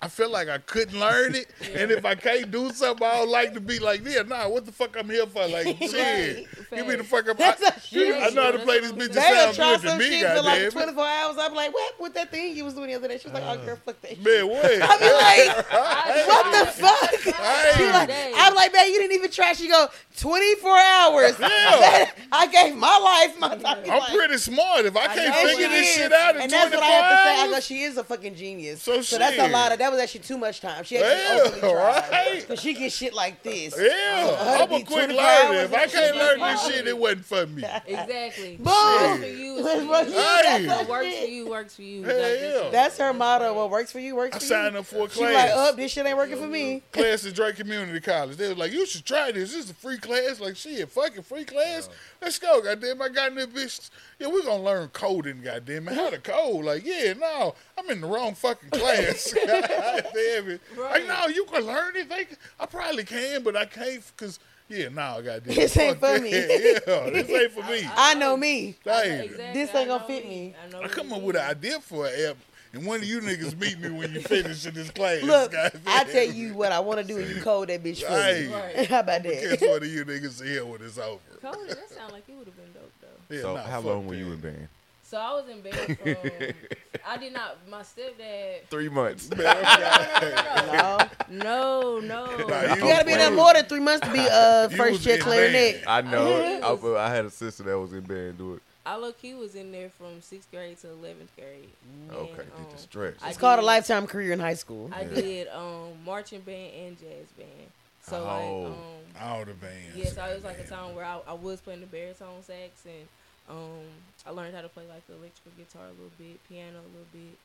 [0.00, 3.30] I feel like I couldn't learn it, and if I can't do something, I don't
[3.30, 5.44] like to be like, yeah, nah, what the fuck I'm here for?
[5.48, 7.36] Like, shit, give me the fuck up.
[7.36, 8.14] That's I, a shit.
[8.22, 9.06] I know how to play this bitch.
[9.06, 11.36] It They done sound try good to some me, shit for like 24 hours.
[11.40, 11.94] I'm like, what?
[11.98, 13.18] What that thing you was doing the other day?
[13.18, 14.24] She was like, oh, girl, fuck that shit.
[14.24, 14.64] Man, what?
[14.64, 15.72] I be like,
[16.28, 17.74] what the fuck?
[17.76, 19.52] She like, I'm like, man, you didn't even try.
[19.54, 21.38] She go, 24 hours.
[21.40, 22.10] Yeah.
[22.30, 23.82] I gave my life, my time.
[23.90, 24.84] I'm Like, pretty smart.
[24.84, 25.94] If I I can't know figure this is.
[25.96, 27.42] shit out in and 24 that's what I have to say.
[27.42, 28.80] I go, hours, she is a fucking genius.
[28.82, 29.78] So that's a lot of.
[29.78, 30.84] That was actually too much time.
[30.84, 32.10] She actually Yeah, overly tried.
[32.10, 32.48] right?
[32.48, 33.74] Cause she gets shit like this.
[33.78, 35.60] yeah, uh, her I'm a quick learner.
[35.60, 37.64] If I can't learn like this shit, it wasn't for me.
[37.86, 38.56] Exactly.
[38.56, 38.66] Boom.
[38.66, 39.56] Works for you.
[39.58, 40.12] is That's for what you.
[40.14, 40.66] Hey.
[40.66, 42.02] What what works for you works for you.
[42.04, 42.70] Hell Like, yeah.
[42.70, 43.54] That's her motto.
[43.54, 44.54] What works for you works I for you.
[44.54, 44.80] I signed you.
[44.80, 45.14] up for a class.
[45.14, 45.70] She like, class.
[45.70, 46.82] up, this shit ain't working for me.
[46.92, 48.36] class at Drake Community College.
[48.36, 49.52] They was like, you should try this.
[49.52, 50.40] This is a free class.
[50.40, 51.88] Like, shit, fucking free class.
[52.22, 53.00] Let's go, goddamn.
[53.02, 53.90] I got in that bitch.
[54.18, 55.94] Yeah, we're going to learn coding, goddamn it.
[55.94, 56.64] How to code.
[56.64, 59.32] Like, yeah, no, I'm in the wrong fucking class.
[59.82, 60.60] I damn it.
[60.78, 62.08] Like, no, you can learn it.
[62.08, 62.26] They,
[62.60, 65.42] I probably can, but I can't because, yeah, no, goddamn.
[65.44, 66.30] This This ain't fuck for me.
[66.32, 67.88] yeah, this ain't for me.
[67.96, 68.76] I know me.
[68.84, 69.20] Damn.
[69.22, 69.52] Exactly.
[69.54, 70.54] This ain't gonna fit me.
[70.62, 72.36] I, know I come up with an idea for an app,
[72.74, 75.22] and one of you niggas meet me when you finish in this class.
[75.22, 75.80] Look, goddamn.
[75.86, 78.46] I tell you what I want to do, and you code that bitch for Hey.
[78.48, 78.54] me.
[78.54, 78.86] Right.
[78.90, 79.42] How about that?
[79.50, 79.68] Catch that?
[79.70, 81.18] one of you niggas here when it's over.
[81.40, 83.34] Cody, that sound like it would have been dope though.
[83.34, 84.32] Yeah, So nah, how long were you that.
[84.32, 84.68] in band?
[85.08, 87.00] So I was in bed from.
[87.06, 87.56] I did not.
[87.66, 88.66] My stepdad.
[88.68, 89.30] Three months.
[89.36, 90.98] no,
[91.30, 92.26] No, no.
[92.46, 95.04] Nah, you gotta be in there more than three months to be uh first was
[95.04, 95.82] chair clarinet.
[95.86, 96.60] I know.
[96.62, 98.36] I, I had a sister that was in band.
[98.36, 98.62] Do it.
[98.84, 101.70] I look, he was in there from sixth grade to eleventh grade.
[102.12, 103.14] Okay, And, did um, the stretch.
[103.22, 104.90] I It's called a lifetime career in high school.
[104.92, 105.08] I Yeah.
[105.14, 107.70] did um marching band and jazz band.
[108.02, 108.62] So Oh.
[108.62, 109.96] like um All the bands.
[109.96, 112.84] yeah, so it was like a time where I, I was playing the baritone sax
[112.84, 113.08] and
[113.48, 113.84] um
[114.26, 117.08] I learned how to play like the electrical guitar a little bit, piano a little
[117.12, 117.38] bit.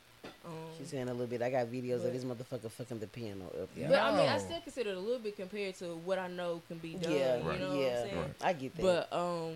[0.46, 1.42] Um, She's saying a little bit.
[1.42, 3.70] I got videos of But- this motherfucker fucking the piano up.
[3.76, 6.28] Yeah, But I mean, I still consider it a little bit compared to what I
[6.28, 7.12] know can be done.
[7.12, 7.56] yeah, You know yeah.
[7.56, 8.18] what I'm saying?
[8.18, 8.34] Right.
[8.42, 8.82] I get that.
[8.82, 9.56] But um,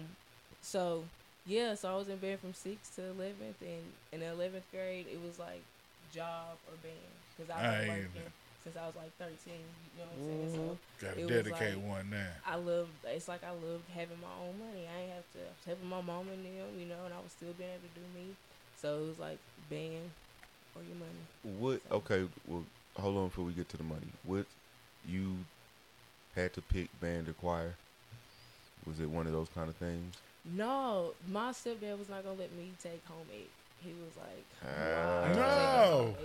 [0.62, 1.04] so
[1.46, 5.22] yeah, so I was in band from sixth to eleventh, and in eleventh grade, it
[5.22, 5.62] was like
[6.14, 6.96] job or band
[7.38, 7.98] because I was been Aye.
[8.00, 8.32] working
[8.68, 9.64] since I was like thirteen.
[9.96, 10.52] You know what I'm saying?
[10.52, 11.24] So mm-hmm.
[11.24, 12.32] Gotta dedicate like- one now.
[12.46, 12.88] I love.
[13.06, 14.84] It's like I love having my own money.
[14.88, 17.20] I ain't have to I was helping my mom and them, you know, and I
[17.24, 18.36] was still being able to do me.
[18.76, 19.40] So it was like
[19.70, 20.12] band
[20.76, 21.24] or your money.
[21.60, 21.80] What?
[21.92, 22.28] Okay.
[22.48, 22.64] Well,
[23.00, 24.12] hold on before we get to the money.
[24.24, 24.46] What
[25.08, 25.38] you
[26.36, 27.76] had to pick band or choir?
[28.86, 30.16] Was it one of those kind of things?
[30.46, 33.48] No, my stepdad was not gonna let me take home ec.
[33.80, 34.46] He was like.
[34.62, 36.16] "Why are you taking No.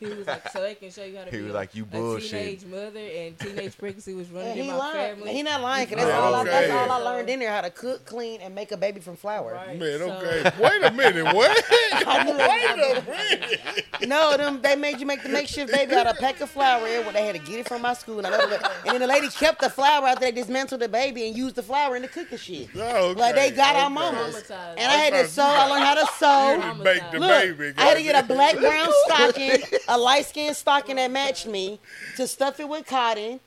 [0.00, 1.82] He was like, so they can show you how to He be was like, "You
[1.82, 5.16] a bullshitting." teenage mother and teenage pregnancy was running And in he my lying.
[5.16, 5.32] family.
[5.34, 5.86] He not lying.
[5.88, 6.34] Cause that's Yeah, all.
[6.34, 9.00] I, that's all I learned in there: how to cook, clean, and make a baby
[9.00, 9.52] from flour.
[9.52, 9.78] Right.
[9.78, 10.50] Man, so- okay.
[10.58, 11.34] Wait a minute.
[11.34, 11.64] What?
[11.70, 13.84] Wait a minute.
[14.08, 16.80] No, them they made you make the makeshift baby out of a pack of flour.
[16.82, 19.06] Where they had to get it from my school, and, I never, and then the
[19.06, 22.08] lady kept the flour out there, dismantled the baby, and used the flour in the
[22.08, 22.74] cooking shit.
[22.74, 23.20] No, okay.
[23.20, 23.94] Like they got our okay.
[23.94, 24.50] mamas.
[24.50, 25.42] And I had to sew.
[25.44, 26.83] I learned how to sew.
[26.84, 27.74] Make the Look, baby.
[27.76, 29.58] I had to get a black brown stocking,
[29.88, 31.80] a light skin stocking that matched me,
[32.16, 33.40] to stuff it with cotton,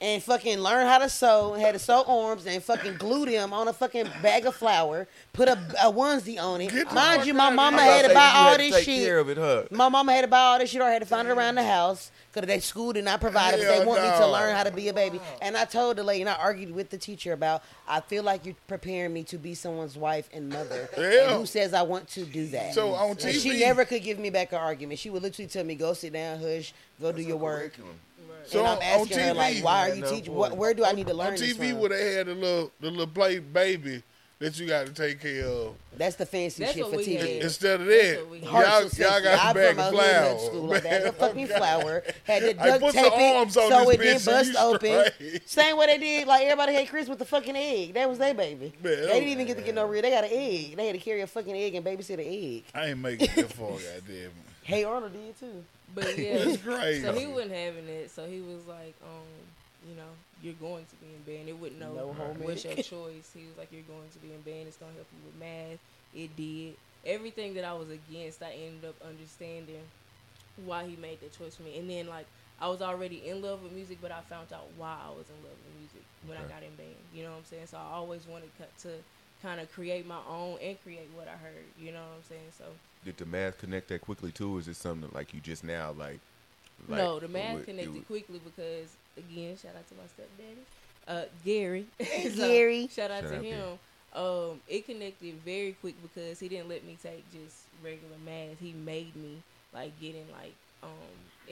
[0.00, 3.52] and fucking learn how to sew, and had to sew arms and fucking glue them
[3.52, 6.70] on a fucking bag of flour, put a, a onesie on it.
[6.70, 9.04] Get Mind you, my mama had to buy all this take shit.
[9.04, 9.64] care of it, huh?
[9.70, 11.56] My mama had to buy all this shit or I had to find it around
[11.56, 14.20] the house because they school did not provide it, but they Hell want me to
[14.20, 14.30] no.
[14.30, 15.20] learn how to be a baby.
[15.42, 18.46] And I told the lady, and I argued with the teacher about, I feel like
[18.46, 20.88] you're preparing me to be someone's wife and mother.
[20.96, 21.28] Yeah.
[21.30, 22.74] And who says I want to do that?
[22.74, 25.00] So on And TV, she never could give me back an argument.
[25.00, 27.74] She would literally tell me, "Go sit down, hush, go do your work."
[28.48, 30.34] So and I'm on- on asking her like, TV "Why are you no teaching?
[30.34, 32.90] What, where do I need to learn on TV would have had the little the
[32.90, 34.02] little play baby
[34.38, 35.74] that you got to take care of.
[35.96, 37.18] That's the fancy That's shit for TV.
[37.18, 37.28] had.
[37.42, 38.66] Instead of that, y'all, had.
[38.66, 40.38] Hearts so y'all got I'm a bag of a flour.
[40.38, 42.02] school, a bag of fucking flour.
[42.24, 45.04] Had to Hey, duct put tape it arms on so it didn't bust open.
[45.12, 45.48] straight.
[45.48, 47.94] Same way they did, like everybody had Chris with the fucking egg.
[47.94, 48.72] That was their baby.
[48.80, 50.02] Man, they didn't was- even get to get no oh, real.
[50.02, 50.76] They got an egg.
[50.76, 52.64] They had to carry a fucking egg and babysit an egg.
[52.74, 54.30] I ain't making it that far, goddamn.
[54.62, 55.64] Hey Arnold did too.
[55.94, 57.02] But yeah, It's crazy.
[57.02, 58.10] so he wasn't having it.
[58.10, 59.26] So he was like, um,
[59.88, 60.10] you know,
[60.42, 61.48] you're going to be in band.
[61.48, 62.06] It wouldn't know No
[62.38, 63.30] what's your choice.
[63.32, 64.68] He was like, you're going to be in band.
[64.68, 65.78] It's gonna help you with math.
[66.12, 68.42] It did everything that I was against.
[68.42, 69.80] I ended up understanding
[70.56, 71.78] why he made that choice for me.
[71.78, 72.26] And then like
[72.60, 75.36] I was already in love with music, but I found out why I was in
[75.42, 76.96] love with music when I got in band.
[77.12, 77.66] You know what I'm saying?
[77.66, 78.88] So I always wanted co- to
[79.42, 81.64] kind of create my own and create what I heard.
[81.80, 82.50] You know what I'm saying?
[82.56, 82.64] So
[83.04, 84.56] Did the math connect that quickly too?
[84.56, 86.18] Or is it something like you just now like?
[86.88, 90.62] like no, the math would- connected would- quickly because again, shout out to my stepdaddy,
[91.08, 91.86] uh, Gary.
[91.98, 92.88] So, Gary.
[92.88, 93.78] shout out Shout to out, him.
[94.14, 98.58] Um, it connected very quick because he didn't let me take just regular math.
[98.60, 99.42] He made me
[99.74, 100.90] like getting like um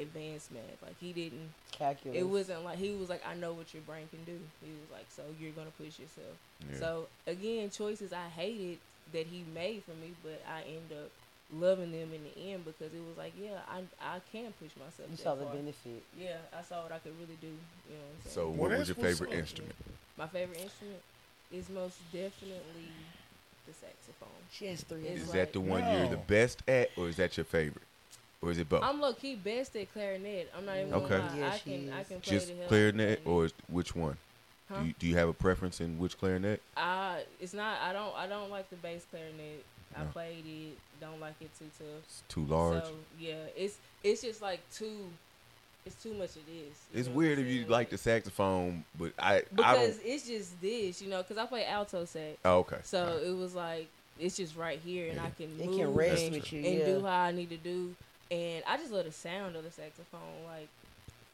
[0.01, 0.83] advanced math.
[0.83, 1.53] Like he didn't.
[1.73, 2.19] calculate.
[2.21, 4.39] It wasn't like he was like, I know what your brain can do.
[4.65, 6.37] He was like, so you're gonna push yourself.
[6.71, 6.79] Yeah.
[6.79, 8.79] So again, choices I hated
[9.13, 11.11] that he made for me, but I end up
[11.55, 15.09] loving them in the end because it was like, yeah, I I can push myself.
[15.11, 15.55] You that saw the far.
[15.55, 16.03] benefit.
[16.19, 17.47] Yeah, I saw what I could really do.
[17.47, 18.31] You know what I'm?
[18.33, 19.37] So Well, what was your favorite up.
[19.37, 19.75] instrument?
[20.19, 21.01] My favorite instrument
[21.53, 22.91] is most definitely
[23.67, 24.29] the saxophone.
[24.53, 25.03] She has three.
[25.07, 27.85] It's Is like- that the one you're the best at, or is that your favorite,
[28.43, 28.83] or is it both?
[28.83, 30.51] I'm low key best at clarinet.
[30.57, 31.09] I'm not even Okay.
[31.19, 31.37] gonna lie.
[31.39, 34.17] Yeah, I can I can play Just the hell out clarinet, or which one?
[34.69, 34.81] Huh?
[34.81, 36.61] Do, you, do you have a preference in which clarinet?
[36.77, 39.65] I it's not I don't I don't like the bass clarinet.
[39.99, 40.77] I played it.
[41.01, 41.87] Don't like it too tough.
[42.05, 42.85] It's too large.
[42.85, 45.09] So yeah, it's it's just like too.
[45.87, 46.77] It's too much of this.
[46.93, 47.71] it's weird if you saying?
[47.71, 50.07] like the saxophone, but I I because don't.
[50.07, 51.23] it's just this, you know.
[51.23, 52.79] Because I play alto sax, Oh, okay.
[52.83, 53.23] so Alright.
[53.25, 53.87] it was like
[54.19, 56.65] it's just right here, and I can It move can rest and, with you.
[56.65, 56.87] and yeah.
[56.87, 57.95] do how I need to do.
[58.31, 60.21] And I just love the sound of the saxophone.
[60.47, 60.69] Like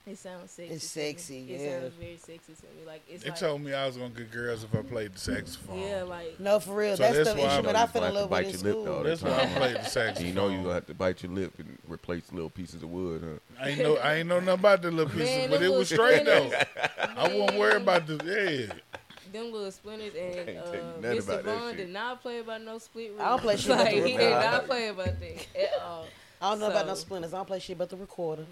[0.05, 0.75] it sounds sexy.
[0.75, 1.07] It's to me.
[1.13, 2.85] sexy, It sounds very sexy to me.
[2.87, 5.19] Like it's They like told me I was gonna get girls if I played the
[5.19, 5.79] saxophone.
[5.79, 6.97] yeah, like No, for real.
[6.97, 8.45] So that's, that's the why I instrument know I fell in love to with in
[8.45, 9.03] bite your school.
[9.05, 10.27] That's why I played the saxophone.
[10.27, 13.23] you know you gonna have to bite your lip and replace little pieces of wood,
[13.25, 13.65] huh?
[13.65, 15.91] I ain't know I ain't know nothing about the little pieces, Man, but it was
[15.91, 16.49] little straight though.
[16.51, 17.17] splinters.
[17.17, 18.75] I won't worry about the yeah.
[19.33, 21.23] them little splinters and Can't tell you uh, Mr.
[21.29, 23.63] about Vaughn did not play about no split I don't play ribs.
[23.63, 26.07] shit like he did not play about that at all.
[26.43, 27.33] I don't know about no splinters.
[27.33, 28.45] I don't play shit but the recorder.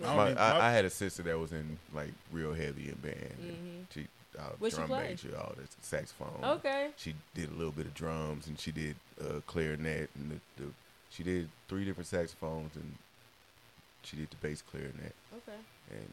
[0.00, 0.08] Yeah.
[0.10, 3.36] I My, I, I had a sister that was in like real heavy in band.
[3.40, 3.94] and Mhm.
[3.94, 4.06] She
[4.38, 6.42] uh, What she drum major, all this saxophone.
[6.42, 6.88] Okay.
[6.96, 10.70] She did a little bit of drums and she did uh, clarinet and the, the
[11.10, 12.94] she did three different saxophones and
[14.02, 15.58] she did the bass clarinet Okay.
[15.90, 16.08] and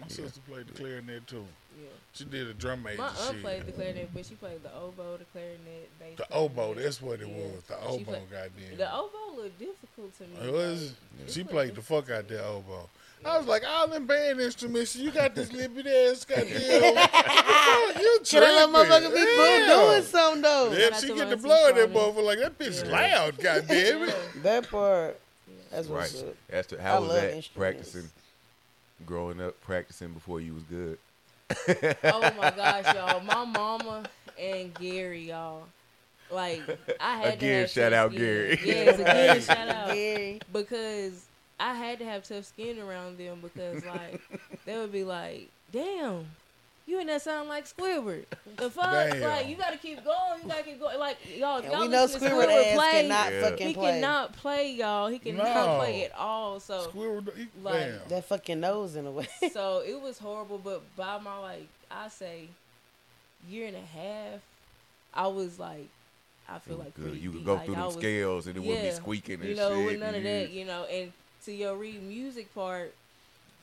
[0.00, 0.14] My Yeah.
[0.16, 1.46] sister played the clarinet too.
[1.80, 1.86] Yeah.
[2.12, 3.42] She did a drum major My aunt shit.
[3.42, 6.16] played the clarinet, but she played the oboe, the clarinet, bass.
[6.16, 6.58] The clarinet.
[6.58, 7.34] oboe, that's what it Yeah.
[7.36, 7.62] was.
[7.68, 8.76] The oboe, played- goddamn.
[8.76, 10.48] The oboe looked difficult to me.
[10.48, 10.92] It was.
[11.18, 12.88] like, She it played the fuck out that oboe.
[13.24, 16.48] I was like, all them band instruments, you got this little bit ass goddamn.
[16.52, 19.66] you Can that little motherfucker be tripping.
[19.66, 20.72] doing something though?
[20.72, 22.14] Yeah, she get the blow in that Shawty.
[22.14, 22.90] motherfucker like that bitch Yeah.
[22.92, 24.16] loud, goddamn it.
[24.42, 25.18] That part.
[25.70, 25.98] That's right.
[26.00, 26.34] what's up.
[26.48, 27.48] That's the, I how was love that instruments.
[27.92, 28.10] practicing?
[29.06, 30.98] Growing up, practicing before you was good.
[32.04, 33.20] oh my gosh, y'all!
[33.20, 34.04] My mama
[34.38, 35.62] and Gary, y'all.
[36.30, 36.62] Like
[37.00, 38.20] I had to Again, have shout out skin.
[38.20, 38.60] Gary.
[38.64, 39.92] Yes, again, shout out.
[39.94, 40.40] Gary.
[40.52, 41.24] because
[41.58, 44.20] I had to have tough skin around them because like
[44.66, 46.26] they would be like, "Damn,
[46.88, 48.24] you and that sound like Squidward."
[48.56, 49.20] The fuck, Damn.
[49.20, 50.42] like you got to keep going.
[50.42, 50.98] You got to keep going.
[50.98, 52.90] Like y'all, And y'all we know listen to Squidward Squidward ass play.
[53.02, 53.40] cannot Yeah.
[53.42, 53.90] fucking he play.
[53.92, 55.08] cannot play, y'all.
[55.08, 55.76] He cannot No.
[55.78, 56.58] play at all.
[56.60, 58.00] So Squirrel, he, Like- damn.
[58.08, 59.28] That fucking nose in a way.
[59.52, 60.58] so it was horrible.
[60.58, 62.48] But by my like, I say,
[63.48, 64.40] year and a half,
[65.14, 65.88] I was like,
[66.48, 67.16] I feel like good.
[67.18, 69.44] You could go Like, through I them was- scales and it wouldn't be squeaking and
[69.50, 69.84] you know, shit.
[69.86, 70.84] with none of that, you- you know.
[70.84, 71.12] And
[71.44, 72.94] to your read music part,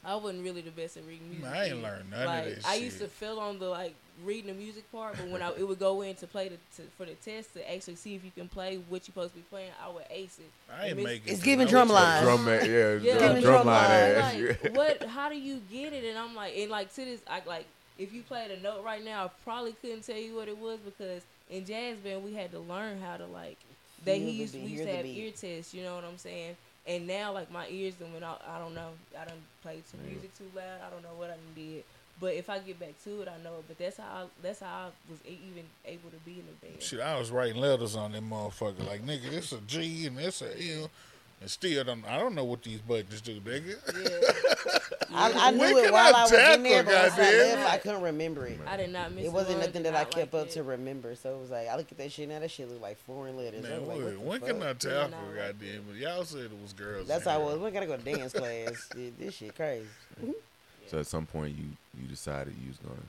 [0.06, 1.43] I wasn't really the best at reading music.
[1.45, 1.82] Man, I ain't either.
[1.82, 3.12] learned none of like, that I used to shit.
[3.12, 6.16] feel on the like reading the music part, but when I it would go in
[6.16, 8.99] to play the to, for the test to actually see if you can play what
[9.01, 10.49] you're supposed to be playing, I would ace it.
[10.74, 11.34] I ain't making.
[11.34, 12.24] It's giving I drum was- line.
[12.24, 13.18] Drum man, yeah, Yeah.
[13.18, 14.36] drum, Give drum me line ass.
[14.64, 15.03] like, what?
[15.03, 16.03] How do you get it?
[16.06, 17.66] And I'm like, and like to this, I like
[17.97, 20.80] if you played a note right now, I probably couldn't tell you what it was
[20.80, 23.58] because in jazz band we had to learn how to like.
[24.03, 25.18] They he used we used to have beat.
[25.18, 25.74] ear tests.
[25.74, 26.56] You know what I'm saying?
[26.88, 28.42] And now like my ears done went out.
[28.48, 28.90] I don't know.
[29.20, 30.12] I done played some Yeah.
[30.12, 30.82] music too loud.
[30.86, 31.84] I don't know what I done did.
[32.20, 33.66] But if I get back to it, I know it.
[33.68, 36.82] But that's how I, that's how I was even able to be in the band.
[36.82, 38.88] Shit, I was writing letters on them motherfucker.
[38.88, 40.90] Like, nigga, this a G and this a L.
[41.42, 43.76] And still, don't, I don't know what these buttons do, nigga.
[43.94, 44.72] Yeah,
[45.16, 47.74] I, I knew it can while I I was in there, but once I left,
[47.74, 48.59] I couldn't remember it.
[48.68, 49.24] I did not miss.
[49.24, 50.51] It It wasn't nothing that I kept like up it.
[50.51, 51.16] to remember.
[51.16, 52.39] So it was like I look at that shit now.
[52.39, 53.66] That shit look like foreign letters.
[53.66, 54.49] I Man, was like, when, what when fuck?
[54.49, 55.95] can I Yeah, tackle, nah, like goddamn it?
[55.97, 57.07] Y'all said it was girls.
[57.07, 57.59] That's how I was.
[57.59, 58.89] We gotta go to dance class.
[58.95, 59.88] Dude, this shit crazy.
[60.88, 61.66] So at some point, you
[61.99, 63.01] you decided you was gonna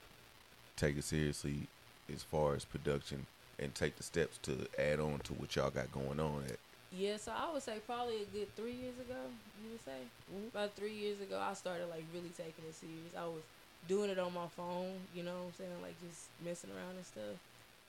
[0.77, 1.69] take it seriously
[2.13, 3.27] as far as production
[3.59, 6.45] and take the steps to add on to what y'all got going on.
[6.49, 6.59] At
[6.97, 9.29] Yeah, so I would say probably a good three years ago.
[9.63, 10.49] You would say Mhm.
[10.49, 13.15] about three years ago, I started like really taking it serious.
[13.15, 13.45] I was
[13.87, 17.05] doing it on my phone, you know what I'm saying, like just messing around and
[17.07, 17.37] stuff.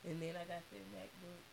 [0.04, 1.44] And then I got that MacBook,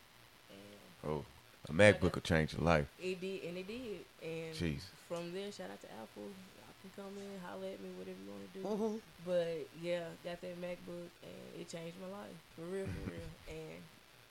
[0.50, 1.24] and oh,
[1.68, 2.88] a MacBook will change your life.
[2.98, 4.05] it did, and it did.
[4.20, 4.82] And Jeez.
[5.09, 6.34] from there, shout out to Apple.
[6.59, 8.66] Y'all can come in, holler at me, whatever you want to do.
[8.66, 9.00] Mhm.
[9.24, 13.30] But yeah, got that MacBook and it changed my life for real, for real.
[13.48, 13.82] And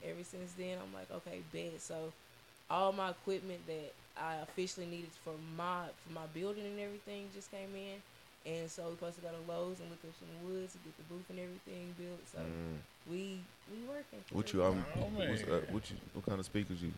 [0.04, 1.82] ever since then, I'm like, okay, bet.
[1.82, 2.14] So
[2.74, 7.52] all my equipment that I officially needed for my for my building and everything just
[7.52, 8.02] came in.
[8.46, 10.98] And so we supposed to go to Lowe's and look up some woods to get
[10.98, 12.20] the booth and everything built.
[12.28, 12.78] So Mm.
[13.10, 13.38] we
[13.72, 14.20] we working.
[14.34, 14.64] What real.
[14.64, 14.86] you um?
[14.98, 15.98] Oh, what's, uh, what you?
[16.14, 16.92] What kind of speakers you?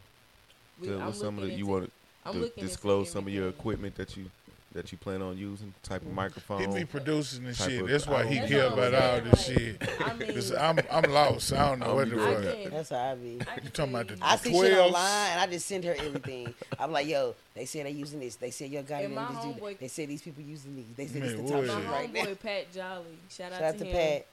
[0.79, 1.91] We- Tell I'm what's some of the you want
[2.31, 4.31] to disclose some of your equipment that you
[4.75, 6.59] that you plan on using, type of microphone.
[6.59, 7.81] He be producing and Type shit.
[7.81, 9.81] of- That's why he That's care about all this shit.
[10.05, 11.53] I mean, 'Cause I'm I'm lost.
[11.53, 12.41] I don't know I'll what be the fuck.
[12.43, 12.57] that.
[12.59, 13.39] I can- That's how I be.
[13.41, 14.61] I can You talking about tell the- you- I see 12s.
[14.67, 16.53] shit online and I just send her everything.
[16.77, 18.35] I'm like, yo, they say they using this.
[18.35, 19.43] They say your guy And my do that.
[19.61, 20.85] homeboy- They say these people using these.
[20.97, 21.65] They say Man, it's the what?
[21.67, 22.21] top My shit right now.
[22.25, 23.95] homeboy Pat Jolly, shout out, Shout out to, to him.
[23.95, 24.25] Pat.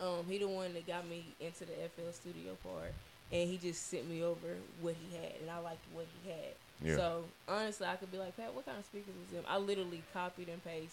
[0.00, 2.92] Um, he the one that got me into the FL studio part,
[3.32, 6.54] and he just sent me over what he had, and I liked what he had.
[6.82, 6.96] Yeah.
[6.96, 9.44] So honestly, I could be like, Pat, what kind of speakers was them?
[9.48, 10.90] I literally copied and pasted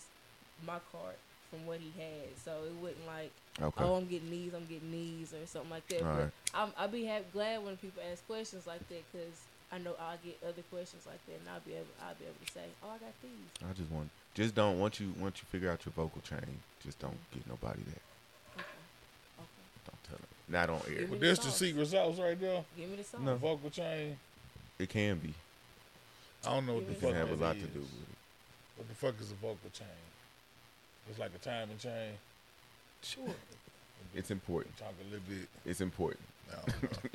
[0.65, 1.17] my cart
[1.51, 3.31] from what he had, so it wasn't like,
[3.61, 3.83] Okay.
[3.83, 6.01] oh, I'm getting these, I'm getting these, or something like that.
[6.01, 6.31] All but right.
[6.53, 10.17] I'm, I'll be happy, glad when people ask questions like that, cause I know I'll
[10.23, 12.87] get other questions like that, and I'll be able, I'll be able to say, oh,
[12.89, 13.69] I got these.
[13.69, 16.99] I just want, just don't once you once you figure out your vocal chain, just
[16.99, 17.39] don't mm-hmm.
[17.39, 18.01] get nobody that.
[18.57, 18.81] Okay,
[19.39, 19.85] okay.
[19.85, 20.27] Don't tell them.
[20.47, 21.01] Not on air.
[21.01, 21.57] Give me But this the sauce.
[21.57, 22.63] secret sauce right there.
[22.77, 23.25] Give me the song.
[23.25, 23.35] No.
[23.35, 24.17] Vocal chain.
[24.77, 25.33] It can be.
[26.47, 27.79] I don't know what the It It fuck can have a that lot to do
[27.79, 28.15] with it.
[28.77, 29.87] What the fuck is a vocal chain?
[31.09, 32.11] It's like a timing chain.
[33.01, 33.23] Sure.
[34.13, 34.75] It's important.
[34.77, 35.47] Talk a little bit.
[35.65, 36.21] It's important.
[36.51, 37.09] I don't know.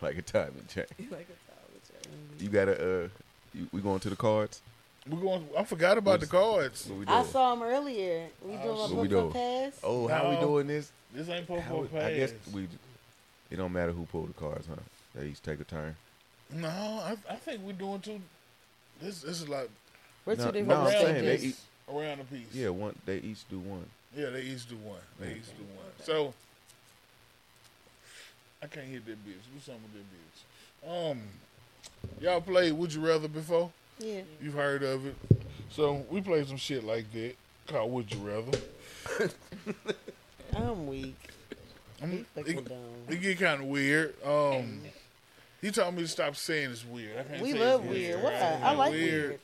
[0.00, 0.84] Like a timing chain.
[1.10, 2.16] like a Tyler Perry.
[2.38, 3.08] You gotta uh,
[3.54, 4.60] you, we going to the cards?
[5.08, 5.46] we going.
[5.56, 6.90] I forgot about the cards.
[7.06, 8.26] I saw them earlier.
[8.44, 8.90] We Oh, doing shit.
[8.90, 9.32] a What we doing?
[9.32, 9.80] pass.
[9.82, 10.92] Oh, how we doing this?
[11.12, 12.02] This ain't How Popo Pass.
[12.04, 12.68] I guess we.
[13.50, 14.76] It don't matter who pulled the cards, huh?
[15.14, 15.96] They each take a turn.
[16.52, 18.20] No, I, I think we're doing two.
[19.00, 19.68] This this is like
[20.26, 21.44] We're No, two different no, I'm saying they stages.
[21.88, 22.46] eat- around a piece.
[22.54, 22.94] Yeah, one.
[23.04, 23.84] They each do one.
[24.16, 25.00] Yeah, they each do one.
[25.18, 25.34] They Yeah.
[25.36, 25.86] each do one.
[26.04, 26.34] So
[28.62, 29.42] I can't hit that bitch.
[29.52, 31.10] Do something with that bitch.
[31.12, 31.22] Um,
[32.20, 33.72] y'all played Would You Rather before?
[33.98, 34.22] Yeah.
[34.40, 35.16] You've heard of it.
[35.70, 37.34] So we played some shit like that
[37.66, 38.58] called Would You Rather.
[40.56, 41.16] I'm weak.
[42.00, 42.72] I'm- He fucking it,
[43.14, 44.14] it get kind of weird.
[44.24, 44.80] Um,
[45.60, 47.18] he told me to stop saying it's weird.
[47.18, 48.22] I can't We say love it's weird.
[48.24, 48.32] right?
[48.60, 48.60] Why?
[48.62, 49.38] I like weird.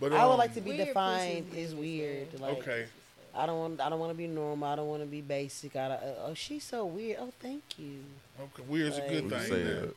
[0.00, 2.40] But I would um, like to be Weird defined as weird, weird.
[2.40, 2.86] Like, Okay.
[3.34, 3.80] I don't want.
[3.80, 4.68] I don't want to be normal.
[4.68, 5.74] I don't want to be basic.
[5.76, 7.18] I don't, uh, oh, she's so weird.
[7.20, 8.00] Oh, thank you.
[8.40, 9.66] Okay, weird's a good Like- Would thing.
[9.66, 9.88] say now.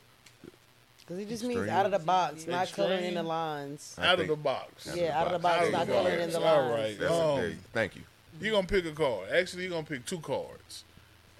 [1.00, 2.86] Because it just means out of the box, not Extreme.
[2.88, 3.94] coloring in the lines.
[3.98, 4.88] I out of the box.
[4.88, 5.58] Out of Yeah, the out of the box.
[5.58, 6.70] box, There not coloring in the lines.
[6.72, 6.98] right.
[6.98, 8.02] That's Um, a, thank you.
[8.40, 9.28] You're gonna pick a card.
[9.30, 10.84] Actually, you're gonna pick two cards,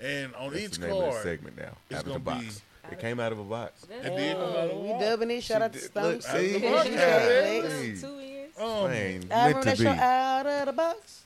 [0.01, 1.77] and on That's each the name of the card, segment now.
[1.91, 2.45] it's Out of the gonna box.
[2.57, 3.85] be- It came out of a box.
[3.85, 5.05] It did come out of Oh, the we box.
[5.05, 5.43] dubbing it.
[5.43, 6.05] Shout She out to did- Stone.
[6.13, 6.53] look, see?
[6.53, 6.81] She Yeah.
[6.81, 7.17] straight Yeah.
[7.17, 7.73] legs.
[8.03, 8.09] Hey.
[8.09, 8.59] Two ends.
[8.59, 9.85] um, Man, I meant remember to that be.
[9.85, 11.23] show out of the box.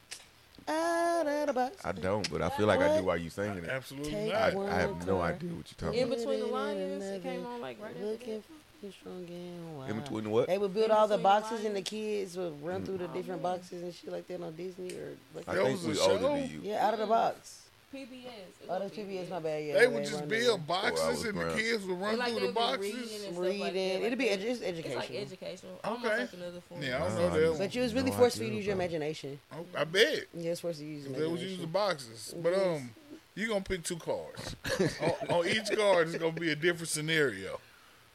[0.68, 1.76] Out of the box.
[1.84, 3.68] I don't, but I feel like I do while you singing it.
[3.70, 4.54] absolutely Take not.
[4.56, 4.66] I.
[4.68, 6.12] I have no idea what you're talking about.
[6.12, 8.42] In between the lions, it came on like right after Looking
[8.80, 9.90] for strong and wild.
[9.90, 10.46] In between what?
[10.46, 13.04] They would build all the Between the boxes and the kids would run through the
[13.04, 13.52] Oh, different man.
[13.54, 15.98] boxes and shit like that on Disney or like I That think was a we
[16.12, 16.34] older show?
[16.36, 16.61] than you.
[16.62, 17.59] yeah, out of the box.
[17.95, 18.28] PBS.
[18.68, 19.28] Oh, was that's PBS.
[19.30, 19.64] My bad.
[19.64, 20.66] Yeah, They yeah, would just run build there.
[20.66, 23.24] Boxes was and the kids would run like, through the would be reading boxes.
[23.24, 23.72] and stuff like that.
[23.72, 23.95] Reading.
[23.95, 25.22] Like, It'd be they- edu- it's It's like educational.
[25.22, 25.80] educational.
[25.84, 26.18] Okay.
[26.20, 26.82] like another form.
[26.82, 27.59] Yeah, I don't know that.
[27.59, 29.41] But you was No really forced to use your imagination.
[29.53, 30.24] Oh, I bet.
[30.34, 32.34] Yeah, it's forced to use your They was using the boxes.
[32.43, 32.91] But um,
[33.34, 34.57] you gonna pick two cards.
[35.00, 37.58] on, on each card is gonna be a different scenario,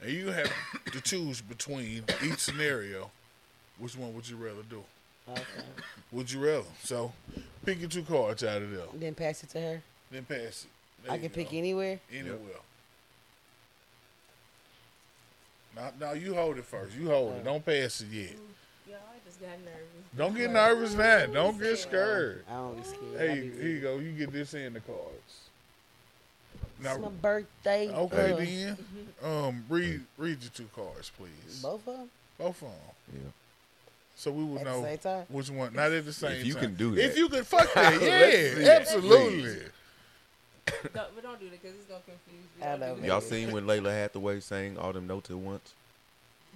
[0.01, 0.51] and you have
[0.91, 3.11] to choose between each scenario.
[3.77, 4.83] Which one would you rather do?
[5.29, 5.41] Okay.
[6.11, 6.65] Would you rather?
[6.83, 7.11] So,
[7.65, 8.85] pick your two cards out of there.
[8.93, 9.81] Then pass it to her.
[10.11, 10.67] Then pass it.
[11.03, 11.57] There I you can pick go.
[11.57, 11.99] anywhere.
[12.13, 12.39] anywhere.
[15.75, 16.95] Now, now you hold it first.
[16.95, 17.43] You hold it.
[17.43, 18.31] Don't pass it yet.
[18.87, 20.15] Y'all, I just got nervous.
[20.15, 21.25] Don't get nervous now.
[21.25, 22.45] Don't get scared.
[22.49, 23.17] I don't be scared.
[23.17, 23.97] Hey, here you go.
[23.97, 25.49] You get this in the cards.
[26.81, 27.89] Now, It's my birthday.
[27.89, 28.77] okay uh, then.
[29.23, 31.61] Um, read read your two cards, please.
[31.61, 32.71] Both of them Both of them.
[33.13, 33.19] Yeah.
[34.15, 35.25] So we will at the know same time.
[35.29, 35.73] which one.
[35.73, 36.39] Not at the same time.
[36.39, 36.63] If you time.
[36.63, 36.99] can do it.
[36.99, 38.01] If you can, fuck that.
[38.61, 39.41] Yeah, absolutely.
[39.41, 39.61] please.
[40.93, 42.65] Don't, but don't do that because it's gonna confuse me.
[42.65, 42.97] I know.
[43.05, 45.73] Y'all seen when Lalah Hathaway sang all them notes at once?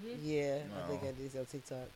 [0.01, 0.13] Hmm?
[0.23, 1.09] Yeah, I think No.
[1.09, 1.89] I did this on TikTok.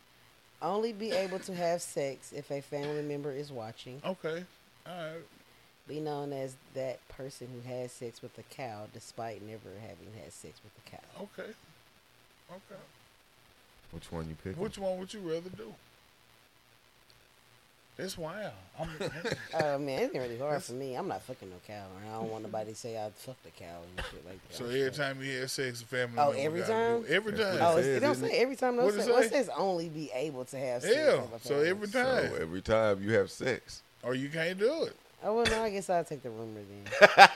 [0.61, 4.01] Only be able to have sex if a family member is watching.
[4.05, 4.43] Okay.
[4.85, 5.13] All right.
[5.87, 10.31] Be known as that person who has sex with a cow despite never having had
[10.31, 11.23] sex with a cow.
[11.23, 11.49] Okay.
[12.51, 12.81] Okay.
[13.93, 14.59] Which one you pick?
[14.59, 15.73] Which one would you rather do?
[17.95, 18.53] That's wild.
[18.79, 18.89] I'm,
[19.53, 20.95] Oh man, it's really hard for me.
[20.95, 23.51] I'm not fucking no cow, and I don't want nobody to say I fucked a
[23.51, 23.65] cow
[23.97, 24.55] and shit like that.
[24.57, 27.01] so every time you have sex, a family Oh, oh every time?
[27.03, 27.07] do.
[27.07, 27.57] Every time.
[27.61, 28.77] Oh, it it's, it don't say every time.
[28.77, 30.95] No, What it say, what says only be able to have sex.
[30.95, 31.21] Yeah.
[31.43, 31.69] So family.
[31.69, 33.83] every So time, every time you have sex.
[34.01, 34.95] or you can't do it.
[35.25, 36.83] Oh well, no, I guess I'll take the rumor then.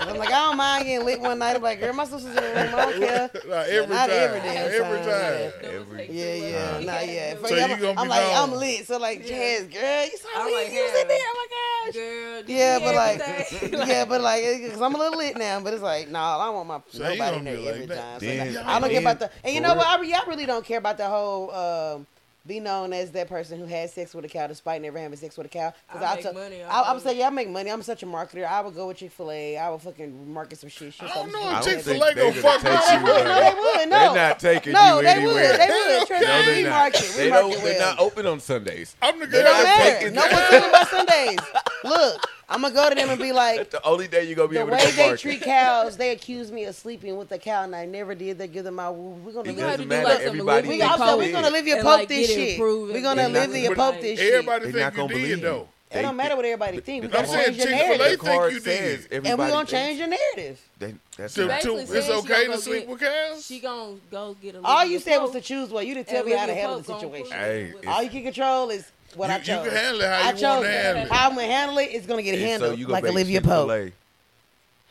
[0.00, 1.54] I'm like, I don't mind getting lit one night.
[1.54, 2.56] I'm like, girl, my sister's in the room.
[2.56, 3.30] I don't care.
[3.46, 4.18] Like, every not time.
[4.18, 5.52] every damn every time, time.
[5.62, 6.86] Every- take Yeah, too yeah, long.
[6.86, 7.40] not yet.
[7.40, 8.86] So you, you I'm, gonna I'm be like, I'm lit.
[8.86, 9.28] So like, Yeah.
[9.60, 10.54] Jazz, girl, you so I'm lit.
[10.64, 11.18] like, you was in there.
[11.20, 11.94] Oh my gosh.
[11.94, 15.60] Girl, do Yeah, you but like, yeah, but like, because I'm a little lit now.
[15.60, 17.62] But it's like, no, I don't want my So you nobody gonna in there be
[17.64, 17.96] like every that.
[17.96, 18.20] time.
[18.20, 19.30] So Then- like, I don't care about the.
[19.44, 19.86] And you know what?
[19.86, 21.50] I, re- I really don't care about the whole.
[21.52, 22.06] Um,
[22.50, 25.36] be known as that person who had sex with a cow despite never having sex
[25.36, 25.72] with a cow.
[25.88, 27.70] I I'll make tell- money off I, I would of say, yeah, I make money.
[27.70, 28.44] I'm such a marketer.
[28.44, 29.56] I would go with Chick Fil A.
[29.56, 30.92] I would fucking market some shit.
[30.92, 32.98] shit I don't know if Chick-fil-A think gonna fuck gonna with you.
[33.18, 33.24] you.
[33.24, 33.88] No, they would.
[33.88, 35.34] No, They're not taking no, you they anywhere.
[35.34, 35.60] would.
[35.60, 35.68] They
[35.98, 36.06] would.
[36.08, 36.70] Trust no, they're we not.
[36.70, 37.00] market.
[37.02, 37.64] We They market don't.
[37.64, 38.96] They're not open on Sundays.
[39.00, 39.98] I'm the It girl don't matter.
[40.00, 41.38] taking No one's talking about Sundays.
[41.84, 44.48] Look, I'm gonna go to them and be like, That's the only day you're gonna
[44.48, 45.20] be the able way to go they market.
[45.20, 48.38] treat cows, they accuse me of sleeping with a cow, and I never did.
[48.38, 48.90] They give them my.
[48.90, 49.56] We're gonna It live.
[49.56, 50.04] have doesn't to do matter.
[50.08, 51.86] like some Everybody We, Olivia thinks I'm you saying Pope we're gonna live your and,
[51.86, 52.58] Pope like, this get it shit.
[52.58, 52.94] proven.
[52.94, 54.32] We're gonna They're live not- your But Pope this shit.
[54.34, 55.68] Everybody They're think not you gonna did believe though.
[55.92, 57.02] It don't matter what everybody thinks.
[57.02, 59.26] We I'm gotta saying change your Chick-fil-A narrative, The think card you says did.
[59.26, 60.60] and we're gonna change your narrative.
[60.78, 61.60] They, that's To, not.
[61.62, 63.46] to, Basically it's saying she okay gonna to go sleep get- with cows.
[63.46, 64.60] She gonna go get a.
[64.62, 65.86] All you said was to choose one.
[65.88, 67.32] You didn't tell me how to handle the situation.
[67.32, 68.84] Hey, it with it's- All you can control is
[69.16, 69.66] what You- I you chose.
[69.68, 71.10] can handle it how I you wanna chose handle it.
[71.12, 71.84] how I'm gonna handle it.
[71.92, 73.92] It's gonna get handled so you gonna like Olivia Pope, Chick-fil-A.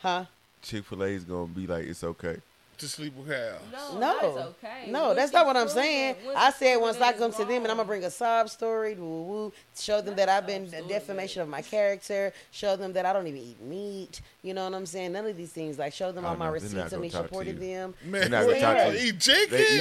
[0.02, 0.24] huh?
[0.62, 2.36] Chick Fil A is gonna be like it's okay.
[2.80, 3.60] To sleep with cows.
[3.72, 4.90] No, No, that's okay.
[4.90, 6.16] no, Once that's not what I'm saying.
[6.36, 8.94] I said once I it's come to them and I'm gonna bring a sob story,
[8.94, 13.06] woo woo, show them that I've been a defamation of my character, show them that
[13.06, 14.20] I don't even eat meat.
[14.42, 15.12] You know what I'm saying?
[15.12, 15.78] None of these things.
[15.78, 17.94] Like show them Oh, all my no, they're receipts of gonna me talk supporting them.
[18.04, 19.08] Man, not what gonna talk you to don't you.
[19.08, 19.50] eat chicken?
[19.50, 19.76] They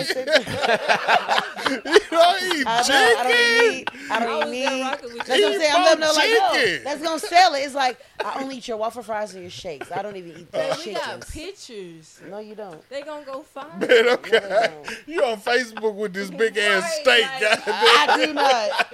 [1.70, 3.32] you eat- don't eat I, don't, I don't chicken?
[3.32, 3.90] eat meat.
[4.12, 4.82] I I don't was eat meat.
[5.26, 5.72] That's what I'm saying.
[5.76, 6.84] I'm letting them like, no, chicken.
[6.84, 7.60] that's gonna sell it.
[7.60, 9.92] It's like I only eat your waffle fries and your shakes.
[9.92, 11.32] I don't even eat Man, the we got chickens.
[11.32, 12.22] pictures.
[12.30, 12.89] No, you don't.
[12.90, 13.80] They gonna go find.
[13.88, 14.72] Man, No, okay.
[15.06, 18.88] You on Facebook with this big ass Right, steak, like- I do not.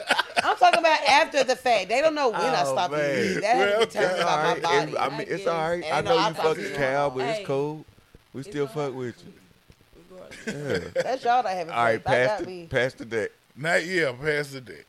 [0.44, 1.88] I'm talking about after the fact.
[1.90, 3.20] They don't know when I Oh, stopped man.
[3.26, 3.42] eating.
[3.42, 4.62] That Well, has to be determined by right.
[4.64, 4.98] my and- body.
[4.98, 5.82] I mean, I it's all right.
[5.82, 5.94] guess.
[5.94, 7.38] I know I you thought fuck a cow, but Hey.
[7.40, 7.86] it's cool.
[8.34, 9.34] We It's still fuck with you.
[10.48, 10.80] Yeah.
[10.94, 11.74] That's y'all that haven't.
[11.74, 12.06] all right, fucked.
[12.06, 12.68] Pass the me.
[12.70, 13.30] pass the deck.
[13.56, 14.82] Not yeah, pass the day.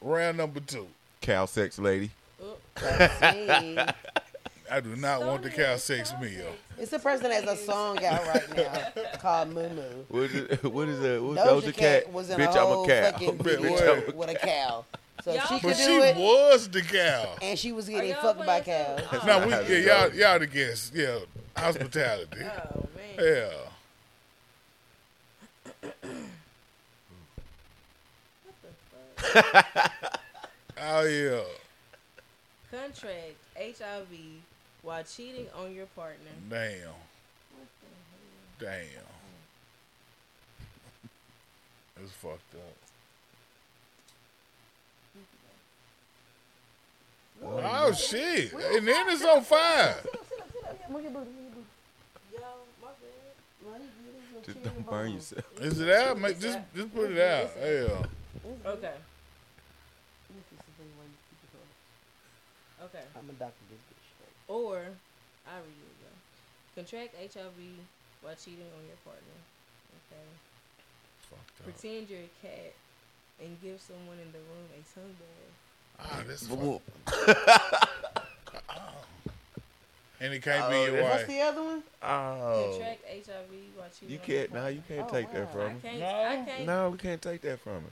[0.00, 0.88] Round number two.
[1.20, 2.10] Cow sex lady.
[2.42, 3.78] Oh, That's me.
[4.70, 6.46] I do not want the cow sex meal.
[6.78, 9.82] It's a person that has a song out right now called Moo Moo.
[10.08, 11.22] What is what is that?
[11.22, 12.12] What's Doja, Doja Cat Cat?
[12.12, 13.12] was in Bitch, a I'm a cow.
[13.12, 14.14] fucking Bitch, video what?
[14.16, 14.84] with a cow.
[15.22, 17.36] So if Y'all she can But could she do it, was the cow.
[17.40, 19.20] and she was getting fucked by playing cows.
[19.20, 19.26] too?
[19.26, 20.18] No, we yeah, y'all goes.
[20.18, 20.92] y'all the guests.
[20.94, 21.18] Yeah,
[21.56, 22.38] hospitality.
[22.42, 23.18] Oh man.
[23.18, 23.48] Yeah.
[28.42, 30.20] What the fuck?
[30.82, 31.40] Oh yeah.
[32.70, 34.08] Contract HIV
[34.84, 36.30] while cheating on your partner.
[36.48, 36.94] Damn.
[38.60, 38.80] Damn.
[42.02, 42.76] It's fucked up.
[47.42, 48.52] Oh shit!
[48.52, 49.96] And then it's on fire.
[54.44, 55.44] Just don't burn yourself.
[55.60, 56.18] Is it out?
[56.20, 57.50] Make, just just put it out.
[57.58, 58.06] Yeah.
[58.66, 58.92] Okay.
[62.82, 63.04] Okay.
[63.16, 63.73] I'm a doctor.
[64.46, 64.56] This bitch.
[64.56, 64.56] straight.
[64.56, 64.76] Or
[65.46, 66.82] I read it though.
[66.82, 67.58] Contract HIV
[68.22, 69.38] while cheating on your partner.
[70.10, 70.26] Okay.
[71.30, 71.64] Fucked up.
[71.64, 72.72] Pretend you're a cat
[73.42, 75.52] and give someone in the room a tongue bath.
[76.00, 76.80] Ah, this is Whoa.
[80.20, 81.26] and it can't Oh, be your that's- What's wife.
[81.28, 81.82] the other one?
[82.02, 84.66] Oh, Contract HIV while cheating you on can't your now.
[84.68, 85.52] You can't Oh, take that wow.
[85.52, 85.80] from I him.
[85.80, 85.98] can't.
[86.00, 86.06] No?
[86.06, 86.66] I can't.
[86.66, 87.90] No, we can't take that from him.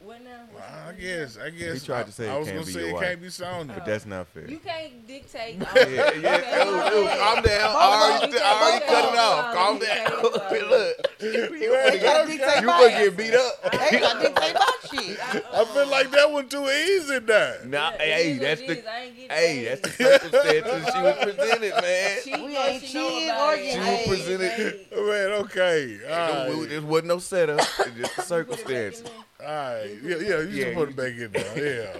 [0.00, 0.30] What now?
[0.52, 1.16] What Well, I what you got?
[1.18, 1.38] guess.
[1.38, 1.80] I guess.
[1.80, 3.04] He tried to say I it was can't gonna be say your it wife.
[3.04, 3.72] can't be Sonya.
[3.74, 4.48] But that's not fair.
[4.48, 5.56] You can't dictate.
[5.76, 6.64] yeah, yeah.
[6.64, 7.70] Ooh, ooh, calm down.
[7.76, 9.54] I already, I already cut it off.
[9.54, 10.22] Calm down.
[10.70, 12.36] Look, you Right, gonna okay.
[12.38, 13.74] get, gonna get beat up.
[13.74, 14.72] Hey, I didn't say my
[15.02, 15.18] shit.
[15.20, 15.32] I
[15.64, 17.54] feel like that one too easy now.
[17.64, 18.86] Nah, Yeah, hey, that's it the is.
[18.86, 19.64] I ain't getting hey, paid.
[19.68, 22.18] that's the circumstances she was presented, man.
[22.22, 23.62] She We ain't she know cheating about or it.
[23.62, 24.16] getting I ain't paid.
[24.18, 24.86] getting presented- paid.
[24.98, 25.98] Oh, man, okay.
[26.10, 27.58] All There wasn't no setup.
[27.60, 29.10] It's just the Put it back in circumstances.
[29.40, 29.98] All right.
[30.02, 31.94] Yeah, yeah, you Yeah, should put you it back in there.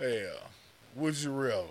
[0.00, 0.08] Yeah.
[0.08, 0.30] Yeah.
[0.96, 1.66] Would you rather?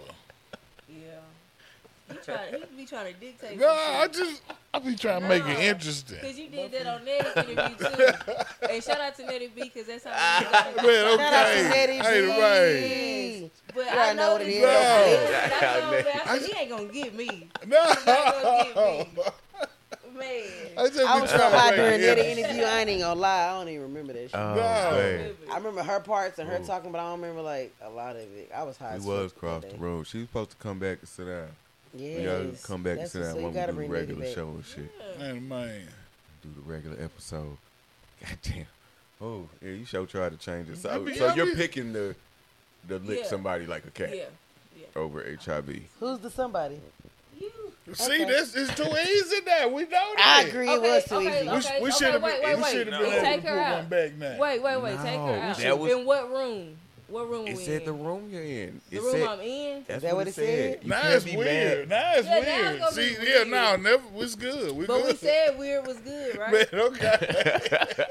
[2.14, 2.19] Yeah.
[2.19, 2.60] He try.
[2.69, 3.60] He be trying to dictate.
[3.60, 4.41] No, I just
[4.73, 6.19] I be trying to make it interesting.
[6.19, 8.34] Cause you did that on Nettie interview too.
[8.69, 10.76] and shout out to Nettie B, cause that's how we got it.
[10.77, 11.69] Man, Shout out to okay.
[11.69, 13.41] Nettie Hey, B.
[13.41, 13.52] man.
[13.76, 14.61] But Yeah, I I know know what it this is.
[14.61, 15.68] No.
[15.68, 17.49] I know, but I said, he ain't gonna get me.
[17.68, 17.95] No.
[18.06, 19.06] gonna
[20.14, 20.44] Man.
[20.77, 22.45] I just I be was so trying high to during make that it interesting.
[22.45, 22.64] interview.
[22.65, 23.45] I ain't even gonna lie.
[23.48, 24.35] I don't even remember that shit.
[24.35, 24.98] Oh No.
[24.98, 26.65] man, I remember her parts and her Ooh.
[26.65, 28.52] talking, but I don't remember like a lot of it.
[28.56, 28.91] I was high.
[28.91, 30.06] we as was fuck across the road.
[30.06, 31.48] She was supposed to come back and sit down.
[31.95, 32.18] Yes.
[32.20, 33.36] We gotta come back and That's sit down up.
[33.38, 34.34] when we do the regular back.
[34.36, 34.91] show and shit.
[35.20, 35.82] Man, man.
[36.41, 37.57] Do the regular episode.
[38.22, 38.65] God damn.
[39.22, 40.74] Oh, yeah, you sure try to change it.
[40.74, 42.15] I So, mean, so I you're mean- picking the
[42.88, 43.28] the lick Yeah.
[43.28, 44.24] somebody like a cat Yeah.
[44.78, 44.86] Yeah.
[44.95, 45.84] over HIV.
[45.99, 46.82] Who's the somebody?
[47.40, 47.49] You.
[47.94, 48.26] See, Okay.
[48.26, 49.68] this is too easy now.
[49.70, 50.44] We know that.
[50.45, 50.70] I agree.
[50.70, 51.49] It was too okay, easy.
[51.49, 52.72] We, okay, we okay, should have been, wait, we wait.
[52.72, 53.76] should have been Take able to her put out.
[53.78, 54.40] one back now.
[54.40, 54.98] Wait, wait, wait.
[54.98, 55.57] Take her out.
[55.57, 56.78] that was- in what room?
[57.14, 57.85] What room It we said in?
[57.85, 58.81] the room you're in.
[58.90, 59.85] The It room said, I'm in.
[59.88, 60.80] That's that what what it it said.
[60.80, 60.88] said?
[60.88, 61.90] Now it's weird.
[61.90, 61.90] mad.
[61.90, 63.15] Now it's Yeah, now it's weird.
[63.15, 63.48] See, be yeah, weird.
[63.49, 64.76] now never was good.
[64.76, 66.52] We But we said weird was good, right?
[66.52, 68.06] Man, okay.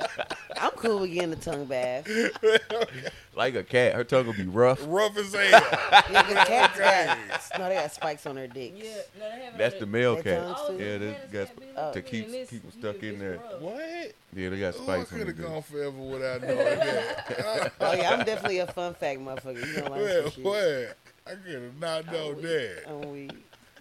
[0.57, 2.07] I'm cool with getting the tongue bath.
[3.35, 3.95] Like a cat.
[3.95, 4.79] Her tongue will be rough.
[4.87, 5.43] Rough as hell.
[6.11, 7.07] Yeah, 'cause cats Okay.
[7.31, 8.77] got, no, they got spikes on their dicks.
[8.77, 10.43] Yeah, no, they have That's the male cat.
[10.45, 10.73] Oh.
[10.73, 11.93] Yeah, the they manners got can't Oh.
[11.93, 13.39] to keep and this- keep them stuck in there.
[13.39, 13.61] rough.
[13.63, 14.13] What?
[14.35, 17.73] Yeah, they got Oh, I spikes could in have the gone forever without knowing that.
[17.81, 19.67] Oh yeah, I'm definitely a fun fact motherfucker.
[19.67, 20.45] You don't like well, some shit.
[20.45, 20.97] what?
[21.27, 22.83] I could have not oh, known Oh, that.
[22.89, 23.33] I'm weak.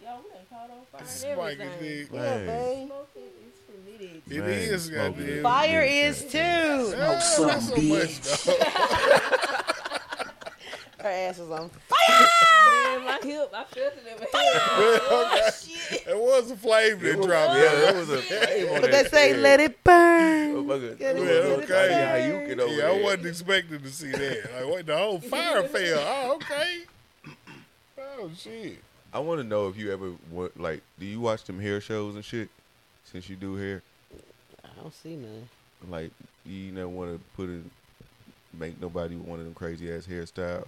[0.01, 2.07] Y'all, we done caught on fire and Spiky dick.
[2.13, 2.89] Yeah, babe.
[4.01, 4.21] Smoking.
[4.29, 5.43] It Man, is, goddamn.
[5.43, 6.07] Fire Yeah.
[6.09, 6.37] is too.
[6.37, 8.47] Yeah, not so much.
[11.01, 11.71] Her ass was on.
[11.71, 15.01] Man, my hip, I felt it in my head.
[15.09, 16.07] Oh, shit.
[16.07, 17.31] It was a flame that dropped.
[17.55, 17.85] Yeah, there.
[17.93, 19.39] that was a flame on But that they say shit.
[19.39, 20.53] let it burn.
[20.67, 21.67] Motherfucker, Get it, Yeah, let it okay.
[21.67, 22.07] burn.
[22.07, 23.03] How you get over Yeah, I there.
[23.03, 24.49] wasn't expecting to see that.
[24.55, 25.99] Like, wait, the whole fire fell.
[26.07, 26.83] Oh, okay.
[28.19, 28.77] Oh, shit.
[29.13, 32.13] I want to know if you ever want like, do you watch them hair shows
[32.15, 32.49] and shit?
[33.05, 33.81] Since you do hair,
[34.81, 35.47] I don't see none.
[35.89, 36.11] like,
[36.45, 37.69] you never want to put in,
[38.57, 40.65] make nobody one of them crazy ass hairstyles.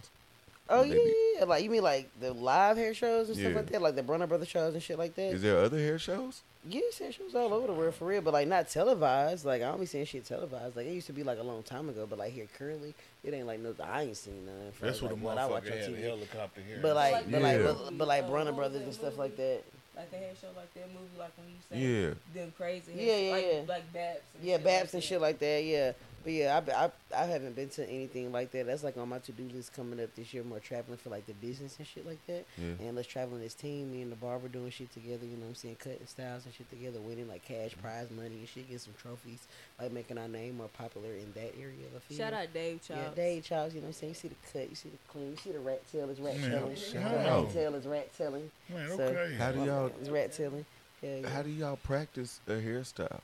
[0.70, 3.66] Oh yeah, be- yeah, like you mean like the live hair shows and stuff like
[3.68, 5.34] that, like the Bronner Brothers shows and shit like that.
[5.34, 6.42] Is there other hair shows?
[6.70, 9.44] Yes, hair shows all over the world for real, but like not televised.
[9.46, 10.78] Like I don't be seeing shit televised.
[10.78, 12.94] Like it used to be like a long time ago, but like here currently,
[13.26, 13.76] it ain't like no.
[13.84, 14.72] I ain't seen none.
[14.72, 15.98] for, That's what like, the what I watch motherfucker on had, TV.
[16.00, 16.80] a helicopter here.
[16.82, 19.64] But like, Like but like, but, but like Bronner Brothers and stuff like that.
[19.96, 22.14] Like the hair show, like that movie, like when you say Yeah.
[22.34, 22.94] them crazy.
[22.96, 23.62] Yeah, yeah, like, yeah.
[23.68, 24.20] Like Babs.
[24.36, 25.08] And Yeah, shit Babs like and that.
[25.08, 25.64] shit like that.
[25.64, 25.92] Yeah,
[26.24, 28.66] but yeah, I, I I haven't been to anything like that.
[28.66, 30.44] That's like on my to do list coming up this year.
[30.44, 32.46] More traveling for like the business and shit like that.
[32.58, 32.88] Yeah.
[32.88, 33.92] And let's travel as team.
[33.92, 35.26] Me and the barber doing shit together.
[35.26, 35.76] You know what I'm saying?
[35.80, 38.70] Cutting styles and shit together, winning like cash prize money and shit.
[38.70, 39.40] Get some trophies,
[39.80, 42.20] like making our name more popular in that area of the field.
[42.20, 43.16] Shout out Dave Yeah, Charles.
[43.16, 44.10] Dave Charles, you know what I'm saying?
[44.12, 46.40] You see the cut, you see the clean, you see the rat tail is rat
[46.40, 46.76] Man, telling.
[46.76, 47.00] The
[47.44, 48.52] rat tail is rat telling.
[48.70, 49.34] Man, So- okay.
[49.36, 50.66] How do y'all It's rat telling.
[51.02, 51.30] Hell yeah.
[51.30, 53.20] how do y'all practice a hairstyle?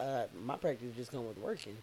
[0.00, 1.76] uh, my practice just come with working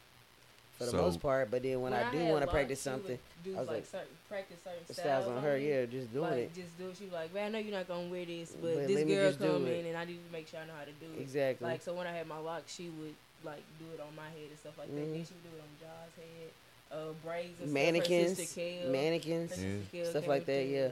[0.77, 1.49] for the So- most part.
[1.51, 4.07] But then when, I do want to practice something, do I was like, like, certain,
[4.29, 5.69] practice certain the styles, styles on her, me.
[5.69, 6.53] yeah, just doing like, it.
[6.55, 6.97] Just do it.
[6.97, 9.27] She was like, man, I know you're not gonna wear this, but, But this girl
[9.29, 11.21] just come in and I need to make sure I know how to do it.
[11.21, 11.67] Exactly.
[11.67, 14.49] Like so, when I had my locks, she would like do it on my head
[14.49, 14.95] and stuff like that.
[14.95, 15.27] Then Mhm.
[15.27, 16.51] she would do it on Jaws' head,
[16.91, 18.37] uh, braids and mannequins, stuff.
[18.39, 19.63] Her sister Kel, mannequins.
[19.93, 20.03] Yeah.
[20.09, 20.89] Stuff like that, yeah.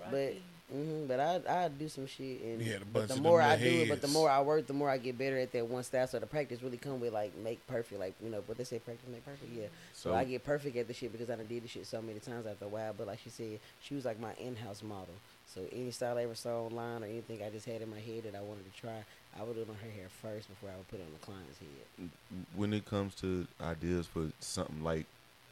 [0.00, 0.34] like, But
[0.70, 0.82] Rocky.
[0.82, 3.80] hmm but I I do some shit and had but the more I little do
[3.82, 6.06] it, but the more I work, the more I get better at that one style.
[6.06, 8.78] So the practice really come with like make perfect, like you know what they say,
[8.78, 9.50] practice make perfect.
[9.54, 9.66] Yeah.
[9.94, 12.02] So, So I get perfect at the shit because I done did the shit so
[12.02, 12.94] many times after a while.
[12.96, 15.14] But like she said, she was like my in-house model.
[15.54, 18.24] So any style I ever saw online or anything I just had in my head
[18.24, 19.02] that I wanted to try,
[19.38, 21.24] I would do it on her hair first before I would put it on the
[21.24, 22.10] client's head.
[22.54, 25.06] when it comes to ideas for something like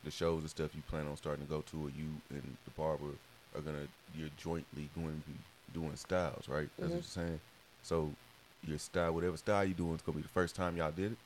[0.04, 2.70] the shows and stuff you plan on starting to go to, or you and the
[2.76, 3.12] barber
[3.56, 5.38] are gonna you're jointly going to be
[5.72, 6.68] doing styles, right?
[6.78, 7.16] That's what Mhm.
[7.16, 7.40] you're saying.
[7.82, 8.10] So
[8.66, 11.18] your style, whatever style you're doing, is gonna be the first time y'all did it.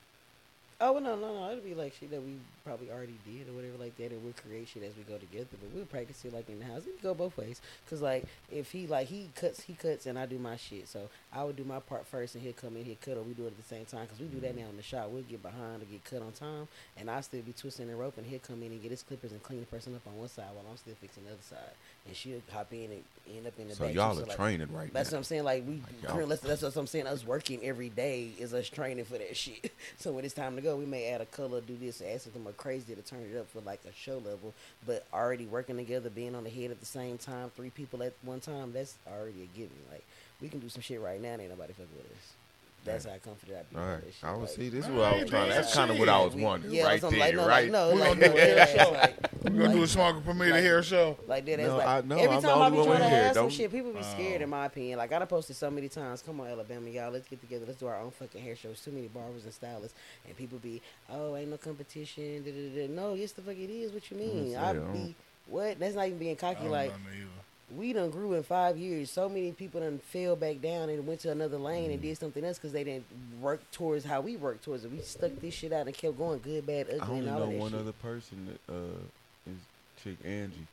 [0.80, 1.50] Oh well, no, no, no.
[1.50, 2.36] It'll be like shit that we
[2.70, 5.50] probably already did or whatever like that, and we'll create shit as we go together.
[5.50, 6.86] But we'll practice it like in the house.
[6.86, 7.60] It go both ways.
[7.88, 10.86] Cause like if he like he cuts, he cuts, and I do my shit.
[10.88, 13.34] So I would do my part first, and he'll come in, he'll cut, or we
[13.34, 14.06] do it at the same time.
[14.06, 14.60] Cause we do that mm-hmm.
[14.62, 15.08] now in the shop.
[15.10, 18.18] We'll get behind or get cut on time, and I still be twisting the rope,
[18.18, 20.28] and he'll come in and get his clippers and clean the person up on one
[20.28, 21.74] side while I'm still fixing the other side,
[22.06, 23.02] and she'll hop in and
[23.36, 23.94] end up in the So back.
[23.94, 25.16] y'all So, are like, training right that's now.
[25.16, 25.44] what I'm saying.
[25.44, 27.08] Like we, Like, that's, that's what I'm saying.
[27.08, 29.72] Us working every day is us training for that shit.
[29.98, 32.42] so when it's time to go, we may add a color, do this, add something
[32.42, 34.54] more crazy to turn it up for like a show level.
[34.86, 38.12] But already working together, being on the head at the same time, three people at
[38.22, 39.76] one time, that's already a given.
[39.90, 40.04] Like
[40.40, 42.39] we can do some shit right now, and ain't nobody fucking with us.
[42.84, 43.76] That's how confident I be.
[43.76, 44.24] All with right, that shit.
[44.24, 44.68] I was Like, see.
[44.70, 45.48] This is what I was trying.
[45.48, 47.46] man, That's kind of what I was we- wondering yeah, right something there, like, no,
[47.46, 47.62] right?
[47.64, 48.90] Like, no, We like, gonna do a hair show.
[48.92, 51.18] like, We're gonna do a like- smoking permitted like- hair show.
[51.26, 53.22] Like that, No, like I know, every I'm time I be trying to in here,
[53.24, 54.02] have some shit, people be oh.
[54.14, 54.44] scared Oh.
[54.44, 54.98] in my opinion.
[54.98, 57.78] Like I done posted so many times, come on Alabama, y'all, let's get together, let's
[57.78, 58.80] do our own fucking hair shows.
[58.80, 59.96] Too many barbers and stylists,
[60.26, 60.80] and people be,
[61.10, 62.42] oh, ain't no competition.
[62.44, 62.88] Da, da, da.
[62.88, 63.92] No, yes the fuck it is.
[63.92, 64.56] What you mean?
[64.56, 65.14] I I be
[65.46, 65.78] what?
[65.78, 66.66] That's not even being cocky.
[66.66, 67.26] Like know neither.
[67.76, 69.10] We done grew in five years.
[69.10, 71.94] So many people done fell back down and went to another lane Mm.
[71.94, 73.06] and did something else because they didn't
[73.40, 74.90] work towards how we work towards it.
[74.90, 77.40] We stuck this shit out and kept going, good, bad, ugly, I only and all
[77.46, 77.80] know one shit.
[77.80, 79.56] other person that uh is
[80.02, 80.66] chick Angie.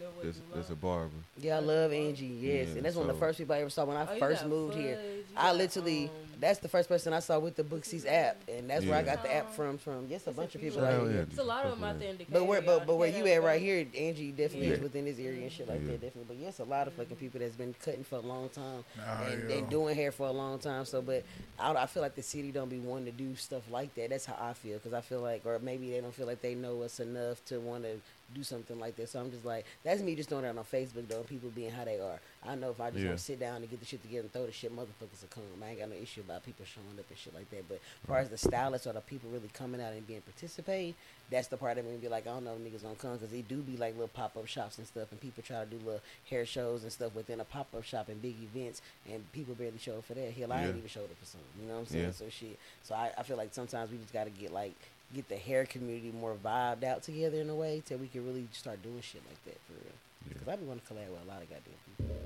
[0.00, 1.10] That That's, that's a barber.
[1.38, 2.26] Yeah, I love Angie.
[2.26, 4.18] Yes, Yeah, and that's one of the first people I ever saw when I Oh,
[4.18, 4.96] first got moved here.
[4.96, 6.10] Fudge, you I literally, um,
[6.40, 9.22] that's the first person I saw with the Booksies app, and that's where I got
[9.22, 9.78] the app from.
[9.78, 11.20] From yes, a It's bunch of people out out here.
[11.30, 12.78] It's a lot of them Fuck out there in But where, y'all.
[12.80, 14.74] but, but where you at right here, Angie definitely Yeah.
[14.74, 15.92] is within this area and shit like Yeah.
[15.92, 16.34] that, definitely.
[16.36, 19.24] But yes, a lot of fucking people that's been cutting for a long time Nah,
[19.26, 19.56] and, yeah.
[19.56, 20.84] and doing hair for a long time.
[20.86, 21.22] So, but
[21.58, 24.10] I, I feel like the city don't be wanting to do stuff like that.
[24.10, 26.54] That's how I feel because I feel like, or maybe they don't feel like they
[26.56, 28.00] know us enough to want to
[28.34, 29.08] do something like that.
[29.08, 31.22] So I'm just like, that's me just doing it on Facebook though.
[31.22, 32.20] People being how they are.
[32.46, 33.08] I know if I just Yeah.
[33.10, 35.28] want to sit down and get the shit together and throw the shit, motherfuckers will
[35.30, 35.42] come.
[35.62, 37.68] I ain't got no issue about people showing up and shit like that.
[37.68, 40.94] But as far as the stylists or the people really coming out and being participating,
[41.30, 43.14] that's the part that made me be like, I don't know if niggas gonna come
[43.14, 45.66] because they do be like little pop up shops and stuff, and people try to
[45.70, 49.30] do little hair shows and stuff within a pop up shop and big events, and
[49.32, 50.32] people barely show up for that.
[50.32, 51.40] Hell, I ain't even showed up for some.
[51.60, 52.04] You know what I'm saying?
[52.04, 52.10] Yeah.
[52.12, 52.58] So shit.
[52.82, 54.74] So I, I feel like sometimes we just gotta get like
[55.14, 58.46] get the hair community more vibed out together in a way so we can really
[58.52, 59.94] start doing shit like that for real.
[60.28, 60.38] Yeah.
[60.38, 62.16] Cause I be wanting to collab with a lot of goddamn people.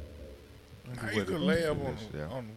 [1.02, 2.28] How you collab on, Yeah.
[2.36, 2.48] on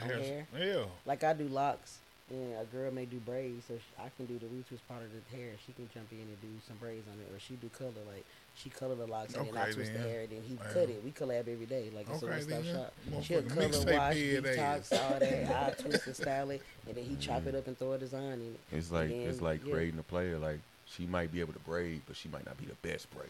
[0.00, 0.18] hair?
[0.18, 0.46] hair?
[0.58, 0.84] Yeah.
[1.04, 1.98] Like I do locks,
[2.30, 5.10] and a girl may do braids, so sh- I can do the retwist part of
[5.12, 5.50] the hair.
[5.66, 7.90] She can jump in and do some braids on it, or she do color.
[8.12, 8.24] Like
[8.56, 10.62] she color the locks, and then I Okay, twist the hair, and then he Wow.
[10.72, 11.02] cut it.
[11.04, 12.74] We collab every day, like it's Okay, a one stop then.
[12.74, 12.94] shop.
[13.24, 15.50] She'll color wash, head detox, all that.
[15.50, 18.32] I twist and style it, and then he chop it up and throw a design
[18.40, 18.60] in it.
[18.76, 19.72] It's like And it's like yeah.
[19.72, 20.38] grading a player.
[20.38, 23.28] Like she might be able to braid, but she might not be the best braider.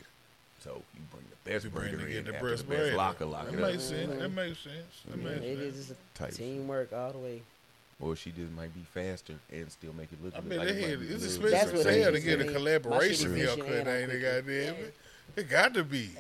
[0.62, 2.69] So you bring the best You bring braider to in get the after breast the
[2.70, 2.94] best braid.
[2.94, 3.70] locker, lock That it up.
[3.73, 4.12] makes sense.
[4.12, 4.19] Mhm.
[4.19, 5.03] That makes sense.
[5.09, 5.61] That Yeah, makes it sense.
[5.77, 5.90] is just
[6.20, 6.35] a shit.
[6.36, 7.43] teamwork all the way.
[7.98, 10.35] Or she just might be faster and still make it look.
[10.35, 12.40] I look bet like they it might it's a little expensive as hell to get
[12.43, 13.89] a collaboration My shit haircut.
[13.89, 14.20] Ain't it?
[14.20, 14.94] Goddamn it.
[15.35, 16.11] It got to be.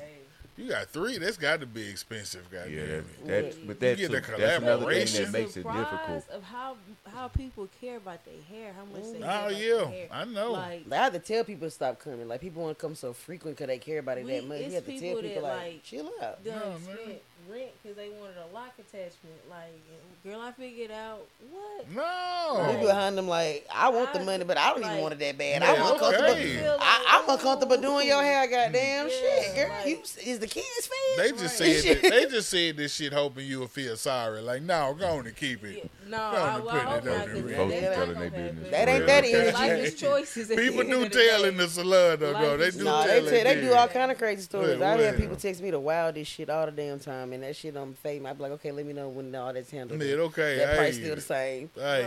[0.58, 1.18] You got three.
[1.18, 2.50] That's got to be expensive.
[2.50, 3.26] Goddamn Yeah, it.
[3.26, 6.28] that, that, but that's, a, that's another thing that makes it difficult.
[6.30, 6.76] of how
[7.14, 9.18] how people care about their hair, how much they.
[9.18, 10.08] Care Oh about their yeah, hair.
[10.10, 10.52] I know.
[10.52, 12.26] Like Like, I have to tell people to stop coming.
[12.26, 14.60] Like people want to come so frequent because they care about it We- that much.
[14.62, 16.44] You have to tell people people that, like, like, chill out.
[16.46, 17.16] No, man.
[17.46, 19.34] Spent rent because they wanted a lock attachment.
[19.48, 19.80] Like,
[20.24, 21.20] girl, I figured out
[21.50, 21.90] what.
[21.94, 22.76] no.
[22.80, 25.38] We behind them like I want the money, but I don't even want it that
[25.38, 25.62] bad.
[25.62, 26.30] Yeah, I'm uncomfortable.
[26.30, 26.56] okay.
[26.56, 28.46] Feel I, I'm uncomfortable doing your hair.
[28.48, 29.68] Goddamn Yeah, shit, girl.
[29.68, 29.98] like- you
[30.32, 31.18] is the kids fed?
[31.18, 31.76] They just Right.
[31.76, 34.40] said that, they just said this shit hoping you will feel sorry.
[34.40, 35.90] Like, no, go on and keep Yeah, it.
[36.08, 37.26] no, Go I, on well, and I put hope it on not.
[37.26, 37.68] the 'cause real.
[37.68, 38.70] that's telling gonna they business.
[38.70, 39.52] That ain't that easy.
[39.52, 40.48] Life is choices.
[40.48, 41.48] People do of the tell day.
[41.48, 42.58] in the salon though, Life.
[42.58, 44.78] They do No, they tell, they do all kind of crazy stories.
[44.78, 45.20] Yeah, I hear well.
[45.20, 48.24] people text me the wildest shit all the damn time, and that shit on fade.
[48.24, 50.02] I'd be like, okay, let me know when all that's handled.
[50.02, 51.16] Yeah, okay, that I price still it.
[51.16, 51.70] the same.
[51.78, 52.02] I Right.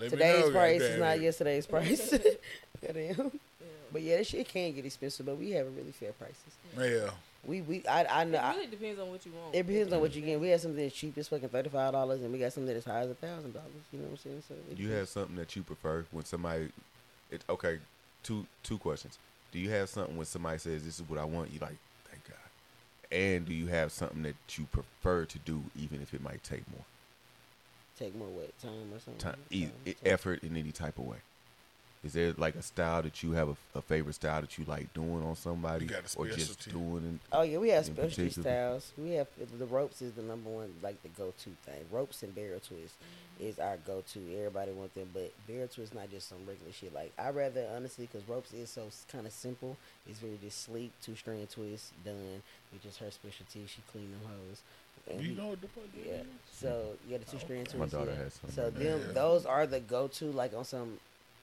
[0.00, 0.10] it.
[0.10, 1.22] Today's know, price is not it.
[1.22, 2.10] yesterday's price.
[2.80, 3.14] Goddamn.
[3.18, 3.66] Yeah.
[3.92, 6.36] But yeah, that shit can get expensive, but we have really fair prices.
[6.78, 7.10] Yeah.
[7.46, 8.38] We we I I know.
[8.38, 9.54] It really depends on what you want.
[9.54, 10.38] It depends on what you get.
[10.40, 12.86] We have something that's cheap as fucking thirty five dollars, and we got something that's
[12.86, 13.70] high as a thousand dollars.
[13.92, 14.42] You know what I'm saying?
[14.46, 16.68] So it You have something that you prefer when somebody.
[17.30, 17.78] It, okay,
[18.22, 19.18] two two questions.
[19.52, 21.50] Do you have something when somebody says this is what I want?
[21.50, 21.89] You like, thank God.
[23.12, 26.70] And do you have something that you prefer to do, even if it might take
[26.70, 26.84] more
[28.00, 29.18] take more what time or something.
[29.18, 31.18] time, e- effort in any type of way?
[32.02, 34.92] Is there like a style that you have a, a favorite style that you like
[34.94, 36.96] doing on somebody, You got a or just doing?
[37.04, 38.48] In, Oh yeah, we have specialty particular?
[38.50, 38.92] styles.
[38.96, 39.26] We have
[39.58, 41.84] the ropes is the number one, like the go-to thing.
[41.92, 42.94] Ropes and barrel twist
[43.38, 44.20] is our go-to.
[44.34, 46.94] Everybody want them, but barrel twist not just some regular shit.
[46.94, 49.76] Like I rather honestly, because ropes is so kind of simple.
[50.08, 52.42] It's very just sleek, two strand twist done.
[52.74, 53.64] It's just her specialty.
[53.66, 54.62] She clean them hoes.
[55.10, 56.12] And You we- know what the fuck that yeah.
[56.20, 56.26] is?
[56.50, 57.92] So yeah, the two strand My twist.
[57.92, 58.24] daughter yeah.
[58.24, 58.50] has some.
[58.52, 59.12] So them Yeah.
[59.12, 60.98] those are the go to like on some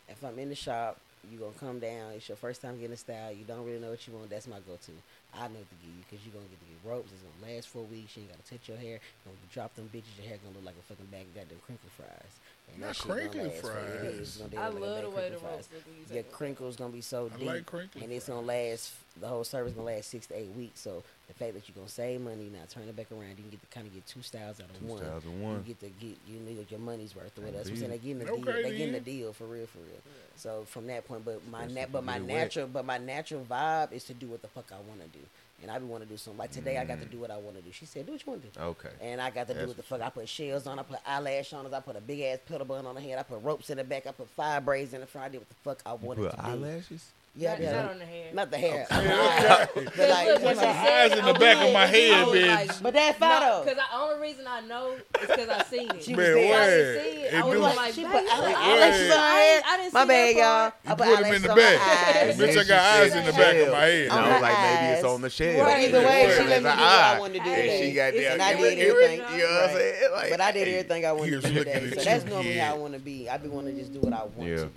[0.10, 2.98] if I'm in the shop, you gonna come down, it's your first time getting a
[2.98, 4.92] style, you don't really know what you want, that's my go to.
[5.36, 7.68] I know what to give you because you're gonna get the ropes, it's gonna last
[7.68, 10.40] for a week, you ain't gotta touch your hair, you drop them bitches, your hair
[10.40, 12.34] gonna look like a fucking bag of goddamn crinkle fries.
[12.70, 14.84] And Not that shit gonna crinkle last for- it is, it's gonna I look like
[14.84, 15.70] a love the way the crinkle ropes fries.
[15.74, 18.42] look when you Your crinkles gonna be so I deep, like crinkle and it's gonna
[18.42, 18.94] last.
[19.20, 20.80] The whole service gonna last six to eight weeks.
[20.82, 23.50] So the fact that you're gonna save money, now turn it back around, you can
[23.50, 24.98] get to kind of get two styles out of Two one.
[25.00, 25.64] styles in You one.
[25.64, 27.58] get to get you know your money's worth or I whatever.
[27.64, 27.92] That's what I'm saying.
[27.92, 28.50] They believe getting the deal.
[28.56, 29.04] Okay, They getting the then.
[29.18, 30.02] deal for real, for real.
[30.36, 32.38] So from that point, but my Especially nat, if but you my get wet.
[32.38, 35.26] natural, but my natural vibe is to do what the fuck I want to do,
[35.62, 36.38] and I be want to do something.
[36.38, 37.12] Like today, I got to Mm.
[37.12, 37.72] do what I want to do.
[37.72, 38.90] She said, "Do what you want to do." Okay.
[39.02, 40.02] And I got to do what the fuck.
[40.02, 40.78] I put shells on.
[40.80, 41.74] I put eyelash on.
[41.74, 43.18] I put a big ass pedal bun on the head.
[43.20, 44.06] I put ropes in the back.
[44.08, 45.26] I put fire braids in the front.
[45.26, 46.42] I did what the fuck I wanted to do.
[46.42, 47.12] eyelashes.
[47.40, 47.72] Yeah, Not, yeah.
[47.84, 48.30] not on the hair.
[48.34, 48.88] Not the hair.
[48.90, 49.86] Yeah, okay.
[49.96, 52.28] But like, Look, when like- My eyes in the back I of my was head,
[52.28, 52.82] like- bitch.
[52.82, 53.64] but that photo.
[53.64, 56.04] Because the only reason I know is because I seen it.
[56.04, 56.58] She Man, was there.
[56.62, 57.34] I didn't see it.
[57.34, 59.38] It I was do- like, she put you put eyelashes eyelashes on on her her
[59.38, 59.64] head.
[59.68, 60.48] I didn't My see bad, y'all.
[60.48, 62.38] I You put put 'em in the back.
[62.38, 64.02] Bitch, I got eyes in the back of my head.
[64.10, 65.58] And I was like, maybe it's on the shelf.
[65.68, 68.14] But either way, she let me do what I wanted to do And she got
[68.14, 68.32] there.
[68.34, 69.20] And I did everything.
[69.38, 70.30] You know what I'm saying?
[70.32, 71.92] But I did everything I wanted to do today.
[71.96, 73.30] So that's normally how I want to be.
[73.30, 74.72] I be want to just do what I want to do.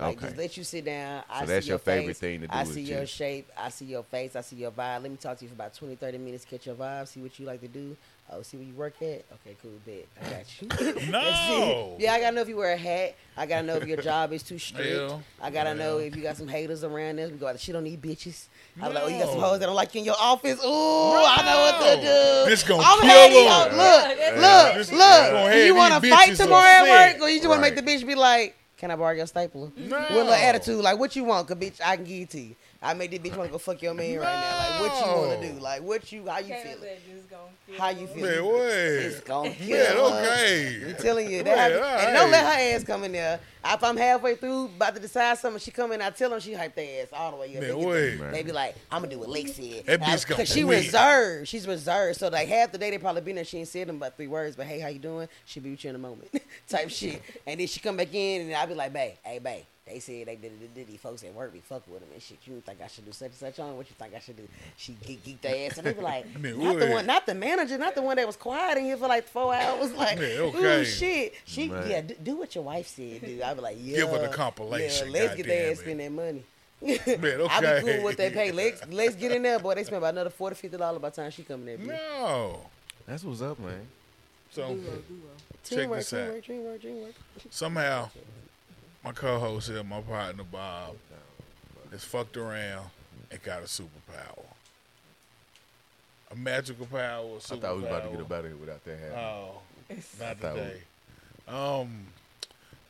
[0.00, 0.26] Like Okay.
[0.26, 1.22] just let you sit down.
[1.28, 3.50] I So see that's your favorite face, thing to do I see your just- shape.
[3.56, 4.34] I see your face.
[4.36, 5.02] I see your vibe.
[5.02, 6.44] Let me talk to you for about 20, 30 minutes.
[6.44, 7.06] Catch your vibe.
[7.08, 7.96] See what you like to do.
[8.32, 9.24] Oh, see where you work at.
[9.34, 9.72] Okay, cool.
[9.84, 10.68] Bet I got you.
[11.10, 11.20] No.
[11.20, 12.00] That's.
[12.02, 13.16] Yeah, I gotta know if you wear a hat.
[13.36, 14.88] I gotta know if your job is too strict.
[14.88, 15.18] Yeah.
[15.42, 17.32] I gotta know if you got some haters around us.
[17.32, 18.44] We go out to shit on these bitches.
[18.80, 20.60] I'm like, oh, you got some hoes that don't like you in your office.
[20.64, 22.44] Ooh, I know what to No.
[22.44, 22.50] do.
[22.50, 23.52] This gonna I'm kill hating them.
[23.52, 24.64] on- Look, Yeah.
[24.66, 25.00] look, This- look.
[25.32, 27.74] gonna Do you want to fight tomorrow at work, or you just want to make
[27.74, 29.98] the bitch be like, "Can I borrow your stapler?" No.
[29.98, 31.46] With a little attitude, like, "What you want?
[31.46, 33.58] Cause bitch, I can give it to you." I made this bitch want to go
[33.58, 34.80] fuck your man right now.
[34.80, 35.60] Like, what you want to do?
[35.60, 36.26] Like, what you?
[36.26, 36.80] How you Can't feeling?
[36.80, 37.38] let this go
[37.76, 38.14] How you her.
[38.14, 38.24] feel?
[38.24, 38.62] Man, what?
[38.72, 40.18] It's gonna kill Man, her.
[40.30, 40.82] okay.
[40.88, 41.78] I'm telling you, that Man, happen.
[41.78, 43.38] all and don't let her ass come in there.
[43.62, 46.54] If I'm halfway through, about to decide something, she come in, I tell her she
[46.54, 47.60] hype their ass all the way up.
[47.62, 48.16] Man, They wait.
[48.16, 49.84] the- They be like, I'm gonna do what Lex said.
[49.84, 50.78] That bitch gonna Cause she win.
[50.78, 51.48] reserved.
[51.48, 52.18] She's reserved.
[52.18, 53.44] So like half the day they probably been there.
[53.44, 54.56] She ain't said them but three words.
[54.56, 55.28] But hey, how you doing?
[55.44, 56.30] She be with you in a moment,
[56.68, 57.20] type shit.
[57.46, 59.64] And then she come back in, and I be like, babe, hey, babe.
[59.92, 62.22] They said they did, did, did these folks at work be fucking with them and
[62.22, 62.38] shit.
[62.44, 63.76] You think I should do such and such on?
[63.76, 64.46] What you think I should do?
[64.76, 67.34] She geek, geek their ass, and they be like, Man, not the one, not the
[67.34, 69.92] manager, not the one that was quiet in here for like four hours.
[69.96, 70.84] Like, Man, ooh, okay.
[70.84, 71.34] shit.
[71.44, 71.90] She, Man.
[71.90, 73.42] yeah, do, do what your wife said, dude.
[73.42, 73.96] I be like, yeah.
[74.00, 76.44] Give her the compilation, Yeah, let's get their goddamn ass spend that money.
[76.82, 76.98] Man,
[77.50, 77.80] I be okay.
[77.80, 78.52] cool with what they pay.
[78.52, 79.74] Let's let's get in there, boy.
[79.74, 81.96] They spend about another forty, fifty dollars by the time she come in there.
[81.98, 82.18] bitch.
[82.20, 82.60] No.
[83.06, 83.86] That's what's up, man.
[84.52, 85.00] So Duo, duo.
[85.62, 86.18] check Teamwork, this out.
[86.26, 87.12] teamwork, teamwork, teamwork.
[87.50, 88.08] Somehow,
[89.04, 90.96] my co-host here, my partner Bob,
[91.90, 92.86] has fucked around
[93.30, 94.44] and got a superpower.
[96.30, 97.56] A magical power, a I superpower.
[97.56, 99.18] I thought we was about to get up out of here without that happening.
[99.18, 99.62] Oh,
[100.20, 100.82] not today.
[101.48, 102.06] Um,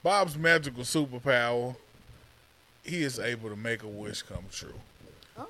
[0.02, 1.76] Bob's magical superpower,
[2.84, 4.74] he is able to make a wish come true.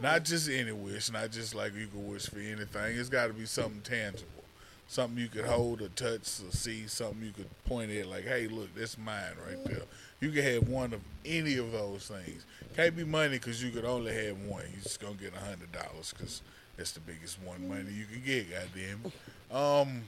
[0.00, 2.96] Not just any wish, not just like you can wish for anything.
[2.96, 4.44] It's got to be something tangible,
[4.86, 8.46] something you could hold or touch or see, something you could point at, like, hey,
[8.46, 9.82] look, that's mine right there.
[10.20, 12.44] You can have one of any of those things.
[12.76, 14.64] Can't be money because you could only have one.
[14.72, 16.42] You're just gonna get a hundred dollars because
[16.76, 18.46] that's the biggest one money you can get.
[18.50, 19.00] Goddamn.
[19.06, 19.54] it.
[19.54, 20.02] Um,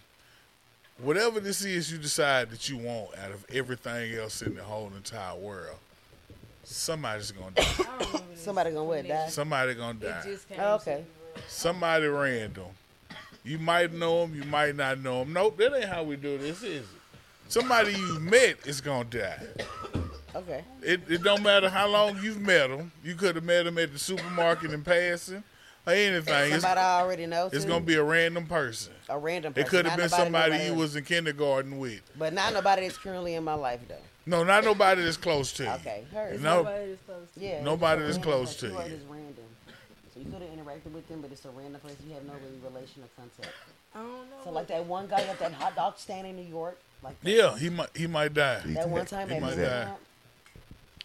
[0.98, 4.92] whatever this is you decide that you want out of everything else in the whole
[4.96, 5.76] entire world,
[6.62, 7.62] somebody's gonna die.
[7.78, 8.42] I don't remember this.
[8.42, 9.28] Somebody gonna what, die?
[9.28, 10.22] Somebody gonna It die.
[10.24, 11.04] just Oh, okay.
[11.48, 12.66] Somebody random.
[13.44, 15.32] You might know them, you might not know them.
[15.32, 16.86] Nope, that ain't how we do this, is it?
[17.48, 19.38] Somebody you met is gonna die.
[20.34, 20.64] Okay.
[20.82, 22.90] It, it don't matter how long you've met them.
[23.04, 25.44] You could have met them at the supermarket in passing
[25.86, 26.52] or anything.
[26.52, 27.50] It's, Somebody I already know.
[27.52, 27.70] it's too.
[27.70, 28.92] gonna be a random person.
[29.08, 29.52] a random.
[29.56, 32.00] It could have been somebody you was in kindergarten with.
[32.18, 33.96] but not nobody that's currently in my life though.
[34.24, 35.70] No, not nobody that's close to you.
[35.70, 36.28] Okay, her.
[36.28, 36.62] It's No.
[36.62, 37.48] nobody that's close to you.
[37.48, 37.62] Yeah.
[37.64, 38.94] Nobody that's close to keyword you.
[38.94, 39.34] is random.
[40.14, 42.34] So you could have interacted with them, but it's a random place You have no
[42.34, 43.54] really relation or contact.
[43.94, 44.36] I don't know.
[44.44, 47.30] So like that one guy at that hot dog stand in New York, like that,
[47.30, 48.60] Yeah, he might he might die.
[48.66, 49.92] that one time He at might die.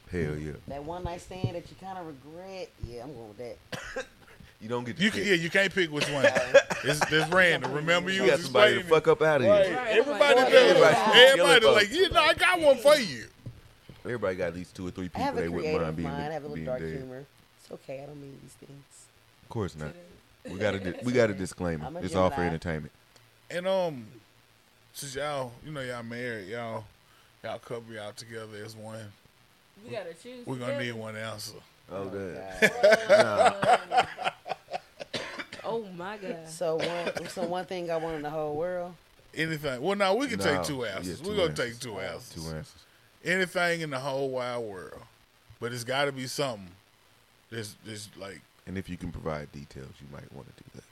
[0.10, 0.52] Trump, Hell yeah.
[0.68, 2.70] that one night stand that you kind of regret.
[2.88, 4.06] Yeah, I'm going with that.
[4.60, 5.22] You don't get to You pick.
[5.22, 6.26] can, yeah, you can't pick which one.
[6.84, 7.74] It's, it's random.
[7.74, 9.68] Remember, you, You got somebody to fuck up out of Right.
[9.68, 9.76] here.
[9.78, 9.88] Right.
[9.98, 11.14] Everybody Everybody does.
[11.36, 13.26] kill Everybody like, you know, I got one for you.
[14.04, 16.24] Everybody got at least two or three people they wouldn't creative mind being, mind.
[16.24, 16.90] I have a little dark dead.
[16.98, 17.24] humor.
[17.62, 18.02] It's okay.
[18.02, 18.84] I don't mean these things.
[19.44, 19.94] Of course not.
[20.52, 21.86] We got a we got a disclaimer.
[21.96, 22.48] A It's all for Gemini.
[22.48, 22.92] entertainment.
[23.52, 24.06] And um,
[24.94, 26.86] since y'all, you know, y'all married, y'all,
[27.44, 29.12] y'all couple y'all together as one.
[29.86, 30.45] We gotta choose.
[30.45, 31.54] We're gonna need one answer.
[31.91, 33.08] Oh, oh my that.
[33.08, 34.08] God.
[35.70, 36.48] Oh my god.
[36.48, 38.94] So one, so one thing I want in the whole world.
[39.36, 39.82] Anything.
[39.82, 41.20] Well, now we can take No, two yeah, answers.
[41.20, 41.72] two We're gonna answers.
[41.72, 42.34] take two answers.
[42.44, 42.74] Two answers.
[43.26, 45.02] Anything in the whole wide world,
[45.60, 46.70] but it's got to be something.
[47.52, 50.84] That's that's like And if you can provide details, you might want to do that.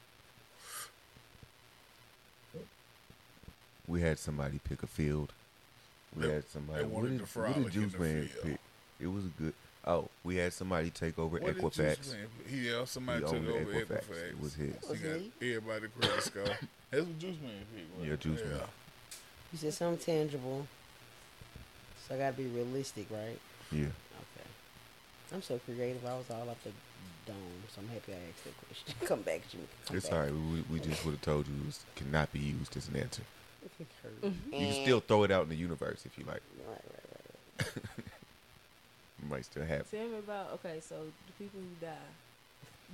[3.87, 5.31] We had somebody pick a field.
[6.15, 6.79] We They- had somebody.
[6.79, 8.43] they What wanted did, to what did in Juice the Man field.
[8.45, 8.59] pick?
[8.99, 9.53] It was good.
[9.87, 12.11] Oh, we had somebody take over what did Juice Equifax.
[12.13, 13.85] Man- He, yeah, somebody He took over Equifax.
[13.85, 14.29] Equifax.
[14.29, 14.73] It was his.
[14.73, 15.31] That was He got me.
[15.41, 16.43] everybody credit score.
[16.43, 17.91] That's what Juice Man picked.
[17.91, 18.15] wasn't Yeah.
[18.15, 18.59] Juice Man.
[19.51, 20.67] You said something tangible.
[22.07, 23.39] So I gotta be realistic, right?
[23.71, 23.85] Yeah.
[23.85, 24.47] Okay.
[25.33, 26.03] I'm so creative.
[26.05, 26.71] I was all up the
[27.25, 27.35] dome,
[27.73, 28.93] so I'm happy I asked that question.
[29.07, 29.65] come back, Jimmy.
[29.87, 30.15] Come It's back.
[30.17, 30.31] all right.
[30.31, 33.23] We, we just would have told you it cannot be used as an answer.
[34.03, 34.13] Hurt.
[34.23, 34.83] You can mm-hmm.
[34.83, 36.41] still throw it out in the universe if you like.
[36.67, 37.67] Right, right, right.
[37.75, 38.03] You
[39.29, 40.79] might still have Tell me about okay.
[40.87, 40.95] So
[41.27, 41.93] the people who die,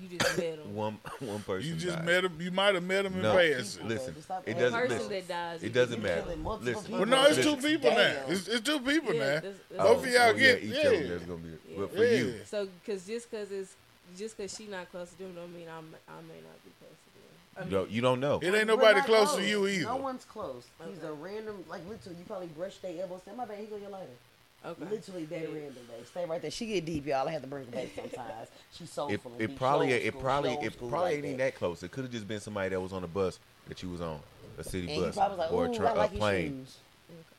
[0.01, 0.75] you just met them.
[0.75, 1.69] one one person.
[1.69, 2.05] You just died.
[2.05, 2.37] met him.
[2.39, 3.33] You might have met him in No.
[3.35, 3.87] passing.
[3.87, 4.79] Listen, Just stop it asking doesn't.
[4.79, 6.21] person Listen, that dies, it doesn't you matter.
[6.21, 6.99] killing multiple Listen, people.
[6.99, 7.69] Well, no, it's two listen.
[7.69, 7.97] people now.
[7.97, 8.31] Damn.
[8.31, 9.25] It's, it's two people Yeah, now.
[9.35, 10.89] that's- that's Both of I'm y'all oh, so get yeah, each yeah.
[10.89, 11.07] of them.
[11.09, 11.49] There's gonna be.
[11.49, 11.77] Yeah.
[11.77, 12.11] But for yeah.
[12.17, 13.75] you, So, cause just cause it's
[14.17, 16.91] just cause she not close to them, don't mean I'm I may not be close
[16.91, 17.57] to them.
[17.57, 17.89] I you mean, don't.
[17.91, 18.35] You don't know.
[18.41, 19.85] It ain't We're nobody not close to you either.
[19.85, 20.65] No one's close.
[20.87, 21.07] He's Okay.
[21.07, 23.21] a random, like literally, you probably brush their elbows.
[23.25, 24.07] Say, my bad, he go your lighter.
[24.65, 24.85] Okay.
[24.89, 25.45] Literally that Yeah.
[25.47, 26.05] random, babe.
[26.05, 26.51] Stay right there.
[26.51, 27.27] She get deep, y'all.
[27.27, 28.47] I have to bring her back sometimes.
[28.73, 31.55] She's so It, full it probably it school, probably it probably like ain't even that
[31.55, 31.83] close.
[31.83, 34.19] It could have just been somebody that was on a bus that you was on,
[34.57, 36.65] a city And bus like, or a, tra- I like a plane.
[36.65, 36.77] shoes.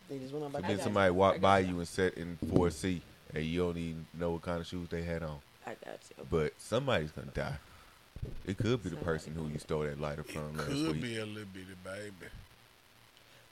[0.08, 1.68] They just went on So about then somebody I walked by you.
[1.68, 3.00] you and sat in 4C,
[3.34, 5.38] and you don't even know what kind of shoes they had on.
[5.66, 6.26] I got you.
[6.30, 7.56] But somebody's gonna die.
[8.46, 11.02] It could be the person who you stole that lighter from last Could week.
[11.02, 12.30] be a little bitty baby.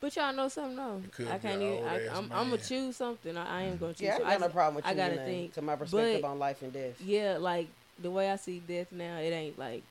[0.01, 1.03] But y'all know something though.
[1.31, 1.85] I can't even.
[1.85, 3.37] I, I'm, I'm gonna choose something.
[3.37, 4.03] I, I am gonna choose.
[4.03, 5.53] Yeah, I so got no problem with I gotta Renee, uh, think.
[5.55, 7.01] To my perspective But- on life and death.
[7.03, 7.69] Yeah, like
[8.01, 9.83] the way I see death now, it ain't like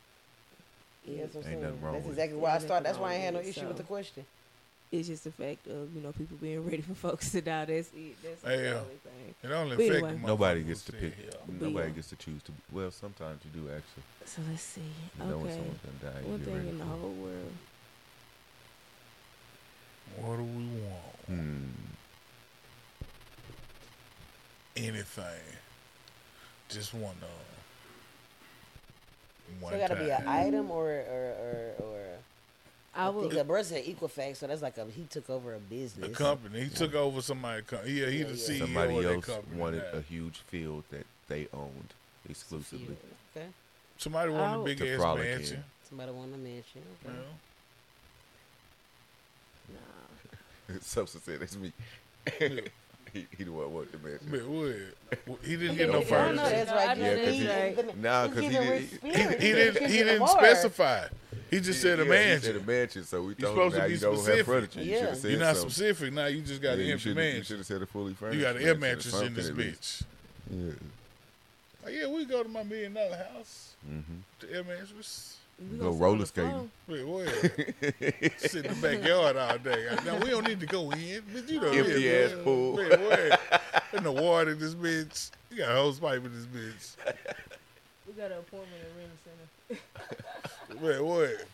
[1.05, 2.21] Yeah, that's Ain't nothing wrong That's with it.
[2.21, 2.85] exactly why I Ain't started.
[2.87, 4.25] That's why I ain't had no issue it, with the question.
[4.91, 7.65] it's just the fact of you know people being ready for folks to die.
[7.65, 8.15] That's it.
[8.23, 8.69] That's Hey, the yeah.
[8.81, 9.35] only thing.
[9.43, 10.21] It only But affect anyway.
[10.25, 11.13] Nobody gets to pick.
[11.13, 11.93] stay Nobody yeah.
[11.93, 12.51] gets to choose to.
[12.71, 14.03] Well, sometimes you do actually.
[14.25, 14.81] So let's see.
[15.19, 16.21] You know when Okay, someone's gonna die.
[16.27, 16.97] One get thing ready in the for it.
[16.99, 17.53] whole world.
[20.17, 21.15] What do we want?
[21.27, 21.63] Hmm.
[24.77, 25.25] Anything.
[26.69, 27.25] Just one uh,
[29.59, 31.33] one So it got to be an item or or
[31.79, 31.83] or.
[31.85, 32.05] or
[32.95, 33.21] I I would.
[33.29, 36.09] think the brother said Equifax, so that's like a he took over a business.
[36.09, 36.61] A company.
[36.61, 37.61] He took over somebody.
[37.63, 38.35] Com- yeah, he Yeah, the yeah.
[38.35, 39.57] CEO Somebody of else company.
[39.57, 39.99] wanted now.
[39.99, 41.93] a huge field that they owned
[42.29, 42.97] exclusively.
[43.35, 43.47] Okay,
[43.97, 45.37] Somebody wanted a I'll- big ass frolic in.
[45.37, 45.63] mansion.
[45.87, 46.81] somebody want to mention.
[46.81, 47.17] You Okay.
[47.17, 47.25] know?
[49.73, 49.98] Nah.
[50.81, 51.71] Substance said that's me.
[53.13, 54.27] he, he the one wanted the mansion.
[54.29, 54.75] But what?
[55.27, 56.49] Well, He didn't get no I know furniture.
[56.49, 56.97] that's right.
[56.97, 59.41] Yeah, because he- He- Nah, he's 'cause he giving did- rich he- He, spirit.
[59.41, 59.89] he didn't.
[59.89, 61.07] He didn't specify.
[61.49, 62.65] He just said a Yeah, he said a mansion.
[62.67, 64.37] mansion, so we You're told supposed him to be you don't specific.
[64.37, 64.83] have furniture.
[64.83, 64.97] You Yeah.
[64.99, 65.69] should have said You're not something.
[65.71, 66.13] specific.
[66.13, 68.13] Now you just got Yeah, an you empty should you should have said a fully
[68.13, 68.37] furnished.
[68.37, 70.03] You got an air mansion or mattress in this something at least.
[70.51, 70.67] bitch.
[70.67, 70.73] Yeah.
[71.85, 73.73] Oh, yeah, we go to my million dollar house.
[73.89, 74.13] Mm-hmm.
[74.41, 75.37] The air mattress.
[75.59, 76.51] We Go gonna sit roller skating.
[76.51, 76.69] floor.
[76.87, 77.27] Wait, what?
[78.39, 79.89] Sit in the backyard all day.
[80.05, 82.43] Now we don't need to go in, but you know, Empty yeah, ass man.
[82.43, 82.75] pool.
[82.75, 83.61] Wait, what?
[83.93, 85.31] In the water this bitch.
[85.51, 86.95] You got a hose pipe in this bitch.
[88.07, 89.11] We got an appointment at Rent
[90.79, 90.85] Center.
[90.85, 91.45] Wait, what?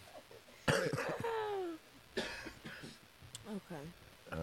[3.47, 3.81] Okay.
[4.31, 4.37] Uh,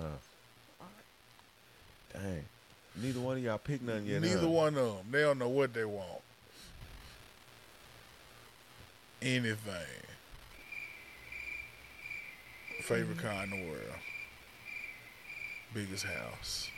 [2.13, 2.45] dang.
[3.01, 4.23] Neither one of y'all picked none yet.
[4.23, 4.49] Neither huh?
[4.49, 5.07] one of them.
[5.11, 6.21] They don't know what they want.
[9.23, 10.03] Anything.
[12.83, 13.23] Favorite mm.
[13.23, 13.99] car in the world.
[15.73, 16.69] Biggest house.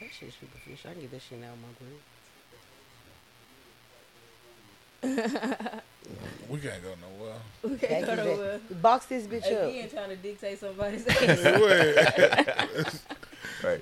[0.00, 0.90] That shit's superficial.
[0.90, 1.98] I can get that shit out of my brain.
[6.48, 7.34] We can't go nowhere.
[7.62, 8.60] We Thank can't go nowhere.
[8.82, 9.90] Box this bitch Again, up.
[9.92, 13.02] trying to dictate somebody's ass.
[13.62, 13.80] Right.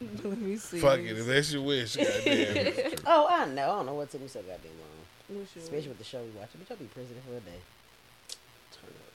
[0.24, 0.80] Let me see.
[0.80, 1.18] Fuck it.
[1.18, 2.92] If that's your wish, goddamn.
[3.06, 3.62] Oh, I know.
[3.62, 4.89] I don't know what took me so goddamn long.
[5.32, 6.48] What's Especially with the show we watch.
[6.58, 7.60] Bitch, I'll be president for a day.
[8.72, 9.12] Turn up.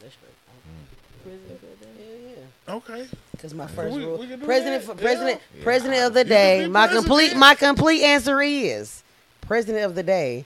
[0.00, 0.32] That's straight.
[0.68, 1.22] Mm.
[1.24, 1.92] President for that?
[2.00, 2.30] Yeah,
[2.68, 2.74] yeah.
[2.74, 3.08] Okay.
[3.32, 4.96] Because my first We- rule, we president that.
[4.96, 5.64] for president, Yeah.
[5.64, 6.64] president of the You day.
[6.64, 9.02] be My complete, my complete answer is
[9.42, 10.44] president of the day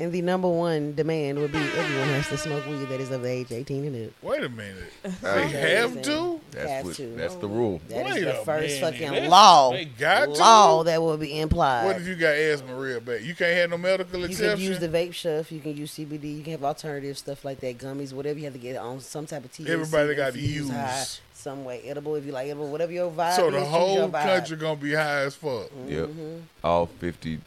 [0.00, 3.22] And the number one demand would be everyone has to smoke weed that is of
[3.22, 4.12] the age 18 and up.
[4.22, 4.92] Wait a minute.
[5.22, 6.40] They have to?
[6.50, 7.06] That's Have what, to.
[7.14, 7.80] that's the rule.
[7.88, 8.92] That is Wait the a first minute.
[8.92, 9.70] fucking That's- law.
[9.70, 10.30] they got to?
[10.32, 11.84] law that will be implied.
[11.86, 13.22] What if you got asthma real bad?
[13.22, 14.56] You can't have no medical You exception.
[14.56, 15.52] can use the vape stuff.
[15.52, 16.38] You can use CBD.
[16.38, 19.26] You can have alternative stuff like that, gummies, whatever you have to get on some
[19.26, 19.68] type of THC.
[19.68, 20.70] Everybody got to infused use.
[20.72, 21.04] high,
[21.34, 23.52] some way edible if you like edible, whatever your vibe so is.
[23.54, 24.22] the choose whole your vibe.
[24.24, 25.70] country gonna be high as fuck.
[25.86, 26.08] Yep.
[26.08, 26.36] Mm-hmm.
[26.64, 27.38] All 50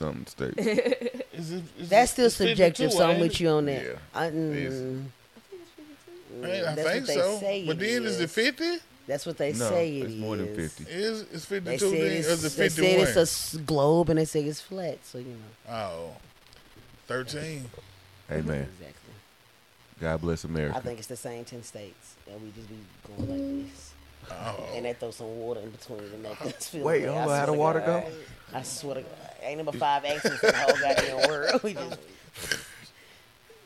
[0.00, 0.56] something states.
[1.32, 3.82] Is it, is That's it- still subjective, so I'm with you on that.
[3.84, 3.92] Yeah.
[4.14, 4.74] I, It is.
[4.74, 5.04] mm,
[6.40, 7.64] Man, I think what they so.
[7.66, 8.64] But then is it 50?
[9.06, 10.84] that's what they no, say it it's more than 50.
[10.88, 12.00] Is it's 52 said then?
[12.00, 13.22] Or it's, is it they said 51?
[13.22, 15.72] it's a globe and they say it's flat, so you know.
[15.74, 16.16] oh.
[17.08, 17.64] 13.
[18.28, 18.68] Hey, man.
[18.78, 19.14] Exactly.
[20.00, 20.76] God bless America.
[20.76, 22.14] I think it's the same 10 states.
[22.30, 22.76] And we just be
[23.16, 23.28] going
[23.62, 23.92] like this.
[24.30, 24.68] Oh.
[24.74, 27.08] And they throw some water in between and make us feel Wait, good.
[27.08, 28.04] hold I on, how the water God.
[28.04, 28.58] go?
[28.58, 29.29] I swear to God.
[29.42, 31.60] Ain't number five accents in the whole goddamn world.
[31.64, 31.96] We just.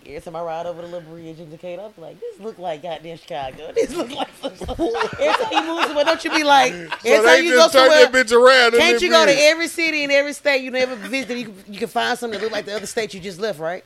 [0.06, 2.82] Every time I ride over the little bridge in Decatur, I'm like, this look like
[2.82, 3.72] goddamn Chicago.
[3.74, 7.16] This look like some Every time you move somewhere, don't you be like, every So
[7.16, 8.74] time they you go just turn somewhere, that bitch around.
[8.74, 11.38] in can't you go to every city in every state you never visited?
[11.38, 13.58] You can, you can find something that look like the other state you just left,
[13.58, 13.82] right?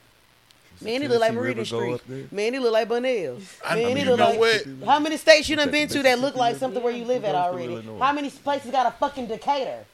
[0.80, 2.32] Man, he look like Tennessee Meridian Street.
[2.32, 3.38] Man, he look like Bunnell.
[3.64, 4.38] I Man, mean, he you look know like.
[4.40, 4.66] what?
[4.86, 7.34] How many states you done been to that look like something where you live at
[7.36, 7.80] already?
[8.00, 9.84] How many places got a fucking Decatur?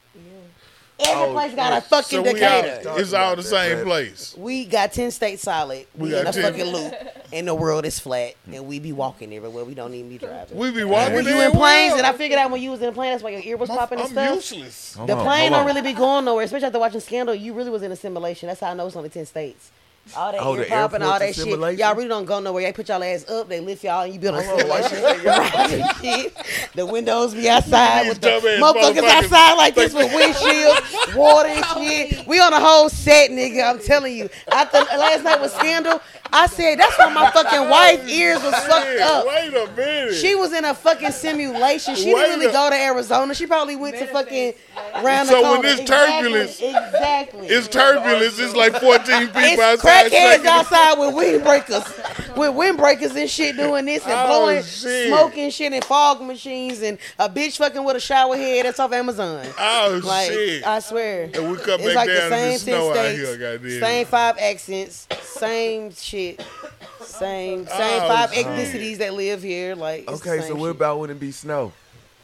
[0.99, 2.89] Every Oh, place got a fucking So Decatur.
[2.89, 3.85] all, it's all the same Right.
[3.85, 4.35] place.
[4.39, 5.87] We got ten states solid.
[5.97, 6.43] We We, got in a 10.
[6.45, 6.95] fucking loop,
[7.33, 9.65] and the world is flat, and we be walking everywhere.
[9.65, 10.57] We don't even be driving.
[10.57, 12.89] We be walking when you in planes, and I figured out when you was in
[12.89, 14.35] a plane, that's why your ear was I'm, popping and I'm stuff.
[14.37, 14.97] useless.
[15.07, 17.35] The plane don't really be going nowhere, especially after watching Scandal.
[17.35, 18.47] You really was in a simulation.
[18.47, 19.73] That's how I know it's only ten states.
[20.17, 21.47] All that Oh, ear popping, all that shit.
[21.79, 22.65] Y'all really don't go nowhere.
[22.65, 24.99] They put y'all ass up, they lift y'all, and you build a on, simulation.
[24.99, 26.37] say Right, shit.
[26.75, 31.65] The windows be outside with the motherfuckers motherfuckers outside like this with windshields, water and
[31.67, 32.27] shit.
[32.27, 33.69] We on a whole set, nigga.
[33.69, 34.29] I'm telling you.
[34.53, 36.01] After last night was Scandal,
[36.33, 39.27] I said that's why my fucking wife's ears was fucked up.
[39.27, 40.15] wait a minute.
[40.15, 41.95] She was in a fucking simulation.
[41.95, 43.35] She Wait didn't really a- go to Arizona.
[43.35, 44.55] She probably went to fucking
[45.03, 45.63] round So when corner.
[45.63, 47.47] this Exactly, turbulence- exactly.
[47.47, 48.39] it's turbulence.
[48.41, 50.11] It's like 14 people It's outside.
[50.11, 50.47] crackheads shaking.
[50.49, 55.09] outside with windbreakers, with windbreakers and shit doing this and Oh, blowing, shit.
[55.09, 58.65] smoking shit and fog machines and a bitch fucking with a shower head.
[58.67, 59.47] That's off Amazon.
[59.57, 60.67] Oh, Like shit.
[60.67, 62.91] I swear, and we come it's back like down the in same the ten snow
[62.91, 63.81] out states, here, goddamn.
[63.81, 66.41] same five accents, same shit,
[67.01, 68.47] same oh, same Oh, five shit.
[68.47, 69.75] ethnicities that live here.
[69.75, 70.77] Like it's the Okay, same so what shit.
[70.77, 71.73] about when it be snow?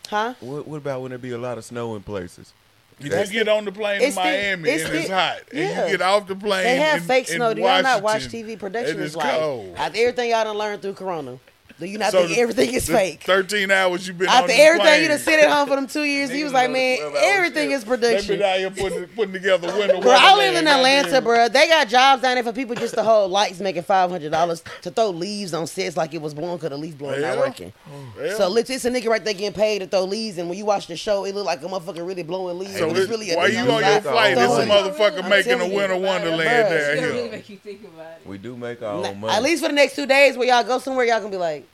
[0.09, 0.35] huh?
[0.41, 2.53] What, what about when there be a lot of snow in places?
[2.99, 5.37] You just get on the plane in it's the- Miami it's and it's the- hot,
[5.53, 5.85] and yeah.
[5.87, 6.65] you get off the plane.
[6.65, 7.55] They have in, fake snow.
[7.55, 8.59] Do y'all not watch TV?
[8.59, 9.75] Production and is it's like cold.
[9.79, 11.39] everything y'all done learned through Corona.
[11.81, 13.23] Do you not So think the- everything is fake?
[13.24, 15.02] Thirteen hours you've been on After the everything plane.
[15.02, 17.15] you done sit at home for them two years, he was like, man, the 12
[17.16, 17.74] hour everything shift.
[17.74, 18.39] is They've production.
[18.39, 20.02] been out here putting, putting together winter wonderland.
[20.02, 21.24] Bro, I live in Atlanta, goddamn.
[21.24, 21.48] bro.
[21.48, 24.62] They got jobs down there for people just to hold lights, making five hundred dollars
[24.82, 27.73] to throw leaves on sets like it was blowing because the leaf blowing not working.
[28.23, 28.35] Yeah.
[28.36, 30.66] So look, it's a nigga right there getting paid to throw leaves, and when you
[30.66, 32.77] watch the show, it look like a motherfucker really blowing leaves.
[32.78, 34.66] So it's really a while nigga you on on the your side flight, there's a
[34.66, 36.69] motherfucker making a winter wonderland Bruh.
[36.69, 37.31] down It really here.
[37.32, 38.27] make you think about it.
[38.27, 39.32] We do make our own money.
[39.35, 41.66] At least for the next two days where y'all go somewhere, y'all gonna be like,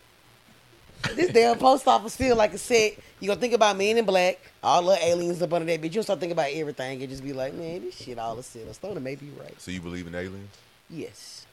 [1.14, 2.98] this damn post office feel like a set.
[3.20, 5.94] You gonna think about Men in Black, all the aliens up under that bitch.
[5.94, 8.72] You'll start thinking about everything and just be like, man, this shit all a set.
[8.82, 9.54] To make you right.
[9.60, 10.50] So you believe in aliens?
[10.90, 11.46] Yes,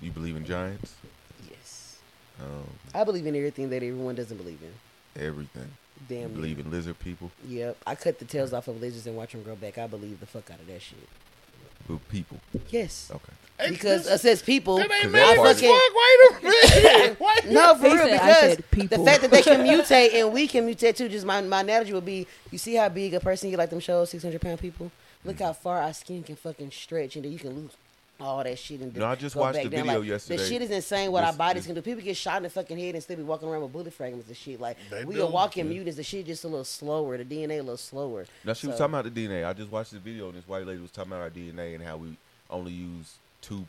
[0.00, 0.94] You believe in giants?
[1.50, 1.96] yes.
[2.40, 2.64] Um,
[2.94, 5.22] I believe in everything that everyone doesn't believe in.
[5.22, 5.70] everything.
[6.08, 6.32] You Damn.
[6.32, 7.32] believe in lizard people?
[7.48, 7.76] Yep.
[7.86, 9.78] I cut the tails off of lizards and watch them grow back.
[9.78, 10.98] I believe the fuck out of that shit.
[11.88, 12.38] With people?
[12.70, 13.10] Yes.
[13.12, 13.32] Okay.
[13.58, 16.42] Hey, Because this- us as people, that ain't Cause mad that fuck.
[16.44, 17.20] Wait a minute.
[17.20, 17.52] Wait.
[17.52, 20.66] No, for He real, because said the fact that they can mutate and we can
[20.66, 21.08] mutate too.
[21.08, 23.80] Just my, my analogy would be, you see how big a person you like them
[23.80, 24.92] shows, six hundred pound people.
[25.24, 25.44] Look mm.
[25.44, 27.72] how far our skin can fucking stretch, and then you can lose
[28.20, 29.84] all that shit and No, I just go watched back the down.
[29.86, 30.36] video like, yesterday.
[30.38, 31.82] The shit is insane what This- our bodies this- can do.
[31.82, 34.28] People get shot in the fucking head and still be walking around with bullet fragments
[34.28, 34.60] and shit.
[34.60, 35.72] Like They we do, are walking yeah.
[35.72, 35.96] mutants.
[35.96, 37.16] The shit just a little slower.
[37.16, 38.26] The DNA a little slower.
[38.44, 39.46] Now she was talking about the DNA.
[39.46, 41.84] I just watched the video and this white lady was talking about our DNA and
[41.84, 42.16] how we
[42.50, 43.66] only use two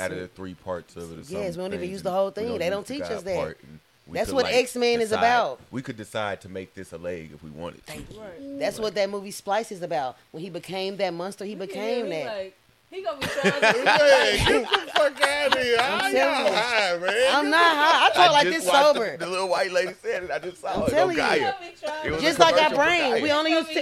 [0.00, 1.18] out of the three parts of it.
[1.18, 2.58] Or Yes, we don't even use the whole we thing.
[2.58, 3.36] They don't the teach God us that.
[3.36, 5.60] part, and we That's could, what like, X-Men is decide- about.
[5.70, 7.92] We could decide to make this a leg if we wanted to.
[7.92, 8.58] Right.
[8.58, 10.16] That's what that movie Splice is about.
[10.32, 12.26] When he became that monster, he became He that.
[12.26, 12.56] Like,
[12.90, 13.64] he gonna be charged.
[13.64, 15.78] Hey, get the fuck out of here.
[15.80, 17.26] How telling y'all high, man?
[17.36, 18.06] I'm not high.
[18.06, 19.12] I talk like this sober.
[19.12, 20.30] The, the little white lady said it.
[20.30, 21.40] I just saw I'm oh, it telling on you.
[21.40, 21.54] Gaia.
[21.58, 22.08] Be.
[22.08, 23.78] It was Just like our brain, we only use It's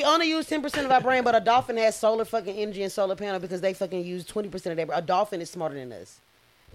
[0.00, 0.04] you.
[0.04, 2.82] we only use ten percent of our brain, but a dolphin has solar fucking energy
[2.82, 4.86] and solar panel because they fucking use twenty percent of their.
[4.86, 4.98] brain.
[4.98, 6.20] A dolphin is smarter than us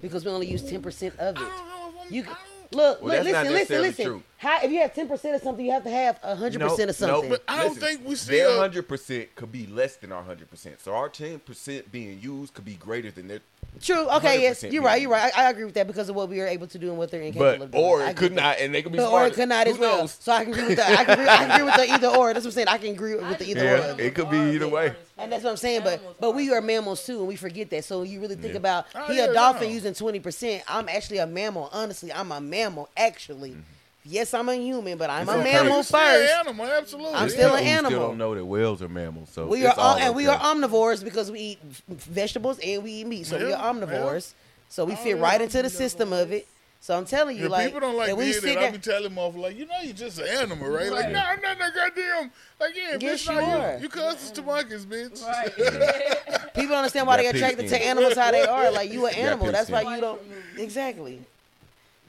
[0.01, 1.41] because we only use ten percent of it.
[1.41, 2.41] I don't know if I'm- You I can- don't-
[2.73, 4.05] Look, Well, look, listen, listen, listen.
[4.05, 4.23] true.
[4.39, 6.99] How if you have ten percent of something, you have to have hundred percent of
[7.01, 7.15] Nope, nope.
[7.23, 7.29] something.
[7.29, 8.59] But I don't think we Their still.
[8.59, 10.79] hundred percent could be less than our hundred percent.
[10.79, 13.39] So our ten percent being used could be greater than their.
[13.81, 14.07] True.
[14.09, 14.41] Okay.
[14.41, 15.01] Yes, 100% you're right.
[15.01, 15.31] You're right.
[15.35, 17.11] I, I agree with that because of what we are able to do and what
[17.11, 17.83] they're incapable But of doing.
[17.83, 19.79] or it could not, and they could be But or it could not Who as
[19.79, 20.07] well.
[20.07, 20.99] So I can agree with that.
[20.99, 22.33] I can agree, I can agree with the either or.
[22.33, 22.67] That's what I'm saying.
[22.67, 24.01] I can agree with the either Yeah, or.
[24.01, 24.95] it could be either way.
[25.17, 25.81] And that's what I'm saying.
[25.83, 27.83] But but we are are mammals too, and we forget that.
[27.85, 28.57] So you really think Yeah.
[28.59, 29.73] about Oh, he yeah, a dolphin no.
[29.73, 30.63] using twenty percent.
[30.67, 31.69] I'm actually a mammal.
[31.71, 32.89] Honestly, I'm a mammal.
[32.95, 33.61] Actually, mm-hmm.
[34.07, 35.23] Yes, I'm a human, but I'm.
[35.23, 35.53] It's a okay.
[35.53, 35.93] mammal first.
[35.95, 37.13] an animal, absolutely.
[37.13, 37.33] I'm yeah.
[37.33, 37.91] still an People animal.
[37.91, 39.29] Still don't know that whales are mammals.
[39.31, 42.91] So We are all om- and we are omnivores because we eat vegetables and we
[42.91, 43.25] eat meat.
[43.25, 44.33] So we are omnivores.
[44.69, 46.47] So we Oh, fit right into the system of it.
[46.79, 48.63] So I'm telling you, Yeah, like, people don't like if we hear sit that.
[48.65, 50.91] I be telling them off like, you know, you're just an animal, right?
[50.91, 51.13] Like, Right.
[51.13, 52.31] no, I'm not no goddamn.
[52.59, 53.75] Like, yeah, Yes, bitch, you no, are.
[53.77, 55.25] you, you cousins to monkeys, bitch.
[55.25, 55.55] Right.
[56.53, 58.71] people don't understand why they pig attracted to animals how they are.
[58.71, 59.51] Like you an animal.
[59.51, 60.21] That's why you don't
[60.57, 61.19] exactly.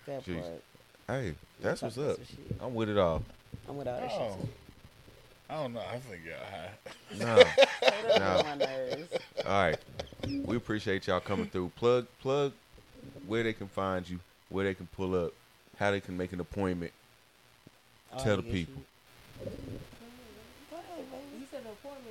[0.06, 0.40] That Jeez.
[0.42, 0.62] part.
[1.09, 2.18] Hey, that's what's up.
[2.60, 3.22] I'm with it all.
[3.68, 4.36] I'm with all that Oh.
[4.40, 4.51] shit.
[5.51, 5.80] I don't know.
[5.80, 6.70] I think y'all high.
[7.18, 7.44] Nah.
[8.12, 8.18] Too.
[8.18, 8.43] No.
[8.44, 9.10] My nerves.
[9.47, 9.78] All right.
[10.44, 11.72] We appreciate y'all coming through.
[11.76, 12.52] Plug plug
[13.26, 14.20] where they can find you,
[14.51, 15.32] where they can pull up,
[15.78, 16.93] how they can make an appointment.
[18.12, 18.82] All Tell the people.
[19.40, 19.51] You
[21.51, 21.76] said an appointment too.
[21.76, 22.07] So go ahead.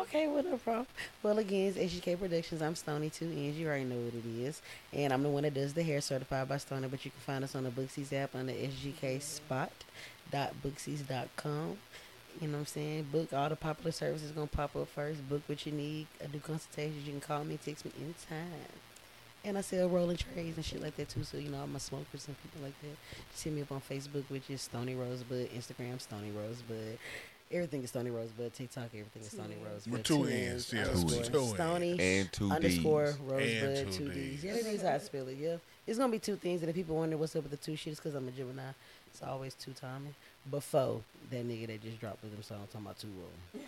[0.00, 0.86] Okay, well, no problem.
[1.22, 2.62] Well, again, it's SGK Productions.
[2.62, 3.58] I'm Stony Two Ends.
[3.58, 4.62] You already know what it is,
[4.92, 6.88] and I'm the one that does the hair, certified by Stony.
[6.88, 9.70] But you can find us on the Booksies app under SGK Spot
[10.30, 11.78] dot booksies.com.
[12.40, 13.08] You know what I'm saying?
[13.12, 15.28] Book all the popular services gonna pop up first.
[15.28, 16.06] Book what you need.
[16.22, 17.04] I do consultations.
[17.04, 18.46] You can call me, text me anytime.
[19.44, 21.24] And I sell rolling trays and shit like that too.
[21.24, 22.96] So you know I'm a smokers and people like that.
[23.32, 25.50] Just hit me up on Facebook, which is Stony Rosebud.
[25.52, 26.98] Instagram Stony Rosebud.
[27.52, 28.54] Everything is Stony Rosebud.
[28.54, 29.92] TikTok, everything is Stony Rosebud.
[29.92, 31.28] With two N's, yeah, two underscore N's.
[31.30, 31.54] Two N's.
[31.54, 33.18] Stony And two underscore D's.
[33.18, 34.42] Rosebud And two two D's.
[34.42, 34.44] Ds.
[34.44, 35.36] Yeah, that is how I spell it.
[35.36, 35.56] Yeah,
[35.86, 36.60] it's gonna be two things.
[36.62, 38.62] And if people wonder what's up with the two shit, it's because I'm a Gemini.
[39.12, 40.14] It's always two timing.
[40.48, 41.00] Before
[41.30, 43.64] that nigga that just dropped with them song talking about two roll.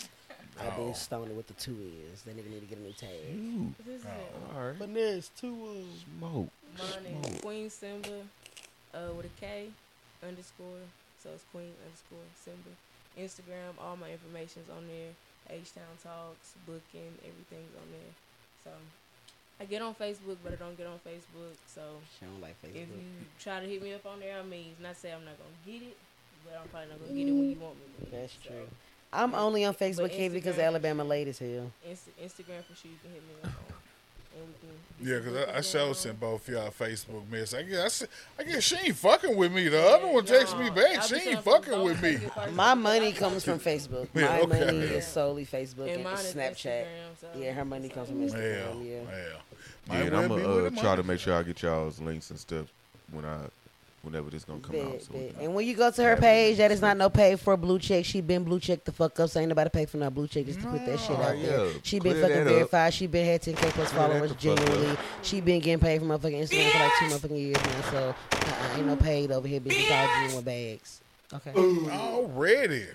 [0.60, 0.84] I've Oh.
[0.84, 1.76] been Stony with the two
[2.12, 2.22] is.
[2.22, 3.10] That nigga need to get a new tag.
[3.34, 4.10] Ooh, This is it.
[4.54, 4.78] all right.
[4.78, 6.04] But there's two is.
[6.20, 6.48] Smoke.
[6.78, 8.20] Mine is Queen Simba,
[8.94, 9.66] uh, with a K
[10.22, 10.86] underscore.
[11.20, 12.70] So it's Queen underscore Simba.
[13.18, 15.10] Instagram, all my information's on there.
[15.50, 18.12] H Town Talks, booking, everything's on there.
[18.64, 18.70] So
[19.60, 21.54] I get on Facebook, but I don't get on Facebook.
[21.66, 21.82] So
[22.18, 22.82] She don't like Facebook.
[22.82, 25.34] if you try to hit me up on there, I mean, not say I'm not
[25.38, 25.96] gonna get it,
[26.44, 28.06] but I'm probably not gonna get it when you want me.
[28.06, 28.10] to.
[28.10, 28.68] That's So, true.
[29.12, 31.04] I'm only on Facebook heavy because Alabama
[31.38, 31.70] hell.
[31.86, 33.76] Inst- Instagram for sure you can hit me up on.
[34.36, 37.28] And we can get Yeah, because I, I bookings sure going sent both y'all Facebook
[37.30, 37.54] mess.
[37.54, 38.04] I guess,
[38.38, 39.68] I guess she ain't fucking with me.
[39.68, 41.02] The other one text me back.
[41.02, 42.18] She ain't fucking with me.
[42.52, 44.08] My money comes from Facebook.
[44.14, 44.64] Yeah, My okay.
[44.64, 44.84] money Yeah.
[44.94, 46.86] is solely Facebook And and, Snapchat.
[47.20, 48.86] So Yeah, her money comes from Yeah, Instagram.
[48.86, 48.92] yeah.
[48.92, 49.02] Yeah.
[49.10, 49.32] Yeah,
[49.88, 52.66] Might and I'm gonna uh, try to make sure I get y'all's links and stuff
[53.10, 53.38] when I,
[54.02, 55.02] whenever this gonna come out.
[55.02, 55.34] So bet.
[55.40, 57.78] And when you go to her page, that is not no pay for a blue
[57.78, 58.04] check.
[58.04, 59.30] She been blue check the fuck up.
[59.30, 61.38] So ain't nobody pay for no blue check just to put that shit out Oh,
[61.40, 61.66] there.
[61.66, 61.72] yeah.
[61.82, 62.54] She been Clear fucking that up.
[62.54, 62.94] verified.
[62.94, 64.96] She been had 10k plus followers the genuinely.
[65.22, 67.90] She been getting paid from motherfucking Instagram for like two motherfucking years now.
[67.90, 69.60] So uh-uh, ain't no paid over here.
[69.60, 71.00] Bitch, it's all June with bags.
[71.34, 71.52] Okay.
[71.90, 72.86] Already.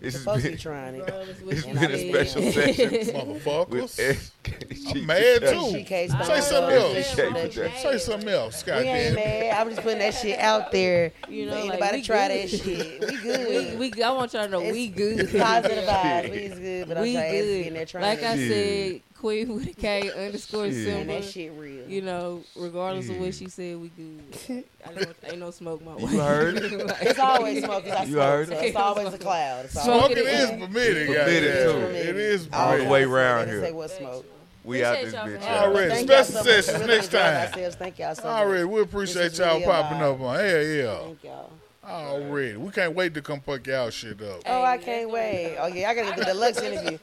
[0.00, 1.00] This has Supposed to been, trying it.
[1.00, 2.28] Regardless what it's you And been I a did.
[2.28, 4.30] special session Motherfuckers.
[4.44, 4.90] SGK.
[4.94, 5.46] I'm mad too.
[5.46, 7.82] SGK Say something else.
[7.82, 9.54] Say something else, We ain't mad.
[9.60, 11.12] I'm just putting that shit out there.
[11.28, 12.48] You know, ain't like, nobody we try good.
[12.48, 13.00] that shit.
[13.00, 13.78] We good.
[13.80, 15.18] we, we, I want y'all to know It's- we good.
[15.36, 16.30] Positive vibes.
[16.30, 17.74] We good, but I'm we trying to get in good.
[17.76, 20.72] there trying Like I said, Queen with a K underscore Yeah.
[20.72, 21.14] and symbol.
[21.14, 21.88] that shit real.
[21.88, 24.64] You know, regardless of what she said, we good.
[24.86, 26.02] I don't, ain't no smoke my way.
[26.12, 26.54] You heard?
[26.88, 29.64] Like- It's always smoke 'cause I You smoke, heard so it's always a cloud.
[29.66, 30.60] It's Smoke always Smoking it is in.
[30.60, 31.80] permitted, Permitted, goddamn.
[31.92, 31.96] too.
[31.96, 33.64] It is All the way around They here.
[33.64, 34.26] Say what smoke.
[34.64, 35.24] We out this bitch.
[35.24, 35.42] for out.
[35.42, 36.02] having Already.
[36.02, 37.46] Special sessions next enjoyed time.
[37.48, 37.76] ourselves.
[37.76, 38.32] Thank y'all so much.
[38.32, 40.36] Already, we appreciate y'all uh, popping up on.
[40.38, 40.98] Hell yeah.
[40.98, 41.50] Thank y'all.
[41.90, 42.56] Oh, Already.
[42.56, 44.42] We can't wait to come fuck y'all shit up.
[44.44, 45.56] Oh, I can't wait.
[45.58, 46.98] Oh yeah, I gotta get the deluxe interview.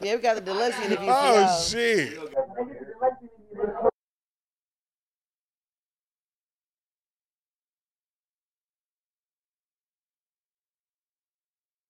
[0.00, 2.18] Yeah, we got the deluxe interview Oh shit.